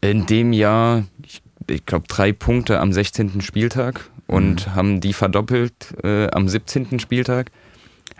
[0.00, 3.40] in dem Jahr, ich, ich glaube, drei Punkte am 16.
[3.40, 6.98] Spieltag und haben die verdoppelt äh, am 17.
[7.00, 7.50] Spieltag.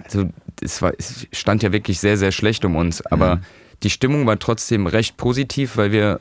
[0.05, 0.29] Also
[0.61, 3.41] es, war, es stand ja wirklich sehr, sehr schlecht um uns, aber Mhm.
[3.83, 6.21] die Stimmung war trotzdem recht positiv, weil wir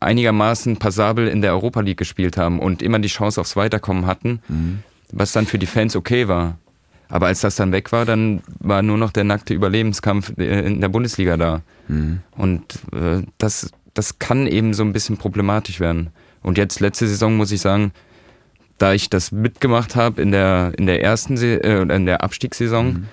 [0.00, 4.40] einigermaßen passabel in der Europa League gespielt haben und immer die Chance aufs Weiterkommen hatten,
[4.48, 4.80] Mhm.
[5.12, 6.58] was dann für die Fans okay war.
[7.08, 10.80] Aber als das dann weg war, dann war nur noch der nackte Überlebenskampf äh, in
[10.80, 11.62] der Bundesliga da.
[11.88, 12.20] Mhm.
[12.32, 12.62] Und
[12.92, 16.08] äh, das, das kann eben so ein bisschen problematisch werden.
[16.42, 17.92] Und jetzt letzte Saison muss ich sagen,
[18.78, 22.22] da ich das mitgemacht habe in der, in der ersten Se äh, oder in der
[22.22, 23.08] Abstiegssaison,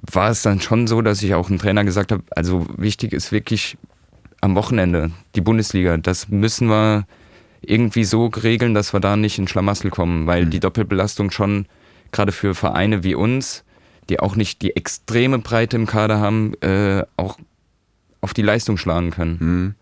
[0.00, 3.32] war es dann schon so, dass ich auch dem Trainer gesagt habe, also wichtig ist
[3.32, 3.76] wirklich
[4.40, 5.96] am Wochenende die Bundesliga.
[5.96, 7.06] Das müssen wir
[7.60, 11.66] irgendwie so regeln, dass wir da nicht in Schlamassel kommen, weil die Doppelbelastung schon
[12.12, 13.64] gerade für Vereine wie uns,
[14.08, 17.38] die auch nicht die extreme Breite im Kader haben, äh, auch
[18.20, 19.36] auf die Leistung schlagen können.
[19.40, 19.74] Mhm.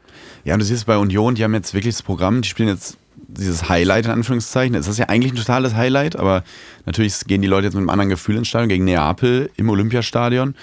[0.44, 2.96] Ja, und du siehst bei Union, die haben jetzt wirklich das Programm, die spielen jetzt
[3.28, 4.74] dieses Highlight in Anführungszeichen.
[4.74, 6.42] Es ist ja eigentlich ein totales Highlight, aber
[6.84, 10.54] natürlich gehen die Leute jetzt mit einem anderen Gefühl ins Stadion gegen Neapel im Olympiastadion.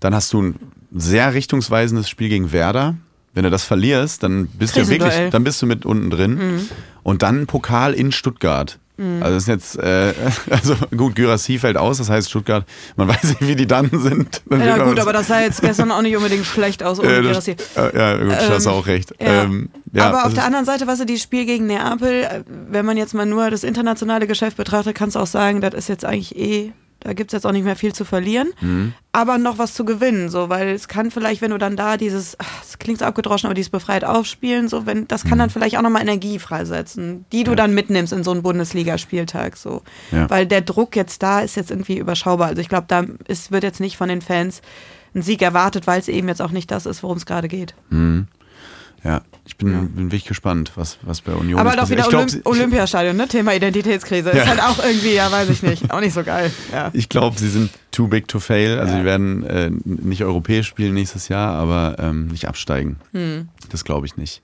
[0.00, 0.54] Dann hast du ein
[0.92, 2.96] sehr richtungsweisendes Spiel gegen Werder.
[3.32, 6.34] Wenn du das verlierst, dann bist du wirklich, dann bist du mit unten drin.
[6.34, 6.68] Mhm.
[7.02, 8.78] Und dann Pokal in Stuttgart.
[8.96, 10.14] Also das ist jetzt, äh,
[10.50, 12.64] also gut, Gyrassi fällt aus, das heißt Stuttgart,
[12.96, 14.42] man weiß nicht, wie die dann sind.
[14.48, 17.00] Dann Ja gut, aber das sah jetzt gestern auch nicht unbedingt schlecht aus.
[17.00, 19.12] ohne äh, das, äh, ja, gut, da hast du Ähm, auch recht.
[19.20, 19.42] ja.
[19.42, 22.42] Ähm, ja, aber auf also der anderen Seite, was du die Spiel gegen Neapel, äh,
[22.70, 25.88] wenn man jetzt mal nur das internationale Geschäft betrachtet, kannst du auch sagen, das ist
[25.88, 26.72] jetzt eigentlich eh,
[27.04, 28.94] da gibt es jetzt auch nicht mehr viel zu verlieren, Mhm.
[29.12, 32.34] aber noch was zu gewinnen, so, weil es kann vielleicht, wenn du dann da dieses,
[32.40, 35.28] ach, es klingt so abgedroschen, aber dieses befreit aufspielen, so, wenn, das Mhm.
[35.28, 39.56] kann dann vielleicht auch nochmal Energie freisetzen, die du dann mitnimmst in so einen Bundesligaspieltag,
[39.56, 39.82] so.
[40.10, 40.28] Ja.
[40.30, 42.48] Weil der Druck jetzt da ist jetzt irgendwie überschaubar.
[42.48, 44.62] Also ich glaube, da ist, wird jetzt nicht von den Fans
[45.14, 47.74] ein Sieg erwartet, weil es eben jetzt auch nicht das ist, worum es gerade geht.
[47.90, 48.26] Mhm.
[49.04, 52.06] Ja, ich bin, bin wirklich gespannt, was, was bei Union Aber halt auch wieder.
[52.08, 53.28] Olymp glaub, Olympiastadion, ne?
[53.28, 54.30] Thema Identitätskrise.
[54.34, 54.42] Ja.
[54.42, 55.90] Ist halt auch irgendwie, ja, weiß ich nicht.
[55.92, 56.50] Auch nicht so geil.
[56.72, 56.90] Ja.
[56.94, 58.78] Ich glaube, sie sind too big to fail.
[58.78, 59.00] Also, Ja.
[59.00, 62.96] die werden äh, nicht europäisch spielen nächstes Jahr, aber ähm, nicht absteigen.
[63.12, 63.48] Hm.
[63.68, 64.40] Das glaube ich nicht.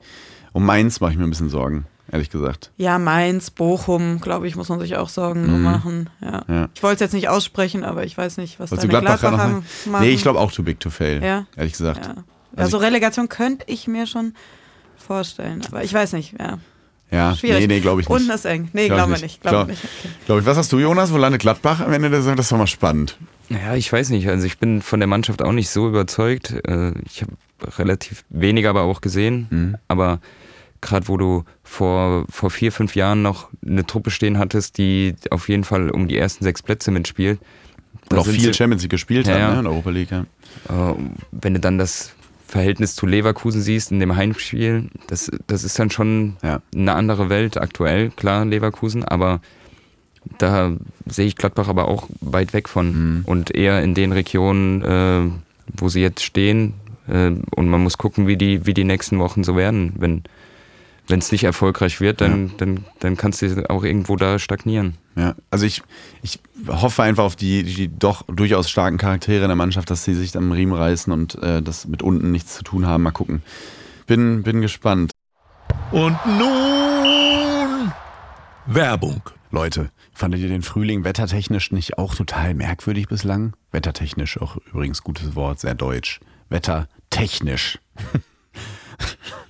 [0.52, 2.70] Um Mainz mache ich mir ein bisschen Sorgen, ehrlich gesagt.
[2.76, 5.62] ja, Mainz, Bochum, glaube ich, muss man sich auch Sorgen Mhm.
[5.62, 6.10] machen.
[6.20, 6.42] Ja.
[6.48, 6.68] Ja.
[6.74, 9.48] Ich wollte es jetzt nicht aussprechen, aber ich weiß nicht, was Wolltest deine Gladbacher Gladbacher,
[9.88, 10.04] machen.
[10.04, 11.46] Nee, ich glaube auch too big to fail, Ja.
[11.56, 12.04] ehrlich gesagt.
[12.04, 12.14] Ja.
[12.56, 14.34] Also Also Relegation könnte ich mir schon
[14.96, 16.34] vorstellen, aber ich weiß nicht.
[16.38, 16.58] Ja.
[17.12, 17.66] Ja, Schwierig.
[17.66, 18.16] nee, nee, glaube ich nicht.
[18.16, 18.68] Unten ist eng.
[18.72, 19.44] Nee, Glaub glauben wir ich nicht.
[19.44, 19.82] wir Glaub- nicht.
[19.82, 20.08] Okay.
[20.26, 20.46] Glaube ich.
[20.46, 21.12] Was hast du, Jonas?
[21.12, 22.36] Wo landet Gladbach am Ende der Saison?
[22.36, 23.16] Das ist doch mal spannend.
[23.48, 24.28] Ja, ich weiß nicht.
[24.28, 26.52] Also ich bin von der Mannschaft auch nicht so überzeugt.
[26.68, 27.32] Äh, Ich habe
[27.78, 29.48] relativ wenig aber auch gesehen.
[29.50, 29.76] Mhm.
[29.88, 30.20] Aber
[30.80, 35.48] gerade wo du vor, vor vier, fünf Jahren noch eine Truppe stehen hattest, die auf
[35.48, 37.40] jeden Fall um die ersten sechs Plätze mitspielt.
[37.40, 40.10] Und da auch viel sie- Champions League gespielt Ja, hat, ne, in der Europa League.
[40.12, 40.20] Ja.
[40.92, 40.94] Äh,
[41.32, 42.12] Wenn du dann das
[42.50, 46.60] Verhältnis zu Leverkusen siehst in dem Heimspiel, das, das ist dann schon Ja.
[46.74, 49.40] eine andere Welt aktuell, klar, Leverkusen, aber
[50.38, 50.72] da
[51.06, 52.86] sehe ich Gladbach aber auch weit weg von
[53.18, 53.22] Mhm.
[53.24, 55.30] und eher in den Regionen, äh,
[55.76, 56.74] wo sie jetzt stehen.
[57.08, 59.92] Äh, und man muss gucken, wie die, wie die nächsten Wochen so werden.
[59.98, 60.22] Wenn
[61.10, 64.94] wenn es nicht erfolgreich wird, dann, dann, dann kannst du auch irgendwo da stagnieren.
[65.16, 65.82] Ja, also ich,
[66.22, 70.14] ich hoffe einfach auf die, die doch durchaus starken Charaktere in der Mannschaft, dass sie
[70.14, 73.02] sich am Riemen reißen und äh, das mit unten nichts zu tun haben.
[73.02, 73.42] Mal gucken.
[74.06, 75.10] Bin, bin gespannt.
[75.90, 77.92] Und nun
[78.66, 79.22] Werbung.
[79.50, 83.54] Leute, fandet ihr den Frühling wettertechnisch nicht auch total merkwürdig bislang?
[83.72, 86.20] Wettertechnisch, auch übrigens gutes Wort, sehr deutsch.
[86.50, 87.80] Wettertechnisch.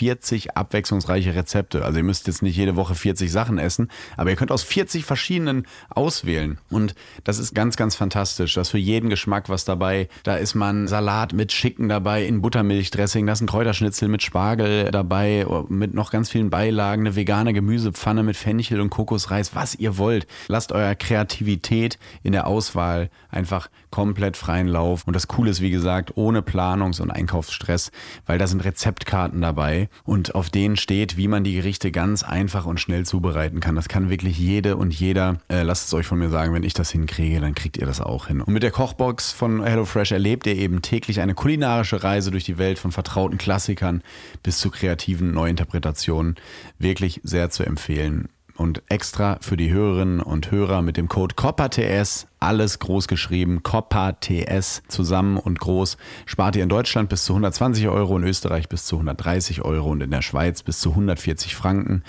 [0.01, 1.85] 40 abwechslungsreiche Rezepte.
[1.85, 5.05] Also ihr müsst jetzt nicht jede Woche 40 Sachen essen, aber ihr könnt aus 40
[5.05, 6.57] verschiedenen auswählen.
[6.71, 8.55] Und das ist ganz, ganz fantastisch.
[8.55, 10.09] Da ist für jeden Geschmack was dabei.
[10.23, 14.89] Da ist man Salat mit Schicken dabei, in Buttermilchdressing, da ist ein Kräuterschnitzel mit Spargel
[14.89, 19.99] dabei, mit noch ganz vielen Beilagen, eine vegane Gemüsepfanne mit Fenchel und Kokosreis, was ihr
[19.99, 20.25] wollt.
[20.47, 25.03] Lasst eurer Kreativität in der Auswahl einfach komplett freien Lauf.
[25.05, 27.91] Und das Coole ist, wie gesagt, ohne Planungs- und Einkaufsstress,
[28.25, 32.65] weil da sind Rezeptkarten dabei und auf denen steht, wie man die Gerichte ganz einfach
[32.65, 33.75] und schnell zubereiten kann.
[33.75, 35.37] Das kann wirklich jede und jeder.
[35.49, 38.01] Äh, lasst es euch von mir sagen, wenn ich das hinkriege, dann kriegt ihr das
[38.01, 38.41] auch hin.
[38.41, 42.57] Und mit der Kochbox von HelloFresh erlebt ihr eben täglich eine kulinarische Reise durch die
[42.57, 44.01] Welt von vertrauten Klassikern
[44.41, 46.35] bis zu kreativen Neuinterpretationen.
[46.79, 48.29] Wirklich sehr zu empfehlen.
[48.55, 53.63] Und extra für die Hörerinnen und Hörer mit dem Code COPPERTS alles groß geschrieben.
[53.63, 55.97] Copa TS zusammen und groß.
[56.25, 60.01] Spart ihr in Deutschland bis zu 120 Euro, in Österreich bis zu 130 Euro und
[60.01, 62.03] in der Schweiz bis zu 140 Franken.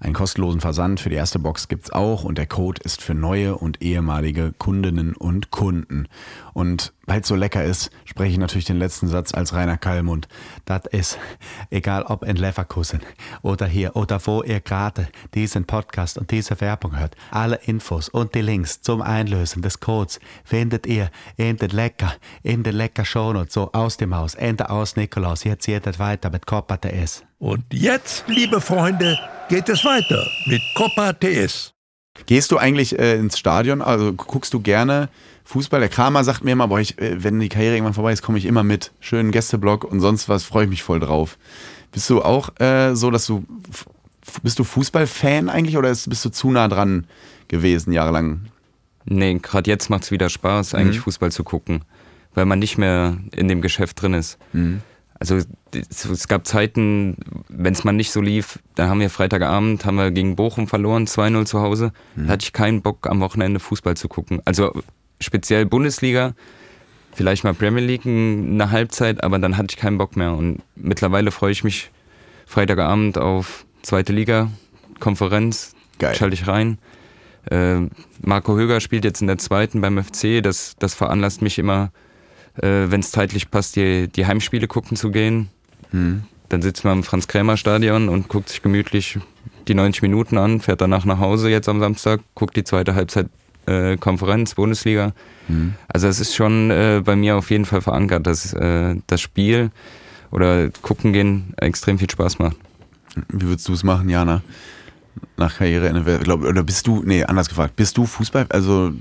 [0.00, 3.56] Einen kostenlosen Versand für die erste Box gibt's auch und der Code ist für neue
[3.56, 6.08] und ehemalige Kundinnen und Kunden.
[6.52, 10.28] Und weil es so lecker ist, spreche ich natürlich den letzten Satz als Rainer Kallmund.
[10.64, 11.18] Das ist,
[11.70, 13.00] egal ob in Leverkusen
[13.42, 18.34] oder hier oder wo ihr gerade diesen Podcast und diese Werbung hört, alle Infos und
[18.34, 23.54] die Links zum Einlösen des Codes findet ihr in den Lecker, in den Lecker Shownotes,
[23.54, 25.44] so aus dem Haus, Ende aus Nikolaus.
[25.44, 27.24] Jetzt geht es weiter mit Copa TS.
[27.38, 29.18] Und jetzt, liebe Freunde,
[29.48, 31.74] geht es weiter mit Copa TS.
[32.24, 33.82] Gehst du eigentlich äh, ins Stadion?
[33.82, 35.10] Also guckst du gerne
[35.44, 35.80] Fußball?
[35.80, 38.38] Der Kramer sagt mir immer, boah, ich, äh, wenn die Karriere irgendwann vorbei ist, komme
[38.38, 38.92] ich immer mit.
[39.00, 41.36] Schönen Gästeblock und sonst was, freue ich mich voll drauf.
[41.92, 43.44] Bist du auch äh, so, dass du,
[44.42, 47.06] bist du Fußballfan eigentlich oder ist, bist du zu nah dran
[47.48, 48.46] gewesen jahrelang?
[49.06, 51.82] Nee, gerade jetzt macht's wieder Spaß, eigentlich Fußball zu gucken,
[52.34, 54.38] weil man nicht mehr in dem Geschäft drin ist.
[55.18, 57.16] Also es es gab Zeiten,
[57.48, 61.06] wenn es mal nicht so lief, da haben wir Freitagabend, haben wir gegen Bochum verloren,
[61.06, 61.92] 2-0 zu Hause.
[62.16, 64.40] Da hatte ich keinen Bock, am Wochenende Fußball zu gucken.
[64.44, 64.72] Also
[65.20, 66.34] speziell Bundesliga,
[67.14, 70.32] vielleicht mal Premier League eine Halbzeit, aber dann hatte ich keinen Bock mehr.
[70.32, 71.90] Und mittlerweile freue ich mich
[72.46, 74.50] Freitagabend auf zweite Liga,
[75.00, 76.14] Konferenz, Geil.
[76.14, 76.78] schalte ich rein.
[77.50, 77.88] Äh,
[78.20, 80.42] Marco Höger spielt jetzt in der zweiten beim FC.
[80.42, 81.90] Das, das veranlasst mich immer,
[82.56, 85.48] äh, wenn es zeitlich passt, die, die Heimspiele gucken zu gehen.
[86.48, 89.18] Dann sitzt man im Franz-Krämer-Stadion und guckt sich gemütlich
[89.68, 93.26] die 90 Minuten an, fährt danach nach Hause jetzt am Samstag, guckt die zweite Halbzeit
[93.66, 95.12] äh, Konferenz, Bundesliga.
[95.88, 99.70] Also es ist schon äh, bei mir auf jeden Fall verankert, dass äh, das Spiel
[100.30, 102.56] oder gucken gehen extrem viel Spaß macht.
[103.28, 104.42] Wie würdest du es machen, Jana?
[105.36, 108.92] Nach Karriereende, glaub, oder bist du, nee, anders gefragt, bist du Fußball, also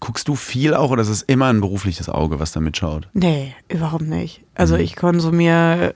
[0.00, 3.08] guckst du viel auch oder ist es immer ein berufliches Auge, was da mitschaut?
[3.12, 4.42] Nee, überhaupt nicht.
[4.54, 5.94] Also ich konsumiere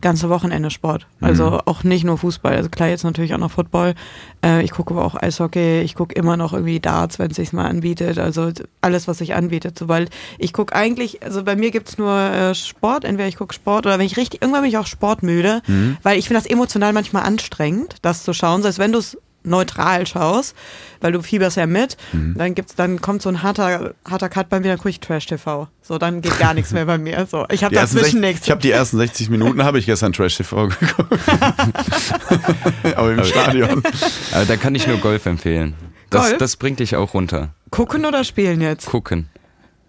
[0.00, 1.06] ganze Wochenende Sport.
[1.20, 2.54] Also auch nicht nur Fußball.
[2.54, 3.94] Also klar, jetzt natürlich auch noch Football.
[4.44, 5.80] Äh, ich gucke aber auch Eishockey.
[5.80, 8.18] Ich gucke immer noch irgendwie Darts, wenn es sich mal anbietet.
[8.18, 8.50] Also
[8.80, 9.78] alles, was sich anbietet.
[9.78, 13.04] Sobald ich gucke eigentlich, also bei mir gibt's nur äh, Sport.
[13.04, 15.62] Entweder ich gucke Sport oder wenn ich richtig, irgendwann bin ich auch sportmüde,
[16.02, 18.62] weil ich finde das emotional manchmal anstrengend, das zu schauen.
[18.62, 20.54] Selbst wenn du es neutral schaust,
[21.00, 24.60] weil du fieberst ja mit, dann gibt's, dann kommt so ein harter, harter Cut bei
[24.60, 25.68] mir, dann gucke ich Trash TV.
[25.82, 27.26] So, dann geht gar nichts mehr bei mir.
[27.30, 28.44] So, ich habe Die ersten dazwischen 60 nichts.
[28.46, 31.20] ich habe die ersten 60 Minuten habe ich gestern Trash TV geguckt.
[32.96, 33.82] Aber im Stadion.
[34.32, 35.74] Aber da kann ich nur Golf empfehlen.
[36.10, 36.38] Das, Golf?
[36.38, 37.50] das bringt dich auch runter.
[37.70, 38.86] Gucken oder spielen jetzt?
[38.86, 39.28] Gucken.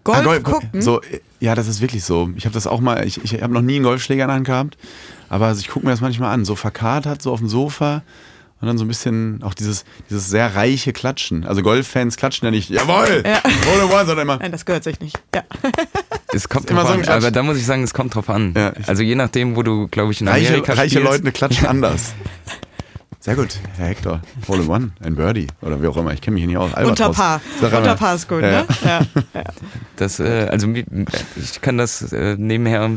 [0.04, 0.82] Golf Ah, Golf- gucken?
[0.82, 1.00] So,
[1.40, 2.30] ja, das ist wirklich so.
[2.36, 4.46] Ich habe das auch mal, ich, ich habe noch nie einen Golfschläger in der Hand
[4.46, 4.78] gehabt,
[5.28, 8.02] aber also ich gucke mir das manchmal an, so verkatert, so auf dem Sofa
[8.60, 11.44] und dann so ein bisschen auch dieses, dieses sehr reiche Klatschen.
[11.46, 13.42] Also Golffans klatschen ja nicht, jawohl, Ja.
[13.44, 15.18] Hole in one, sondern immer, Nein, das gehört sich nicht.
[15.34, 15.42] Ja.
[16.30, 18.28] Es kommt immer drauf so ein an, aber da muss ich sagen, es kommt drauf
[18.28, 18.52] an.
[18.54, 21.22] Ja, also je nachdem, wo du, glaube ich, in reiche, Amerika reiche spielst.
[21.22, 22.12] Leute klatschen anders.
[23.20, 23.48] Sehr gut,
[23.78, 24.20] Herr Hector.
[24.46, 26.12] Hole in one, ein Birdie oder wie auch immer.
[26.12, 26.66] Ich kenne mich hier nicht aus.
[26.74, 27.16] Unter Albatros.
[27.16, 27.40] Paar.
[27.60, 27.82] Sag einmal.
[27.82, 28.50] Unter Paar ist gut, Ja.
[28.50, 28.66] ne?
[28.84, 29.00] Ja.
[29.34, 29.44] ja.
[29.96, 32.90] Das, äh, also ich kann das äh, nebenher,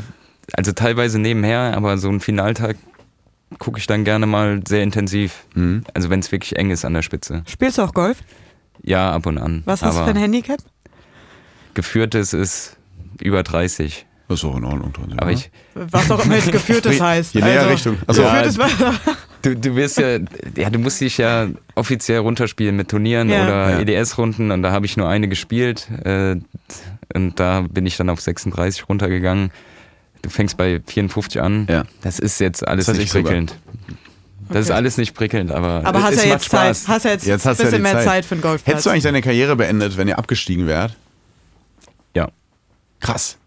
[0.53, 2.75] also teilweise nebenher, aber so einen Finaltag
[3.59, 5.45] gucke ich dann gerne mal sehr intensiv.
[5.55, 5.83] Mhm.
[5.93, 7.43] Also wenn es wirklich eng ist an der Spitze.
[7.47, 8.17] Spielst du auch Golf?
[8.83, 9.61] Ja, ab und an.
[9.65, 10.59] Was hast du für ein Handicap?
[11.73, 12.77] Geführtes ist
[13.21, 14.05] über 30.
[14.27, 14.93] Das ist auch in Ordnung.
[14.93, 15.31] Toni, Aber oder?
[15.33, 17.33] ich, Was auch immer jetzt geführtes heißt.
[17.33, 17.97] Je näher also, Richtung.
[18.07, 18.93] Achso, Ja, Geführtes war.
[19.41, 20.17] du, du wirst ja,
[20.55, 23.43] ja, du musst dich ja offiziell runterspielen mit Turnieren Ja.
[23.43, 23.79] oder Ja.
[23.81, 26.37] EDS-Runden und da habe ich nur eine gespielt äh,
[27.13, 29.51] und da bin ich dann auf 36 runtergegangen.
[30.21, 31.67] Du fängst bei 54 an.
[31.69, 31.83] Ja.
[32.01, 33.31] Das ist jetzt alles Das nicht ich sogar.
[33.31, 33.55] prickelnd.
[34.49, 36.75] Das ist alles nicht prickelnd, aber, Aber hast ja jetzt Zeit.
[36.75, 36.87] Spaß.
[36.87, 38.05] Hast ja jetzt, Jetzt ein hast du ja bisschen die mehr Zeit.
[38.05, 38.67] Zeit für einen Golfplatz.
[38.67, 40.95] Hättest du eigentlich deine Karriere beendet, wenn ihr abgestiegen wärt?
[42.15, 42.29] Ja.
[42.99, 43.37] Krass.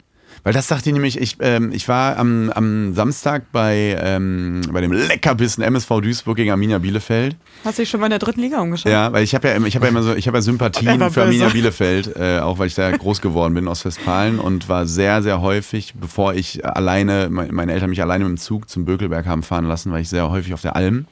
[0.45, 4.83] Weil das dachte ich nämlich, ich, ähm, ich war am, am Samstag bei, ähm, bei
[4.83, 7.35] dem Leckerbissen MSV Duisburg gegen Arminia Bielefeld.
[7.65, 8.93] Hast du dich schon mal in der dritten Liga umgeschaut?
[8.93, 11.23] Ja, weil ich habe ja, ich hab ja immer so, ich habe ja Sympathien für
[11.23, 11.49] Arminia.
[11.49, 15.41] Bielefeld, äh, auch weil ich da groß geworden bin aus Westfalen und war sehr, sehr
[15.41, 19.43] häufig, bevor ich alleine, me- meine Eltern mich alleine mit dem Zug zum Bökelberg haben
[19.43, 21.07] fahren lassen, war ich sehr häufig auf der Alm.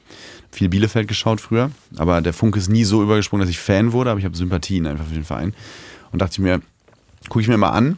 [0.51, 4.11] Viel Bielefeld geschaut früher, aber der Funk ist nie so übergesprungen, dass ich Fan wurde,
[4.11, 5.55] aber ich habe Sympathien einfach für den Verein.
[6.11, 6.61] Und dachte ich mir,
[7.29, 7.97] gucke ich mir mal an.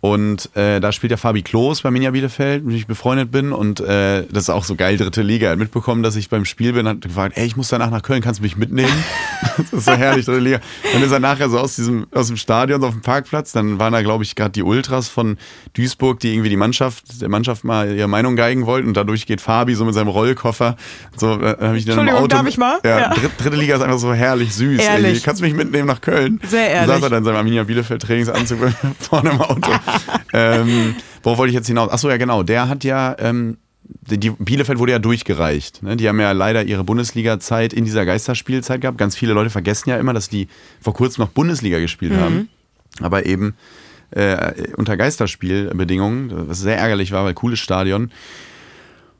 [0.00, 3.52] Und äh, da spielt der Fabi Klos bei Minja Bielefeld, mit dem ich befreundet bin.
[3.52, 5.46] Und äh, das ist auch so geil, dritte Liga.
[5.48, 8.02] Er hat mitbekommen, dass ich beim Spiel bin, hat gefragt, ey, ich muss danach nach
[8.02, 8.92] Köln, kannst du mich mitnehmen?
[9.56, 10.60] das ist so herrlich, dritte Liga.
[10.92, 13.50] Dann ist er nachher so aus diesem, aus dem Stadion, so auf dem Parkplatz.
[13.50, 15.36] Dann waren da, glaube ich, gerade die Ultras von
[15.74, 18.86] Duisburg, die irgendwie die Mannschaft, der Mannschaft mal ihre Meinung geigen wollten.
[18.86, 20.76] Und dadurch geht Fabi so mit seinem Rollkoffer.
[21.16, 22.26] So, äh, habe ich dann im Entschuldigung, Auto.
[22.28, 22.78] darf ich mal?
[22.84, 23.08] Ja, Ja.
[23.14, 24.80] Dritte, dritte Liga ist einfach so herrlich süß.
[24.80, 25.14] Ehrlich.
[25.16, 25.20] Ey.
[25.24, 26.40] Kannst du mich mitnehmen nach Köln?
[26.46, 26.86] Sehr ehrlich.
[26.86, 28.58] Dann saß er dann in seinem Arminia Bielefeld Trainingsanzug
[29.00, 29.72] vorne im Auto.
[30.32, 31.90] ähm, worauf wollte ich jetzt hinaus?
[31.90, 32.42] Achso, ja genau.
[32.42, 35.82] Der hat ja, ähm, die, Bielefeld wurde ja durchgereicht.
[35.82, 35.96] Ne?
[35.96, 38.98] Die haben ja leider ihre Bundesliga-Zeit in dieser Geisterspielzeit gehabt.
[38.98, 40.48] Ganz viele Leute vergessen ja immer, dass die
[40.80, 42.48] vor kurzem noch Bundesliga gespielt haben.
[43.00, 43.54] Aber eben
[44.10, 48.10] äh, unter Geisterspielbedingungen, was sehr ärgerlich war, weil cooles Stadion.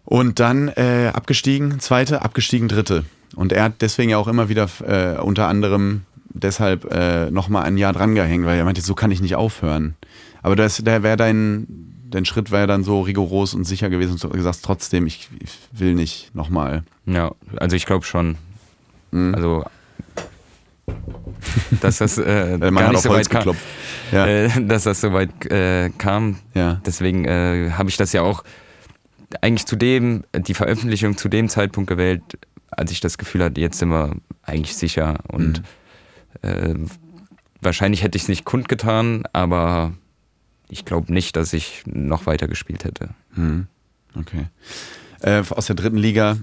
[0.05, 3.05] Und dann äh, abgestiegen, zweite, abgestiegen, dritte.
[3.37, 7.77] Und er hat deswegen ja auch immer wieder äh, unter anderem deshalb äh, nochmal ein
[7.77, 9.97] Jahr drangehängt, weil er meinte, so kann ich nicht aufhören.
[10.43, 11.67] Aber das, da wäre dein,
[12.11, 15.51] dein Schritt wäre dann so rigoros und sicher gewesen und du gesagt, trotzdem, ich, ich
[15.73, 16.83] will nicht nochmal.
[17.07, 18.37] Ja, also ich glaube schon.
[19.11, 19.35] Mhm.
[19.35, 19.65] Also,
[21.81, 23.41] dass das äh, gar nicht so weit kam.
[23.41, 23.65] geklopft.
[24.13, 24.27] Ja.
[24.27, 26.39] Äh, dass das so weit äh, kam.
[26.55, 26.81] Ja.
[26.87, 28.45] Deswegen äh, habe ich das ja auch
[29.43, 32.23] eigentlich zu dem, die Veröffentlichung zu dem Zeitpunkt gewählt,
[32.71, 34.13] als ich das Gefühl hatte, jetzt sind wir
[34.43, 35.19] eigentlich sicher.
[35.29, 35.63] Und
[36.43, 36.49] Mhm.
[36.49, 36.75] äh,
[37.61, 39.93] wahrscheinlich hätte ich es nicht kundgetan, aber
[40.69, 43.11] ich glaube nicht, dass ich noch weiter gespielt hätte.
[43.35, 43.67] Mhm.
[44.15, 44.47] Okay.
[45.21, 46.39] Äh, aus der dritten Liga,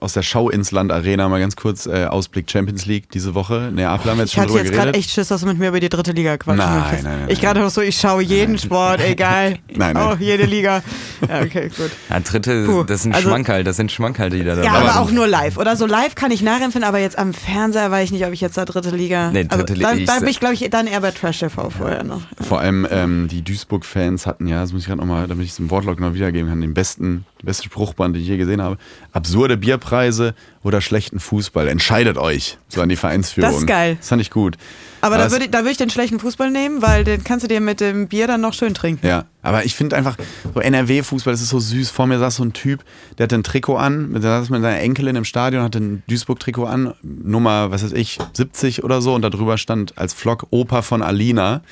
[0.00, 3.70] aus der Schauinsland Arena mal ganz kurz äh, Ausblick Champions League diese Woche.
[3.72, 4.96] Neapel haben wir jetzt Ich schon hatte drüber jetzt gerade geredet.
[5.00, 7.40] echt Schiss, dass du mit mir über die dritte Liga quatschen Nein, nein, nein, Ich
[7.40, 9.58] gerade noch so, ich schaue jeden Sport, egal.
[9.74, 9.96] Nein, nein.
[10.12, 10.82] Oh, jede Liga.
[11.28, 11.90] Ja, okay, gut.
[12.10, 14.88] Ja, dritte, Puh, das sind also- Schmankerl, das sind Schmankerl, die da dabei Ja, aber
[14.92, 14.96] sind.
[14.98, 15.56] auch nur live.
[15.56, 18.40] Oder so live kann ich nachempfinden, aber jetzt am Fernseher weiß ich nicht, ob ich
[18.40, 19.30] jetzt da dritte Liga.
[19.30, 21.38] Nee, dritte also, Liga- dann, ich- dann bin ich, glaube ich, dann eher bei Trash
[21.40, 22.22] TV vorher noch.
[22.40, 25.58] Vor allem ähm, die Duisburg-Fans hatten ja, das muss ich gerade nochmal, damit ich es
[25.58, 28.78] im Wortlaut noch wiedergeben kann, den besten, den besten Spruchband, den ich je gesehen habe.
[29.12, 31.68] Absurde Bierpreise oder schlechten Fußball.
[31.68, 32.58] Entscheidet euch.
[32.68, 33.50] So an die Vereinsführung.
[33.50, 33.96] Das ist geil.
[33.98, 34.56] Das fand ich gut.
[35.00, 37.60] Aber da würde ich, da ich den schlechten Fußball nehmen, weil den kannst du dir
[37.60, 39.06] mit dem Bier dann noch schön trinken.
[39.06, 40.16] Ja, aber ich finde einfach,
[40.54, 41.90] so NRW-Fußball, das ist so süß.
[41.90, 42.84] Vor mir saß so ein Typ,
[43.16, 46.64] der hatte ein Trikot an, der saß mit seiner Enkelin im Stadion, hatte ein Duisburg-Trikot
[46.64, 50.82] an, Nummer, was weiß ich, 70 oder so, und da drüber stand als Flock Opa
[50.82, 51.62] von Alina.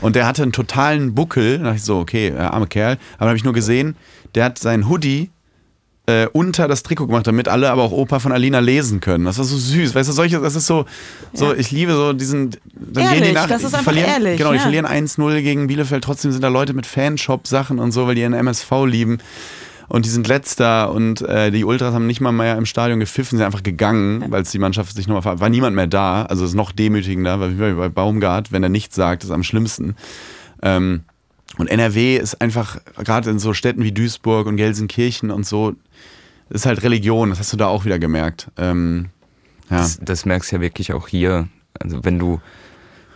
[0.00, 1.58] Und der hatte einen totalen Buckel.
[1.58, 2.92] Da dachte ich so, okay, äh, arme Kerl.
[2.92, 3.96] Aber dann habe ich nur gesehen,
[4.34, 5.30] der hat seinen Hoodie
[6.06, 9.24] äh, unter das Trikot gemacht, damit alle aber auch Opa von Alina lesen können.
[9.24, 9.94] Das war so süß.
[9.94, 10.84] Weißt du, solche, das ist so,
[11.32, 11.54] so Ja.
[11.58, 12.50] ich liebe so diesen.
[12.74, 14.62] Dann Ehrlich, gehen die nach, das ist die verlieren, ehrlich, Genau, die ja.
[14.62, 16.02] verlieren 1-0 gegen Bielefeld.
[16.02, 19.18] Trotzdem sind da Leute mit Fanshop-Sachen und so, weil die ihren MSV lieben.
[19.88, 23.36] Und die sind letzter und äh, die Ultras haben nicht mal mehr im Stadion gepfiffen,
[23.36, 26.22] sind einfach gegangen, weil die Mannschaft sich nochmal war niemand mehr da.
[26.24, 29.42] Also es ist noch demütigender, weil wie bei Baumgart, wenn er nichts sagt, ist am
[29.42, 29.94] schlimmsten.
[30.62, 31.02] Ähm,
[31.58, 35.74] und NRW ist einfach, gerade in so Städten wie Duisburg und Gelsenkirchen und so,
[36.50, 38.50] ist halt Religion, das hast du da auch wieder gemerkt.
[38.56, 39.06] Ähm,
[39.70, 39.78] ja.
[39.78, 41.48] Das, das merkst du ja wirklich auch hier.
[41.78, 42.40] Also wenn du,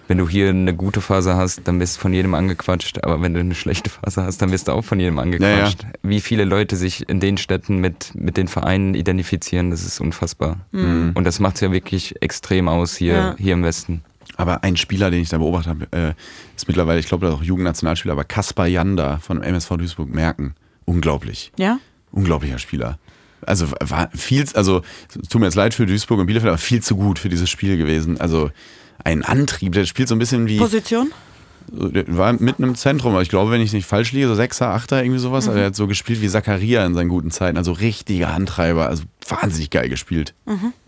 [0.09, 3.35] wenn du hier eine gute Phase hast, dann wirst du von jedem angequatscht, aber wenn
[3.35, 5.85] du eine schlechte Phase hast, dann wirst du auch von jedem angequatscht.
[6.03, 10.59] Wie viele Leute sich in den Städten mit, mit den Vereinen identifizieren, das ist unfassbar.
[10.73, 13.35] Und das macht es ja wirklich extrem aus hier, Ja.
[13.39, 14.03] hier im Westen.
[14.37, 16.15] Aber ein Spieler, den ich da beobachtet habe, äh,
[16.55, 20.55] ist mittlerweile, ich glaube, das ist auch Jugendnationalspieler, aber Kaspar Janda von MSV Duisburg merken.
[20.85, 21.53] Unglaublich.
[21.59, 21.79] Ja?
[22.13, 22.99] Unglaublicher Spieler.
[23.45, 24.83] Also war viel, also
[25.29, 27.77] tut mir jetzt leid für Duisburg und Bielefeld, aber viel zu gut für dieses Spiel
[27.77, 28.21] gewesen.
[28.21, 28.51] Also
[29.05, 30.59] ein Antrieb, der spielt so ein bisschen wie.
[30.59, 31.13] Position?
[31.69, 35.03] War mitten im Zentrum, aber ich glaube, wenn ich nicht falsch liege, so Sechser, Achter,
[35.03, 35.49] irgendwie sowas.
[35.49, 37.57] Also er hat so gespielt wie Zakaria in seinen guten Zeiten.
[37.57, 40.35] Also richtiger Antreiber, also wahnsinnig geil gespielt.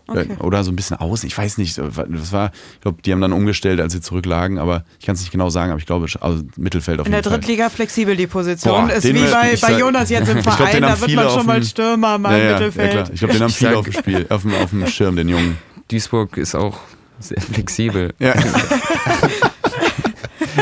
[0.09, 0.35] Okay.
[0.39, 1.77] Oder so ein bisschen außen, ich weiß nicht.
[1.77, 5.21] Das war, ich glaube, die haben dann umgestellt, als sie zurücklagen, aber ich kann es
[5.21, 7.39] nicht genau sagen, aber ich glaube, also Mittelfeld auf In der jeden Fall.
[7.39, 8.87] Drittliga flexibel die Position.
[8.87, 11.29] Boah, ist wie bei, bei sag- Jonas jetzt im glaub, Verein, haben da wird man
[11.29, 12.91] schon mal Stürmer, mal ja, im ja, ja, Mittelfeld.
[12.91, 13.09] klar.
[13.13, 15.57] Ich glaube, den haben viele auf dem Spiel, auf dem, auf dem Schirm, den Jungen.
[15.89, 16.77] Duisburg ist auch
[17.19, 18.33] sehr flexibel Ja,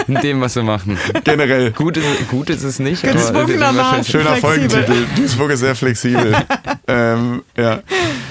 [0.07, 0.97] in dem, was wir machen.
[1.23, 1.71] generell.
[1.71, 4.03] Gut ist, gut ist es nicht, Gezwungenermaßen.
[4.05, 4.69] Schöner Flexibel.
[4.69, 5.05] Folgentitel.
[5.15, 6.35] Duisburg ist sehr flexibel.
[6.87, 7.79] ähm, ja.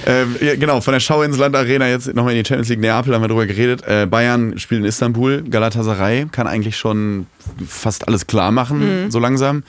[0.07, 3.23] Ähm, ja, genau, von der Schauinsland Arena jetzt nochmal in die Champions League Neapel haben
[3.23, 3.82] wir drüber geredet.
[3.86, 5.43] Äh, Bayern spielt in Istanbul.
[5.43, 7.27] Galatasaray kann eigentlich schon
[7.66, 9.62] fast alles klar machen, so langsam.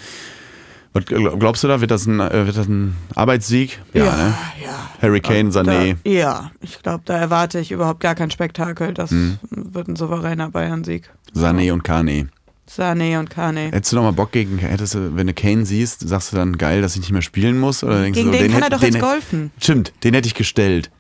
[0.93, 1.79] Was glaubst du da?
[1.81, 3.79] Wird das ein, äh, wird das ein Arbeitssieg?
[3.93, 4.34] Ja, ne?
[4.63, 4.89] ja.
[5.01, 5.95] Harry Kane, Sané.
[6.03, 8.93] Da, ja, ich glaube, da erwarte ich überhaupt gar kein Spektakel.
[8.95, 9.38] Das Mhm.
[9.51, 11.11] wird ein souveräner Bayern-Sieg.
[11.33, 12.29] Sané und Kane.
[12.69, 13.71] Sané und Kane.
[13.71, 16.57] Hättest du noch mal Bock gegen, hättest du, wenn du Kane siehst, sagst du dann
[16.57, 17.83] geil, dass ich nicht mehr spielen muss?
[17.83, 19.51] Oder denkst Gegen du, so, den kann er hätt- doch den jetzt golfen.
[19.61, 20.91] Stimmt, den hätte ich gestellt.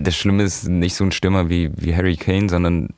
[0.00, 2.88] Das Schlimme ist nicht so ein Stürmer wie, wie Harry Kane, sondern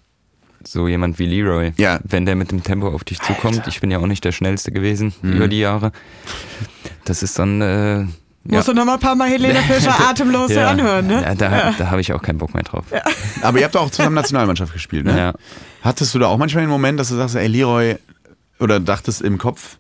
[0.65, 1.73] so jemand wie Leroy.
[1.77, 2.01] Ja.
[2.05, 4.73] Wenn der mit dem Tempo auf dich zukommt, ich bin ja auch nicht der Schnellste
[4.73, 5.33] gewesen Mhm.
[5.35, 5.93] über die Jahre.
[7.05, 7.61] Das ist dann.
[7.61, 8.07] Äh,
[8.45, 11.23] Musst du noch mal ein paar Mal Helene Fischer atemlos ja, anhören, ne?
[11.23, 12.85] Ja, da, da habe ich auch keinen Bock mehr drauf.
[13.41, 15.17] Aber ihr habt auch zusammen Nationalmannschaft gespielt, ne?
[15.17, 15.35] Ja.
[15.83, 17.97] Hattest du da auch manchmal den Moment, dass du sagst, ey Leroy,
[18.59, 19.79] oder dachtest im Kopf,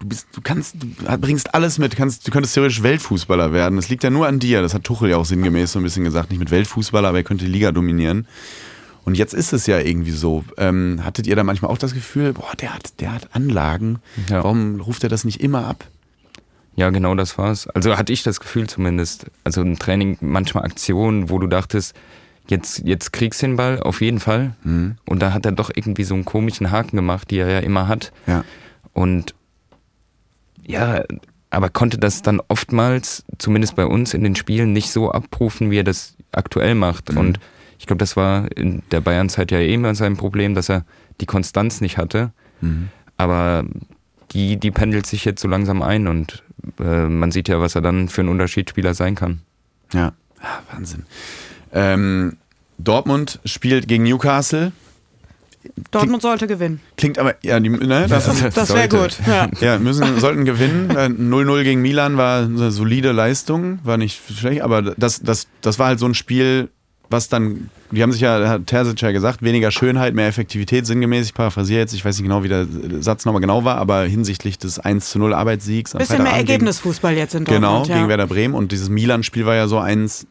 [0.00, 3.76] du bist, du kannst, du bringst alles mit, kannst, du könntest theoretisch Weltfußballer werden.
[3.76, 4.62] Das liegt ja nur an dir.
[4.62, 7.24] Das hat Tuchel ja auch sinngemäß so ein bisschen gesagt, nicht mit Weltfußballer, aber er
[7.24, 8.26] könnte die Liga dominieren.
[9.04, 10.44] Und jetzt ist es ja irgendwie so.
[10.58, 13.98] Ähm, hattet ihr da manchmal auch das Gefühl, boah, der hat, der hat Anlagen.
[14.28, 14.44] Ja.
[14.44, 15.86] Warum ruft er das nicht immer ab?
[16.74, 17.66] Ja, genau das war's.
[17.68, 19.26] Also hatte ich das Gefühl zumindest.
[19.44, 21.94] Also im Training manchmal Aktionen, wo du dachtest,
[22.48, 24.54] jetzt, jetzt kriegst du den Ball, auf jeden Fall.
[24.64, 24.96] Mhm.
[25.04, 27.88] Und da hat er doch irgendwie so einen komischen Haken gemacht, die er ja immer
[27.88, 28.12] hat.
[28.26, 28.44] Ja.
[28.92, 29.34] Und
[30.62, 31.02] ja,
[31.50, 35.80] aber konnte das dann oftmals, zumindest bei uns in den Spielen, nicht so abrufen, wie
[35.80, 37.12] er das aktuell macht.
[37.12, 37.18] Mhm.
[37.18, 37.40] Und
[37.78, 40.84] ich glaube, das war in der Bayern-Zeit ja eh immer sein Problem, dass er
[41.20, 42.32] die Konstanz nicht hatte.
[42.60, 42.88] Mhm.
[43.18, 43.64] Aber
[44.32, 46.42] die, die pendelt sich jetzt so langsam ein und
[46.80, 49.40] äh, man sieht ja, was er dann für ein Unterschiedsspieler sein kann.
[49.92, 51.04] Ja, ah, Wahnsinn.
[51.72, 52.36] Ähm,
[52.78, 54.72] Dortmund spielt gegen Newcastle.
[55.90, 56.80] Dortmund sollte gewinnen.
[56.96, 59.16] Klingt aber, ja, die, ne, das, Das Das wäre gut.
[59.26, 59.48] Ja.
[59.60, 60.90] Ja, müssen, sollten gewinnen.
[60.90, 65.78] Äh, 0-0 gegen Milan war eine solide Leistung, war nicht schlecht, aber das, das, das
[65.78, 66.68] war halt so ein Spiel,
[67.12, 71.26] was dann, die haben sich ja, hat Terzic ja gesagt, weniger Schönheit, mehr Effektivität, sinngemäß,
[71.26, 72.66] ich paraphrasiere jetzt, ich weiß nicht genau, wie der
[73.00, 75.92] Satz nochmal genau war, aber hinsichtlich des 1 0 Arbeitssiegs.
[75.92, 77.84] Bisschen mehr Ergebnisfußball jetzt in Dortmund.
[77.84, 77.96] Genau, ja.
[77.96, 80.26] gegen Werder Bremen und dieses Milan-Spiel war ja so eins,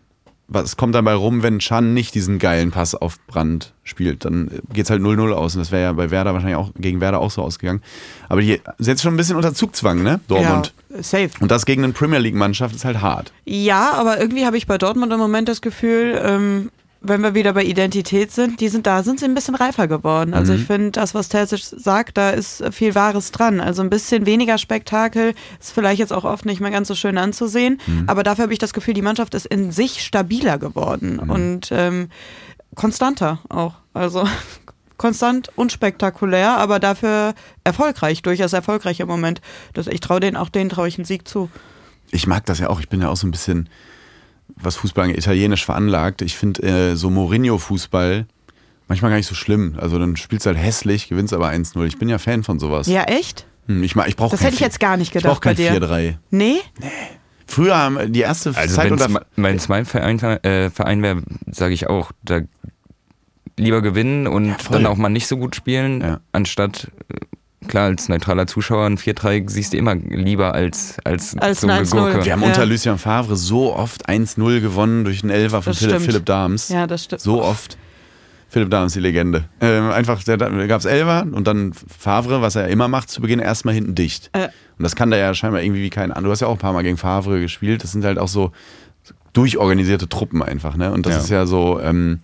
[0.53, 4.90] was kommt dabei rum, wenn Chan nicht diesen geilen Pass auf Brand spielt, dann geht's
[4.90, 7.41] halt 0-0 aus und das wäre ja bei Werder wahrscheinlich auch, gegen Werder auch so
[7.41, 7.82] ausgegangen.
[8.28, 10.73] Aber die sind jetzt schon ein bisschen unter Zugzwang, ne, Dortmund.
[10.90, 11.30] Ja, safe.
[11.40, 13.32] Und das gegen eine Premier League-Mannschaft ist halt hart.
[13.45, 16.69] Ja, aber irgendwie habe ich bei Dortmund im Moment das Gefühl, ähm,
[17.03, 20.36] wenn wir wieder bei Identität sind, die sind da, sind sie ein bisschen reifer geworden.
[20.36, 23.60] Also ich finde, das, was Terzic sagt, da ist viel Wahres dran.
[23.60, 27.18] Also ein bisschen weniger Spektakel ist vielleicht jetzt auch oft nicht mehr ganz so schön
[27.18, 31.69] anzusehen, aber dafür habe ich das Gefühl, die Mannschaft ist in sich stabiler geworden und
[31.72, 32.10] ähm,
[32.76, 33.73] konstanter auch.
[33.94, 34.28] Also
[34.98, 37.34] konstant unspektakulär, aber dafür
[37.64, 39.41] erfolgreich, durchaus erfolgreich im Moment.
[39.73, 41.49] Das, ich traue denen auch denen traue ich einen Sieg zu.
[42.11, 43.69] Ich mag das ja auch, ich bin ja auch so ein bisschen,
[44.64, 46.22] was Fußball angeht, italienisch veranlagt.
[46.22, 48.26] Ich finde äh, so Mourinho-Fußball
[48.88, 49.76] manchmal gar nicht so schlimm.
[49.80, 51.86] Also dann spielst du halt hässlich, gewinnst aber 1-0.
[51.86, 52.88] Ich bin ja Fan von sowas.
[52.88, 53.46] Ja, echt?
[53.68, 55.80] Hm, Ich, ich brauche Das hätte ich jetzt gar nicht Ich brauche gedacht kein bei
[55.80, 56.14] dir.
[56.14, 56.18] 4-3.
[56.30, 56.58] Nee?
[57.48, 61.22] Früher haben die erste Also Zeit unter wenn es mein Verein, äh, Verein wäre,
[61.52, 62.42] sage ich auch, da
[63.60, 64.78] lieber gewinnen und voll.
[64.78, 66.20] dann auch mal nicht so gut spielen, Ja.
[66.32, 67.18] anstatt, äh,
[67.68, 71.72] klar, als neutraler Zuschauer ein 4-3 siehst du immer lieber als, als, Als so ein
[71.80, 71.90] ein 1-0.
[71.92, 72.26] Gegurke.
[72.26, 72.48] Wir haben Ja.
[72.48, 76.02] unter Lucien Favre so oft 1-0 gewonnen durch einen Elfer von Philipp.
[76.02, 76.70] Philipp Dahms.
[76.70, 77.22] Ja, das stimmt.
[77.22, 77.78] So oft.
[78.50, 79.46] Philipp Dahms, die Legende.
[79.62, 83.40] Ähm, einfach, da gab es Elfer und dann Favre, was er immer macht, zu Beginn
[83.40, 84.30] erstmal hinten dicht.
[84.34, 84.50] Äh.
[84.78, 86.24] Und das kann der ja scheinbar irgendwie wie kein anderer.
[86.26, 87.84] Du hast ja auch ein paar Mal gegen Favre gespielt.
[87.84, 88.52] Das sind halt auch so
[89.34, 90.76] durchorganisierte Truppen einfach.
[90.76, 90.92] Ne?
[90.92, 91.20] Und das Ja.
[91.22, 92.20] ist ja so, ähm,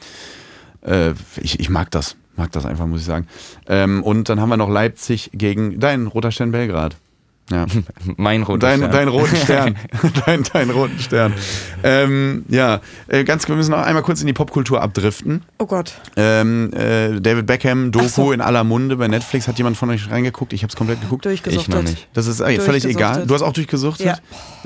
[0.82, 2.18] äh, ich, ich mag das.
[2.38, 3.28] Mag das einfach, muss ich sagen.
[3.68, 6.96] Ähm, und dann haben wir noch Leipzig gegen dein Roter Stern Belgrad.
[7.50, 7.66] Ja.
[8.18, 8.92] Mein roter Dein, Stern.
[8.92, 9.76] dein roten Stern.
[10.26, 11.34] dein, dein roten Stern.
[11.82, 15.44] Ähm, ja, äh, ganz, wir müssen noch einmal kurz in die Popkultur abdriften.
[15.58, 15.94] Oh Gott.
[16.18, 18.32] Ähm, äh, David Beckham, Doku so.
[18.34, 19.48] in aller Munde bei Netflix.
[19.48, 20.52] Hat jemand von euch reingeguckt?
[20.54, 21.26] Ich habe es komplett geguckt.
[21.26, 21.70] Durchgesuchtet.
[21.70, 22.08] Ich noch nicht.
[22.14, 23.26] Das ist äh, völlig egal.
[23.26, 24.06] Du hast auch durchgesuchtet?
[24.06, 24.18] Ja.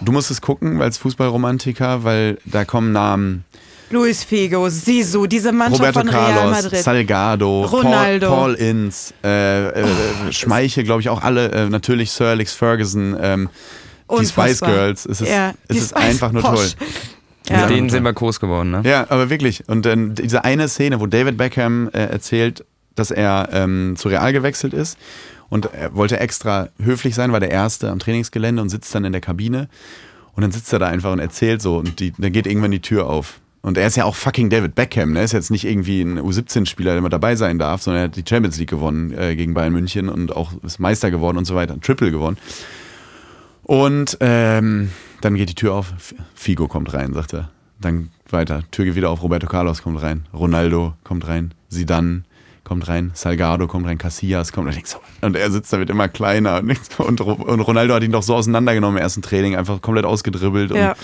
[0.02, 3.46] Du musst es gucken, weil es Fußballromantiker, weil da kommen Namen.
[3.92, 6.82] Luis Figo, Sisu, diese Mannschaft Roberto von Real Carlos, Madrid.
[6.84, 8.28] Salgado, Ronaldo.
[8.28, 9.86] Paul, Paul Ince, äh, äh,
[10.32, 11.52] Schmeichel, glaube ich, auch alle.
[11.52, 13.50] Äh, natürlich Sir Alex Ferguson, ähm,
[14.20, 14.60] die Spice.
[14.62, 15.06] Girls.
[15.06, 16.76] Es ist, Ja, es ist Spice- einfach nur Posch.
[16.76, 16.88] toll.
[17.50, 17.62] Ja.
[17.62, 18.82] Mit denen sind wir groß geworden, ne?
[18.86, 19.68] Ja, aber wirklich.
[19.68, 22.64] Und dann diese eine Szene, wo David Beckham äh, erzählt,
[22.96, 24.98] dass er ähm, zu Real gewechselt ist
[25.50, 29.12] und er wollte extra höflich sein, war der Erste am Trainingsgelände und sitzt dann in
[29.12, 29.70] der Kabine.
[30.34, 32.80] Und dann sitzt er da einfach und erzählt so und die, dann geht irgendwann die
[32.80, 33.40] Tür auf.
[33.64, 35.20] Und er ist ja auch fucking David Beckham, ne?
[35.20, 38.16] Er ist jetzt nicht irgendwie ein U17-Spieler, der mal dabei sein darf, sondern er hat
[38.16, 41.54] die Champions League gewonnen äh, gegen Bayern München und auch ist Meister geworden und so
[41.56, 42.38] weiter, Triple gewonnen.
[43.64, 44.90] Und ähm,
[45.22, 45.94] dann geht die Tür auf,
[46.34, 47.50] Figo kommt rein, sagt er.
[47.80, 52.24] Dann weiter, Tür geht wieder auf, Roberto Carlos kommt rein, Ronaldo kommt rein, Zidane
[52.64, 54.84] kommt rein, Salgado kommt rein, Casillas kommt rein.
[55.22, 56.62] Und er sitzt da, wird immer kleiner.
[56.62, 60.06] Und, und Ro- und Ronaldo hat ihn doch so auseinandergenommen im ersten Training, einfach komplett
[60.06, 60.72] ausgedribbelt.
[60.72, 60.96] Und, Ja.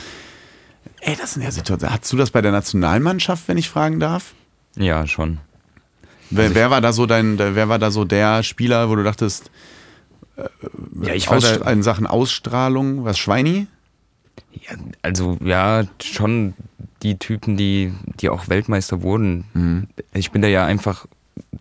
[1.01, 1.93] Ey, das sind ja Situationen.
[1.95, 4.33] Hast du das bei der Nationalmannschaft, wenn ich fragen darf?
[4.75, 5.39] Ja, schon.
[6.29, 9.03] Wer, wer war da so dein, der- wer war da so der Spieler, wo du
[9.03, 9.49] dachtest,
[11.01, 13.67] Ja, ich war Ausst- da, in Sachen Ausstrahlung, was Schweini?
[14.53, 16.53] ja, also ja, schon
[17.03, 19.45] die Typen, die, die auch Weltmeister wurden.
[19.53, 19.87] Mhm.
[20.13, 21.05] Ich bin da ja einfach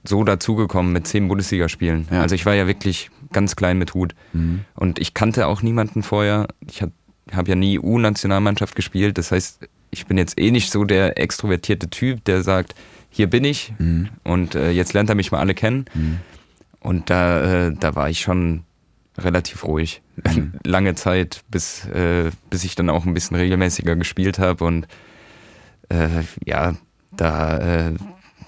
[0.04, 2.08] so dazugekommen mit zehn Bundesligaspielen.
[2.10, 2.22] Ja.
[2.22, 4.14] Also ich war ja wirklich ganz klein mit Hut.
[4.32, 4.64] Mhm.
[4.74, 6.48] Und ich kannte auch niemanden vorher.
[6.68, 6.82] Ich
[7.28, 9.18] habe hab ja nie U-Nationalmannschaft gespielt.
[9.18, 12.74] Das heißt, ich bin jetzt eh nicht so der extrovertierte Typ, der sagt,
[13.10, 14.08] hier bin ich Mhm.
[14.24, 15.86] und äh, jetzt lernt er mich mal alle kennen.
[16.80, 18.64] Und da, äh, da war ich schon
[19.18, 20.02] relativ ruhig.
[20.24, 20.52] Mhm.
[20.64, 24.64] Lange Zeit, bis, äh, bis ich dann auch ein bisschen regelmäßiger gespielt habe.
[24.64, 24.86] Und
[25.88, 26.08] äh,
[26.44, 26.76] ja,
[27.12, 27.94] da, äh,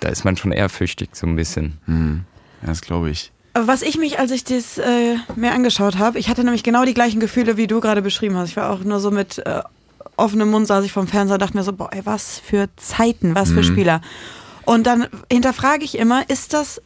[0.00, 1.78] da ist man schon ehrfürchtig so ein bisschen.
[1.86, 2.24] Mhm.
[2.62, 3.32] Das glaube ich.
[3.54, 6.94] Was ich mich, als ich das äh, mir angeschaut habe, ich hatte nämlich genau die
[6.94, 8.50] gleichen Gefühle, wie du gerade beschrieben hast.
[8.50, 9.62] Ich war auch nur so mit äh,
[10.16, 13.34] offenem Mund, saß ich vom Fernseher und dachte mir so, boah, ey, was für Zeiten,
[13.34, 14.00] was für Spieler.
[14.64, 16.80] Und dann hinterfrage ich immer, ist das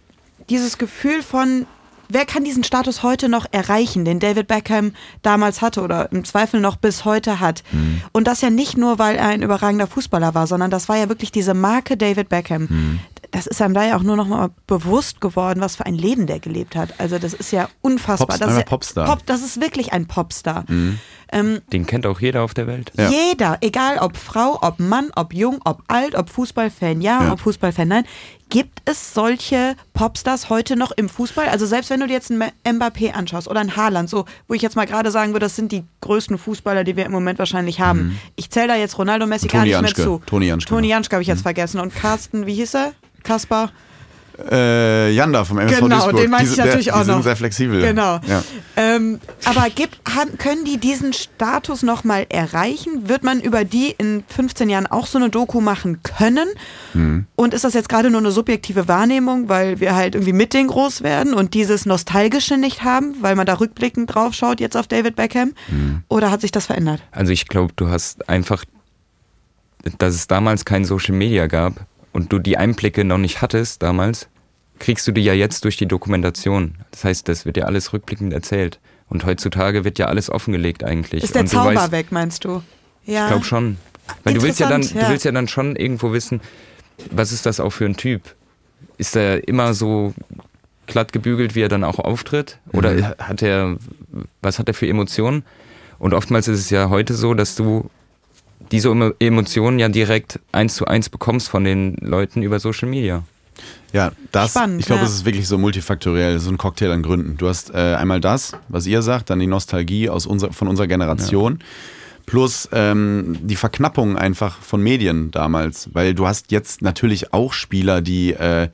[0.48, 1.66] dieses Gefühl von,
[2.08, 6.60] wer kann diesen Status heute noch erreichen, den David Beckham damals hatte oder im Zweifel
[6.60, 7.62] noch bis heute hat?
[8.12, 11.08] Und das ja nicht nur, weil er ein überragender Fußballer war, sondern das war ja
[11.08, 12.68] wirklich diese Marke David Beckham.
[13.32, 16.26] Das ist einem da ja auch nur noch mal bewusst geworden, was für ein Leben
[16.26, 16.94] der gelebt hat.
[16.98, 18.28] Also das ist ja unfassbar.
[18.28, 19.06] Pops- das, ist ja, Popstar.
[19.06, 20.64] Pop, das ist wirklich ein Popstar.
[21.34, 22.92] Ähm, Den kennt auch jeder auf der Welt.
[22.94, 23.08] Ja.
[23.08, 27.32] jeder, egal ob Frau, ob Mann, ob jung, ob alt, ob Fußballfan ja, Ja.
[27.32, 28.04] ob Fußballfan nein.
[28.50, 31.48] Gibt es solche Popstars heute noch im Fußball?
[31.48, 34.60] Also selbst wenn du dir jetzt einen Mbappé anschaust oder einen Haaland, so, wo ich
[34.60, 37.80] jetzt mal gerade sagen würde, das sind die größten Fußballer, die wir im Moment wahrscheinlich
[37.80, 38.20] haben.
[38.36, 40.00] Ich zähle da jetzt Ronaldo Messi gar Toni nicht Janschke.
[40.02, 40.22] mehr zu.
[40.26, 40.88] Toni Janschke Toni.
[40.88, 41.80] Janschke habe ich jetzt vergessen.
[41.80, 42.92] Und Carsten, wie hieß er?
[43.24, 43.70] Kaspar?
[44.50, 46.16] Äh, Janda vom MSV Genau, Duisburg.
[46.22, 47.22] den meinte Die ich sind- natürlich der, auch die sind noch.
[47.22, 47.80] sehr flexibel.
[47.82, 48.18] Genau.
[48.26, 48.42] Ja.
[48.76, 53.10] Ähm, aber gibt, haben, können die diesen Status nochmal erreichen?
[53.10, 56.48] Wird man über die in 15 Jahren auch so eine Doku machen können?
[56.94, 57.26] Mhm.
[57.36, 60.68] Und ist das jetzt gerade nur eine subjektive Wahrnehmung, weil wir halt irgendwie mit denen
[60.68, 64.86] groß werden und dieses Nostalgische nicht haben, weil man da rückblickend drauf schaut jetzt auf
[64.88, 65.52] David Beckham?
[65.68, 66.04] Mhm.
[66.08, 67.02] Oder hat sich das verändert?
[67.12, 68.64] Also ich glaube, du hast einfach,
[69.98, 71.74] dass es damals kein Social Media gab
[72.12, 74.28] und du die Einblicke noch nicht hattest damals,
[74.78, 76.74] kriegst du die ja jetzt durch die Dokumentation.
[76.90, 78.80] Das heißt, das wird ja alles rückblickend erzählt.
[79.08, 81.22] Und heutzutage wird ja alles offengelegt eigentlich.
[81.22, 82.62] Ist der und du Zauber weißt, weg, meinst du?
[83.04, 83.24] Ja.
[83.24, 83.76] Ich glaube schon.
[84.24, 85.04] Weil du willst ja dann, ja.
[85.04, 86.40] du willst ja dann schon irgendwo wissen,
[87.10, 88.22] was ist das auch für ein Typ?
[88.98, 90.14] Ist er immer so
[90.86, 92.58] glatt gebügelt, wie er dann auch auftritt?
[92.72, 93.76] Oder hat er,
[94.40, 95.44] was hat er für Emotionen?
[95.98, 97.88] Und oftmals ist es ja heute so, dass du
[98.70, 103.24] diese Emo- Emotionen ja direkt eins zu eins bekommst von den Leuten über Social Media.
[103.92, 105.06] Ja, das, Spannend, ich glaube, ja.
[105.06, 107.36] es ist wirklich so multifaktoriell, so ein Cocktail an Gründen.
[107.36, 110.86] Du hast äh, einmal das, was ihr sagt, dann die Nostalgie aus unser, von unserer
[110.86, 111.58] Generation,
[112.24, 118.00] plus ähm, die Verknappung einfach von Medien damals, weil du hast jetzt natürlich auch Spieler,
[118.00, 118.68] die äh,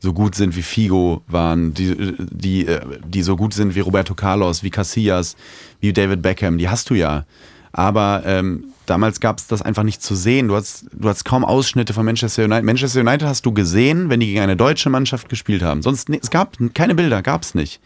[0.00, 4.14] so gut sind wie Figo waren, die, die, äh, die so gut sind wie Roberto
[4.14, 5.36] Carlos, wie Casillas,
[5.80, 7.26] wie David Beckham, die hast du ja.
[7.72, 10.48] Aber ähm, damals gab es das einfach nicht zu sehen.
[10.48, 12.64] Du hast, du hast kaum Ausschnitte von Manchester United.
[12.64, 15.82] Manchester United hast du gesehen, wenn die gegen eine deutsche Mannschaft gespielt haben.
[15.82, 17.80] Sonst, es gab keine Bilder, gab es nicht.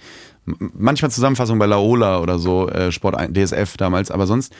[0.46, 4.54] Manchmal Zusammenfassung bei Laola oder so, äh, Sport 1 DSF damals, aber sonst.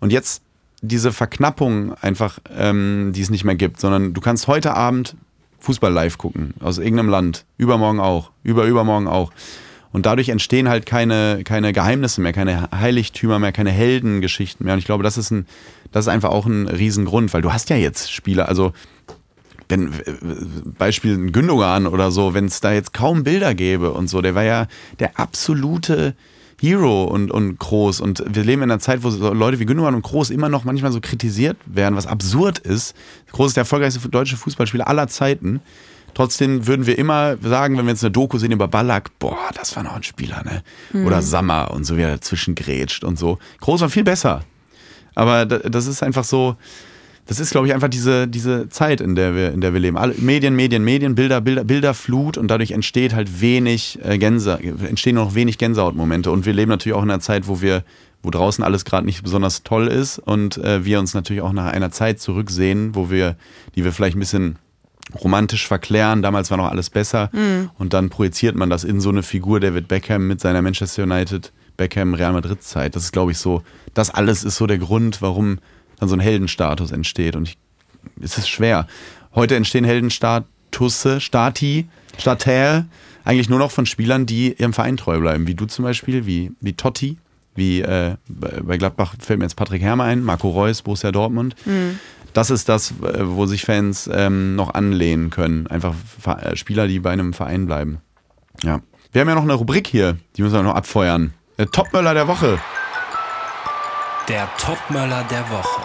[0.00, 0.42] Und jetzt
[0.80, 5.16] diese Verknappung einfach, ähm, die es nicht mehr gibt, sondern du kannst heute Abend
[5.60, 9.32] Fußball live gucken, aus irgendeinem Land, übermorgen auch, über übermorgen auch.
[9.92, 14.74] Und dadurch entstehen halt keine, keine Geheimnisse mehr, keine Heiligtümer mehr, keine Heldengeschichten mehr.
[14.74, 15.46] Und ich glaube, das ist, ein,
[15.94, 18.72] das ist einfach auch ein Riesengrund, weil du hast ja jetzt Spieler, also
[19.68, 19.92] wenn,
[20.76, 24.42] Beispiel Gündogan oder so, wenn es da jetzt kaum Bilder gäbe und so, der war
[24.42, 24.66] ja
[24.98, 26.16] der absolute
[26.60, 28.00] Hero und, und Groß.
[28.00, 30.64] Und wir leben in einer Zeit, wo so Leute wie Gündogan und Groß immer noch
[30.64, 32.96] manchmal so kritisiert werden, was absurd ist.
[33.30, 35.60] Groß ist der erfolgreichste deutsche Fußballspieler aller Zeiten.
[36.14, 39.76] Trotzdem würden wir immer sagen, wenn wir jetzt eine Doku sehen über Ballack, boah, das
[39.76, 40.64] war noch ein Spieler, ne?
[41.06, 43.38] Oder Sammer und so, wie er dazwischen grätscht und so.
[43.60, 44.42] Groß war viel besser.
[45.14, 46.56] Aber da- das ist einfach so,
[47.26, 49.96] das ist, glaube ich, einfach diese, diese Zeit, in der wir, in der wir leben.
[49.96, 54.58] Alle, Medien, Medien, Medien, Bilder, Bilder, Bilderflut und dadurch entsteht halt wenig äh, Gänse,
[54.88, 56.30] entstehen noch wenig Gänsehautmomente.
[56.30, 57.82] Und wir leben natürlich auch in einer Zeit, wo wir,
[58.22, 61.72] wo draußen alles gerade nicht besonders toll ist und äh, wir uns natürlich auch nach
[61.72, 63.36] einer Zeit zurücksehen, wo wir,
[63.74, 64.56] die wir vielleicht ein bisschen
[65.22, 66.22] romantisch verklären.
[66.22, 67.30] Damals war noch alles besser.
[67.78, 71.52] Und dann projiziert man das in so eine Figur David Beckham mit seiner Manchester United,
[71.76, 72.96] Beckham, Real Madrid Zeit.
[72.96, 73.62] Das ist, glaube ich, so,
[73.94, 75.58] das alles ist so der Grund, warum
[75.98, 77.36] dann so ein Heldenstatus entsteht.
[77.36, 77.58] Und ich,
[78.20, 78.86] es ist schwer.
[79.34, 81.88] Heute entstehen Heldenstatusse, Stati,
[82.18, 82.86] Stater,
[83.24, 85.46] eigentlich nur noch von Spielern, die ihrem Verein treu bleiben.
[85.46, 87.16] Wie du zum Beispiel, wie, wie Totti,
[87.54, 91.56] wie äh, bei Gladbach fällt mir jetzt Patrick Hermer ein, Marco Reus, Borussia Dortmund.
[92.32, 95.68] Das ist das, wo sich Fans ähm, noch anlehnen können.
[95.68, 95.94] Einfach
[96.26, 97.98] äh, Spieler, die bei einem Verein bleiben.
[98.62, 98.80] Ja.
[99.12, 101.32] Wir haben ja noch eine Rubrik hier, die müssen wir noch abfeuern.
[101.56, 102.58] Der Topmöller der Woche.
[104.28, 105.82] Der Topmöller der Woche.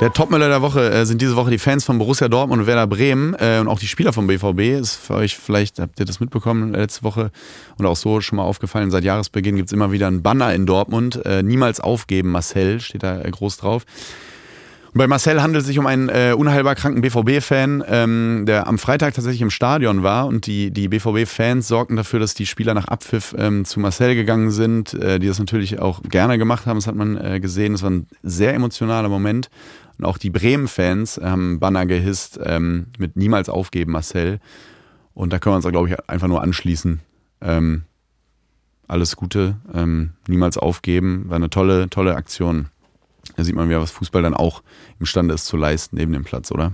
[0.00, 2.86] Der Topmüller der Woche äh, sind diese Woche die Fans von Borussia Dortmund und Werder
[2.86, 4.80] Bremen äh, und auch die Spieler vom BVB.
[4.80, 7.32] Ist für euch vielleicht, habt ihr das mitbekommen letzte Woche
[7.76, 10.64] und auch so schon mal aufgefallen, seit Jahresbeginn gibt es immer wieder einen Banner in
[10.64, 11.26] Dortmund.
[11.26, 13.84] Äh, niemals aufgeben, Marcel steht da groß drauf.
[14.92, 19.14] Bei Marcel handelt es sich um einen äh, unheilbar kranken BVB-Fan, ähm, der am Freitag
[19.14, 23.34] tatsächlich im Stadion war und die, die BVB-Fans sorgten dafür, dass die Spieler nach Abpfiff
[23.38, 26.96] ähm, zu Marcel gegangen sind, äh, die das natürlich auch gerne gemacht haben, das hat
[26.96, 27.72] man äh, gesehen.
[27.72, 29.48] Das war ein sehr emotionaler Moment.
[29.98, 34.40] Und auch die Bremen-Fans haben Banner gehisst ähm, mit Niemals aufgeben, Marcel.
[35.14, 37.00] Und da können wir uns, glaube ich, einfach nur anschließen.
[37.42, 37.84] Ähm,
[38.88, 42.70] alles Gute, ähm, niemals aufgeben, war eine tolle, tolle Aktion.
[43.36, 44.62] Da sieht man wieder, was Fußball dann auch
[44.98, 46.72] imstande ist zu leisten neben dem Platz, oder?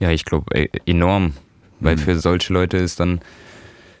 [0.00, 1.34] Ja, ich glaube enorm,
[1.80, 2.00] weil mhm.
[2.00, 3.20] für solche Leute ist dann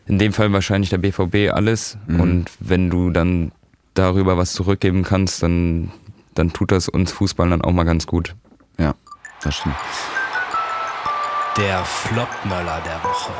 [0.06, 2.20] in dem Fall wahrscheinlich der BVB alles mhm.
[2.20, 3.52] und wenn du dann
[3.94, 5.92] darüber was zurückgeben kannst, dann,
[6.34, 8.34] dann tut das uns Fußball dann auch mal ganz gut.
[8.78, 8.94] Ja,
[9.42, 9.76] das stimmt.
[11.56, 13.32] Der Flopmöller der Woche.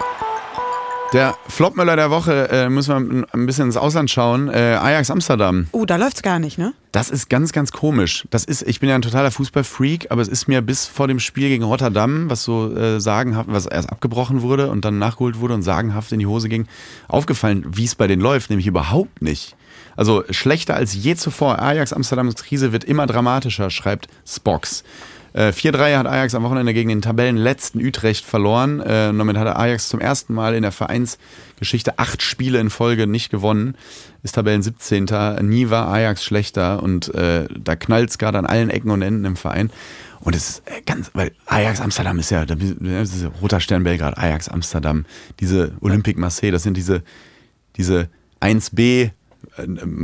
[1.12, 4.48] Der Flopmöller der Woche äh, müssen wir ein bisschen ins Ausland schauen.
[4.48, 5.66] Äh, Ajax Amsterdam.
[5.72, 6.72] Oh, da läuft's gar nicht, ne?
[6.90, 8.26] Das ist ganz, ganz komisch.
[8.30, 11.20] Das ist, ich bin ja ein totaler Fußballfreak, aber es ist mir bis vor dem
[11.20, 15.52] Spiel gegen Rotterdam, was so äh, sagenhaft, was erst abgebrochen wurde und dann nachgeholt wurde
[15.52, 16.66] und sagenhaft in die Hose ging,
[17.08, 19.54] aufgefallen, wie es bei denen läuft, nämlich überhaupt nicht.
[19.96, 21.58] Also schlechter als je zuvor.
[21.58, 24.82] Ajax Amsterdams Krise wird immer dramatischer, schreibt Spox.
[25.34, 28.80] 4-3 äh, hat Ajax am Wochenende gegen den Tabellenletzten Utrecht verloren.
[28.80, 33.30] Äh, damit hat Ajax zum ersten Mal in der Vereinsgeschichte acht Spiele in Folge nicht
[33.30, 33.76] gewonnen.
[34.22, 35.06] Ist Tabellen 17.
[35.42, 39.24] Nie war Ajax schlechter und äh, da knallt es gerade an allen Ecken und Enden
[39.24, 39.70] im Verein.
[40.20, 44.18] Und es ist äh, ganz, weil Ajax Amsterdam ist ja, das ist Roter Stern Belgrad,
[44.18, 45.04] Ajax Amsterdam,
[45.40, 47.02] diese Olympique Marseille, das sind diese,
[47.76, 48.08] diese
[48.40, 49.10] 1B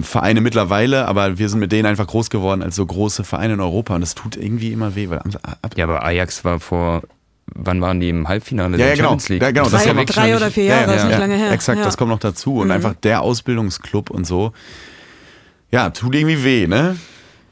[0.03, 3.61] Vereine mittlerweile, aber wir sind mit denen einfach groß geworden als so große Vereine in
[3.61, 5.09] Europa und das tut irgendwie immer weh.
[5.09, 5.21] Weil
[5.77, 7.03] ja, aber Ajax war vor,
[7.55, 9.09] wann waren die im Halbfinale ja, der ja, genau.
[9.09, 9.43] Champions League?
[9.43, 9.69] Ja, genau.
[9.69, 11.51] Drei, das drei oder vier Jahre, ja, ja, ist nicht lange her.
[11.51, 12.73] Exakt, das kommt noch dazu und mhm.
[12.73, 14.53] einfach der Ausbildungsclub und so.
[15.71, 16.97] Ja, tut irgendwie weh, ne?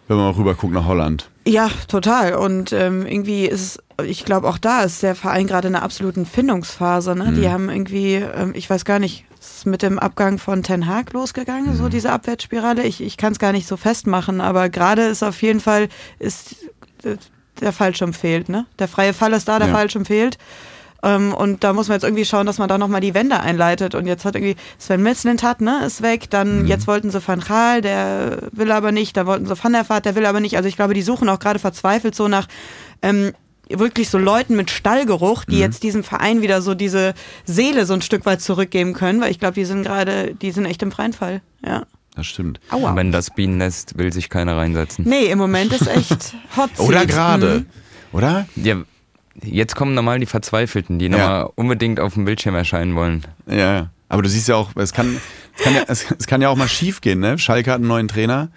[0.08, 1.30] Wenn man mal rüber guckt nach Holland.
[1.46, 2.34] Ja, total.
[2.34, 5.84] Und ähm, irgendwie ist es, ich glaube, auch da ist der Verein gerade in einer
[5.84, 7.14] absoluten Findungsphase.
[7.14, 7.30] Ne?
[7.30, 7.34] Mhm.
[7.34, 11.12] Die haben irgendwie, ähm, ich weiß gar nicht, ist mit dem Abgang von Ten Hag
[11.12, 11.76] losgegangen, mhm.
[11.76, 12.84] so diese Abwärtsspirale.
[12.84, 16.56] Ich, ich kann es gar nicht so festmachen, aber gerade ist auf jeden Fall, ist
[17.04, 17.16] äh,
[17.60, 18.48] der Fallschirm fehlt.
[18.48, 18.66] Ne?
[18.78, 19.74] Der freie Fall ist da, der ja.
[19.74, 20.38] Fallschirm fehlt.
[21.02, 23.94] Ähm, und da muss man jetzt irgendwie schauen, dass man da nochmal die Wende einleitet.
[23.94, 26.30] Und jetzt hat irgendwie Sven Metzlint hat, ne, ist weg.
[26.30, 26.66] Dann mhm.
[26.66, 29.16] jetzt wollten sie Van Gaal, der will aber nicht.
[29.16, 30.56] Da wollten sie Van der Vaart, der will aber nicht.
[30.56, 32.48] Also ich glaube, die suchen auch gerade verzweifelt so nach
[33.02, 33.32] ähm,
[33.68, 35.60] wirklich so Leuten mit Stallgeruch, die mhm.
[35.60, 37.14] jetzt diesem Verein wieder so diese
[37.44, 40.66] Seele so ein Stück weit zurückgeben können, weil ich glaube, die sind gerade, die sind
[40.66, 41.42] echt im freien Fall.
[41.64, 41.84] Ja.
[42.14, 42.60] Das stimmt.
[42.70, 42.96] Aua.
[42.96, 45.04] Wenn das Bienennest will sich keiner reinsetzen.
[45.06, 46.70] Nee, im Moment ist echt hot.
[46.78, 47.60] Oder gerade.
[47.60, 47.66] Mhm.
[48.12, 48.46] Oder?
[48.56, 48.76] Ja,
[49.42, 51.50] Jetzt kommen normal die Verzweifelten, die nochmal ja.
[51.54, 53.22] unbedingt auf dem Bildschirm erscheinen wollen.
[53.46, 55.20] Ja, aber du siehst ja auch, es kann,
[55.56, 57.38] es kann, ja, es, es kann ja auch mal schief gehen, ne?
[57.38, 58.48] Schalke hat einen neuen Trainer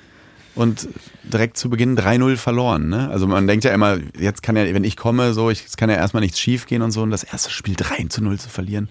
[0.56, 0.88] und
[1.32, 2.90] direkt zu Beginn 3-0 verloren.
[2.90, 3.10] Ne?
[3.10, 5.90] Also man denkt ja immer, jetzt kann ja, wenn ich komme, so, ich, es kann
[5.90, 8.90] ja erstmal nichts schief gehen und so, und das erste Spiel 3 0 zu verlieren.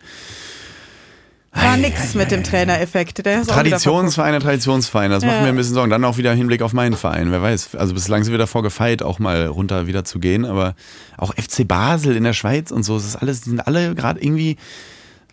[1.52, 3.22] War nichts mit dem Trainereffekt.
[3.24, 5.30] Traditionsvereine, Traditionsvereine, das ja.
[5.30, 5.90] macht mir ein bisschen Sorgen.
[5.90, 7.74] Dann auch wieder Hinblick auf meinen Verein, wer weiß.
[7.74, 10.44] Also bislang sind wir davor gefeit, auch mal runter wieder zu gehen.
[10.44, 10.74] Aber
[11.16, 14.22] auch FC Basel in der Schweiz und so, das ist alles, die sind alle gerade
[14.22, 14.56] irgendwie,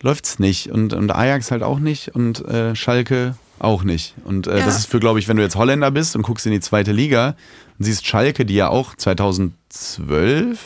[0.02, 0.72] läuft's nicht.
[0.72, 4.14] Und, und Ajax halt auch nicht und äh, Schalke auch nicht.
[4.24, 4.66] Und äh, ja.
[4.66, 6.92] das ist für, glaube ich, wenn du jetzt Holländer bist und guckst in die zweite
[6.92, 7.36] Liga
[7.78, 10.60] und siehst Schalke, die ja auch 2012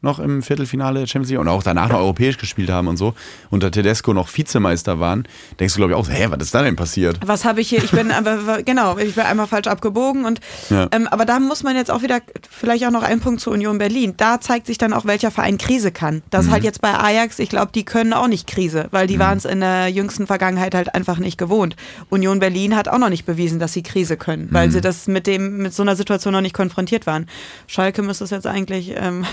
[0.00, 3.14] noch im Viertelfinale der Champions League und auch danach noch europäisch gespielt haben und so,
[3.50, 5.26] unter Tedesco noch Vizemeister waren,
[5.58, 7.18] denkst du, glaube ich, auch, hä, was ist da denn passiert?
[7.26, 7.82] Was habe ich hier?
[7.82, 10.88] Ich bin einfach, genau, ich bin einmal falsch abgebogen und ja.
[10.92, 13.78] ähm, aber da muss man jetzt auch wieder, vielleicht auch noch einen Punkt zu Union
[13.78, 14.14] Berlin.
[14.16, 16.22] Da zeigt sich dann auch, welcher Verein Krise kann.
[16.30, 16.50] Das mhm.
[16.52, 19.20] halt jetzt bei Ajax, ich glaube, die können auch nicht Krise, weil die mhm.
[19.20, 21.74] waren es in der jüngsten Vergangenheit halt einfach nicht gewohnt.
[22.08, 24.72] Union Berlin hat auch noch nicht bewiesen, dass sie Krise können, weil mhm.
[24.72, 27.26] sie das mit dem, mit so einer Situation noch nicht konfrontiert waren.
[27.66, 29.24] Schalke müsste es jetzt eigentlich ähm,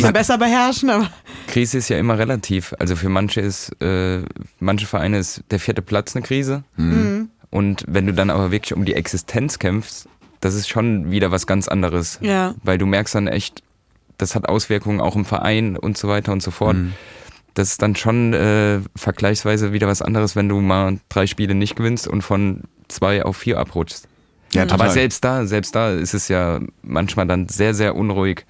[0.00, 0.90] bisschen besser beherrschen.
[0.90, 1.10] Aber.
[1.46, 2.74] Krise ist ja immer relativ.
[2.78, 4.22] Also für manche ist, äh,
[4.58, 6.64] manche Vereine ist der vierte Platz eine Krise.
[6.76, 7.30] Mhm.
[7.50, 10.08] Und wenn du dann aber wirklich um die Existenz kämpfst,
[10.40, 12.18] das ist schon wieder was ganz anderes.
[12.22, 12.54] Ja.
[12.62, 13.62] Weil du merkst dann echt,
[14.18, 16.76] das hat Auswirkungen auch im Verein und so weiter und so fort.
[16.76, 16.92] Mhm.
[17.54, 21.76] Das ist dann schon äh, vergleichsweise wieder was anderes, wenn du mal drei Spiele nicht
[21.76, 24.06] gewinnst und von zwei auf vier abrutschst.
[24.52, 28.46] Ja, Aber selbst da, selbst da ist es ja manchmal dann sehr, sehr unruhig.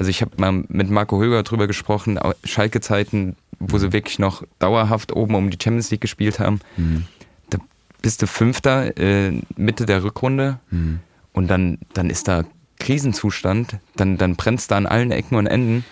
[0.00, 5.14] Also ich habe mal mit Marco Höger drüber gesprochen, Schalke-Zeiten, wo sie wirklich noch dauerhaft
[5.14, 6.60] oben um die Champions League gespielt haben.
[6.78, 7.04] Mhm.
[7.50, 7.58] Da
[8.00, 11.00] bist du Fünfter, äh, Mitte der Rückrunde mhm.
[11.34, 12.44] und dann, dann ist da
[12.78, 15.84] Krisenzustand, dann, dann brennt's da an allen Ecken und Enden.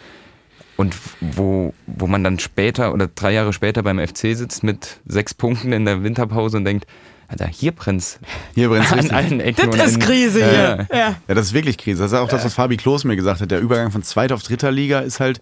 [0.78, 5.34] Und wo, wo man dann später oder drei Jahre später beim FC sitzt mit sechs
[5.34, 6.86] Punkten in der Winterpause und denkt,
[7.26, 8.20] Alter, hier brennt's
[8.54, 10.00] Hier brennt an allen Ecken Das ist.
[10.00, 10.46] Krise Ja.
[10.48, 10.86] hier.
[10.92, 11.16] Ja.
[11.26, 12.02] Ja, das ist wirklich Krise.
[12.02, 13.50] Das ist auch das, was Fabi Klos mir gesagt hat.
[13.50, 15.40] Der Übergang von zweiter auf dritter Liga ist halt,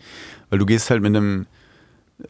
[0.49, 1.45] weil du gehst halt mit einem,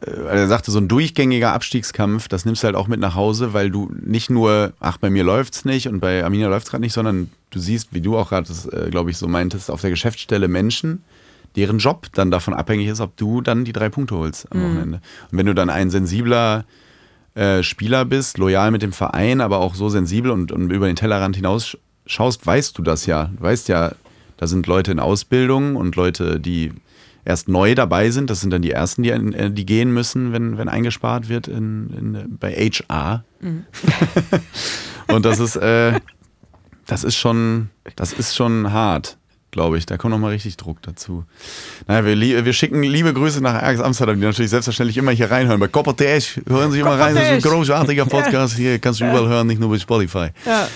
[0.04, 3.52] äh, er sagte, so ein durchgängiger Abstiegskampf, das nimmst du halt auch mit nach Hause,
[3.52, 6.92] weil du nicht nur, ach, bei mir läuft's nicht und bei Amina läuft's gerade nicht,
[6.92, 10.48] sondern du siehst, wie du auch gerade, äh, glaube ich, so meintest, auf der Geschäftsstelle
[10.48, 11.04] Menschen,
[11.56, 15.00] deren Job dann davon abhängig ist, ob du dann die drei Punkte holst am Wochenende.
[15.30, 16.64] Und wenn du dann ein sensibler
[17.34, 20.96] äh, Spieler bist, loyal mit dem Verein, aber auch so sensibel und, und über den
[20.96, 23.30] Tellerrand hinaus sch- schaust, weißt du das ja.
[23.36, 23.92] Du weißt ja,
[24.36, 26.72] da sind Leute in Ausbildung und Leute, die
[27.24, 28.30] erst neu dabei sind.
[28.30, 31.90] Das sind dann die ersten, die, äh, die gehen müssen, wenn, wenn eingespart wird in,
[31.90, 33.24] in, bei HR.
[35.08, 36.00] und das ist, äh,
[36.86, 39.18] das ist schon, das ist schon hart,
[39.56, 39.86] glaube ich.
[39.86, 41.24] Da kommt nochmal richtig Druck dazu.
[41.88, 45.58] Naja, wir, wir schicken liebe Grüße nach Ajax Amsterdam, die natürlich selbstverständlich immer hier reinhören.
[45.58, 45.94] Bei Copper
[46.46, 47.14] hören Sie immer rein.
[47.14, 48.56] Das ist ein großartiger Podcast.
[48.56, 50.28] Hier kannst du überall hören, nicht nur bei Spotify.
[50.44, 50.68] Ja.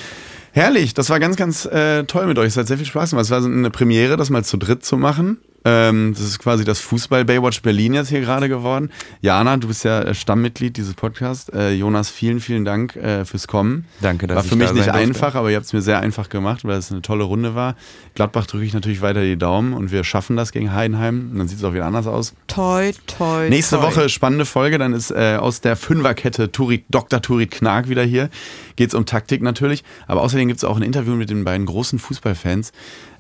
[0.53, 2.49] Herrlich, das war ganz, ganz äh, toll mit euch.
[2.49, 3.25] Es hat sehr viel Spaß gemacht.
[3.25, 5.39] Es war so eine Premiere, das mal zu dritt zu machen.
[5.65, 8.91] Ähm, das ist quasi das Fußball Baywatch Berlin jetzt hier gerade geworden.
[9.21, 11.51] Jana, du bist ja äh, Stammmitglied dieses Podcasts.
[11.51, 13.85] Äh, Jonas, vielen, vielen Dank äh, fürs Kommen.
[14.01, 15.25] Danke, dass War ich für mich da nicht sein durfte.
[15.25, 17.77] einfach, aber ihr habt es mir sehr einfach gemacht, weil es eine tolle Runde war.
[18.15, 21.31] Gladbach drücke ich natürlich weiter die Daumen und wir schaffen das gegen Heidenheim.
[21.33, 22.35] Und dann sieht es auch wieder anders aus.
[22.47, 23.83] Toi, toi, Nächste toi.
[23.83, 27.21] Woche spannende Folge, dann ist äh, aus der Fünferkette Turit, Dr.
[27.21, 28.31] Turit Knag wieder hier.
[28.77, 31.67] Geht es um Taktik natürlich, aber außerdem gibt es auch ein Interview mit den beiden
[31.67, 32.73] großen Fußballfans,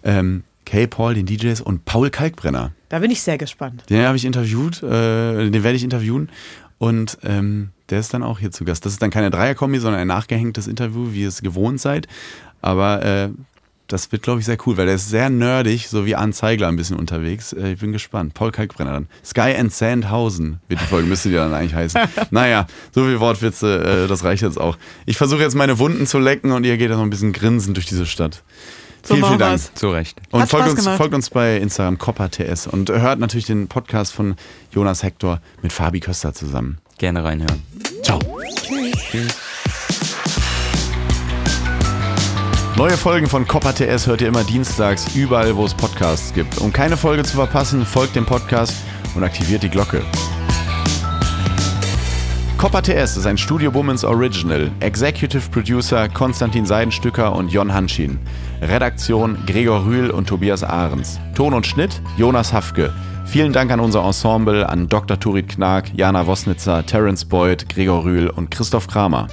[0.04, 2.70] ähm, Kay Paul, den DJs und Paul Kalkbrenner.
[2.90, 3.82] Da bin ich sehr gespannt.
[3.90, 6.28] Den habe ich interviewt, äh, den werde ich interviewen
[6.78, 8.86] und ähm, der ist dann auch hier zu Gast.
[8.86, 12.06] Das ist dann keine Dreierkombi, sondern ein nachgehängtes Interview, wie ihr es gewohnt seid,
[12.62, 13.30] aber äh,
[13.88, 16.68] das wird, glaube ich, sehr cool, weil der ist sehr nerdig, so wie Arne Zeigler
[16.68, 17.52] ein bisschen unterwegs.
[17.52, 18.34] Äh, ich bin gespannt.
[18.34, 19.08] Paul Kalkbrenner dann.
[19.24, 22.00] Sky and Sandhausen wird die Folge, müsste die dann eigentlich heißen.
[22.30, 24.78] naja, so viel Wortwitze, äh, das reicht jetzt auch.
[25.04, 27.76] Ich versuche jetzt meine Wunden zu lecken und ihr geht dann noch ein bisschen grinsend
[27.76, 28.44] durch diese Stadt.
[29.02, 29.52] So vielen, vielen Dank.
[29.52, 29.74] wir's.
[29.74, 30.20] Zu Recht.
[30.30, 34.34] Und folgt uns, folgt uns bei Instagram CopperTS und hört natürlich den Podcast von
[34.72, 36.78] Jonas Hector mit Fabi Köster zusammen.
[36.98, 37.62] Gerne reinhören.
[38.02, 38.18] Ciao.
[42.76, 46.58] Neue Folgen von Copper TS hört ihr immer dienstags überall, wo es Podcasts gibt.
[46.58, 48.74] Um keine Folge zu verpassen, folgt dem Podcast
[49.14, 50.02] und aktiviert die Glocke.
[52.56, 54.70] Copper TS ist ein Studio Womans Original.
[54.80, 58.18] Executive Producer Konstantin Seidenstücker und Jon Hanschin.
[58.60, 61.18] Redaktion Gregor Rühl und Tobias Ahrens.
[61.34, 62.92] Ton und Schnitt Jonas Hafke.
[63.26, 65.18] Vielen Dank an unser Ensemble, an Dr.
[65.18, 69.28] Turit Knag, Jana Wosnitzer, Terence Boyd, Gregor Rühl und Christoph Kramer.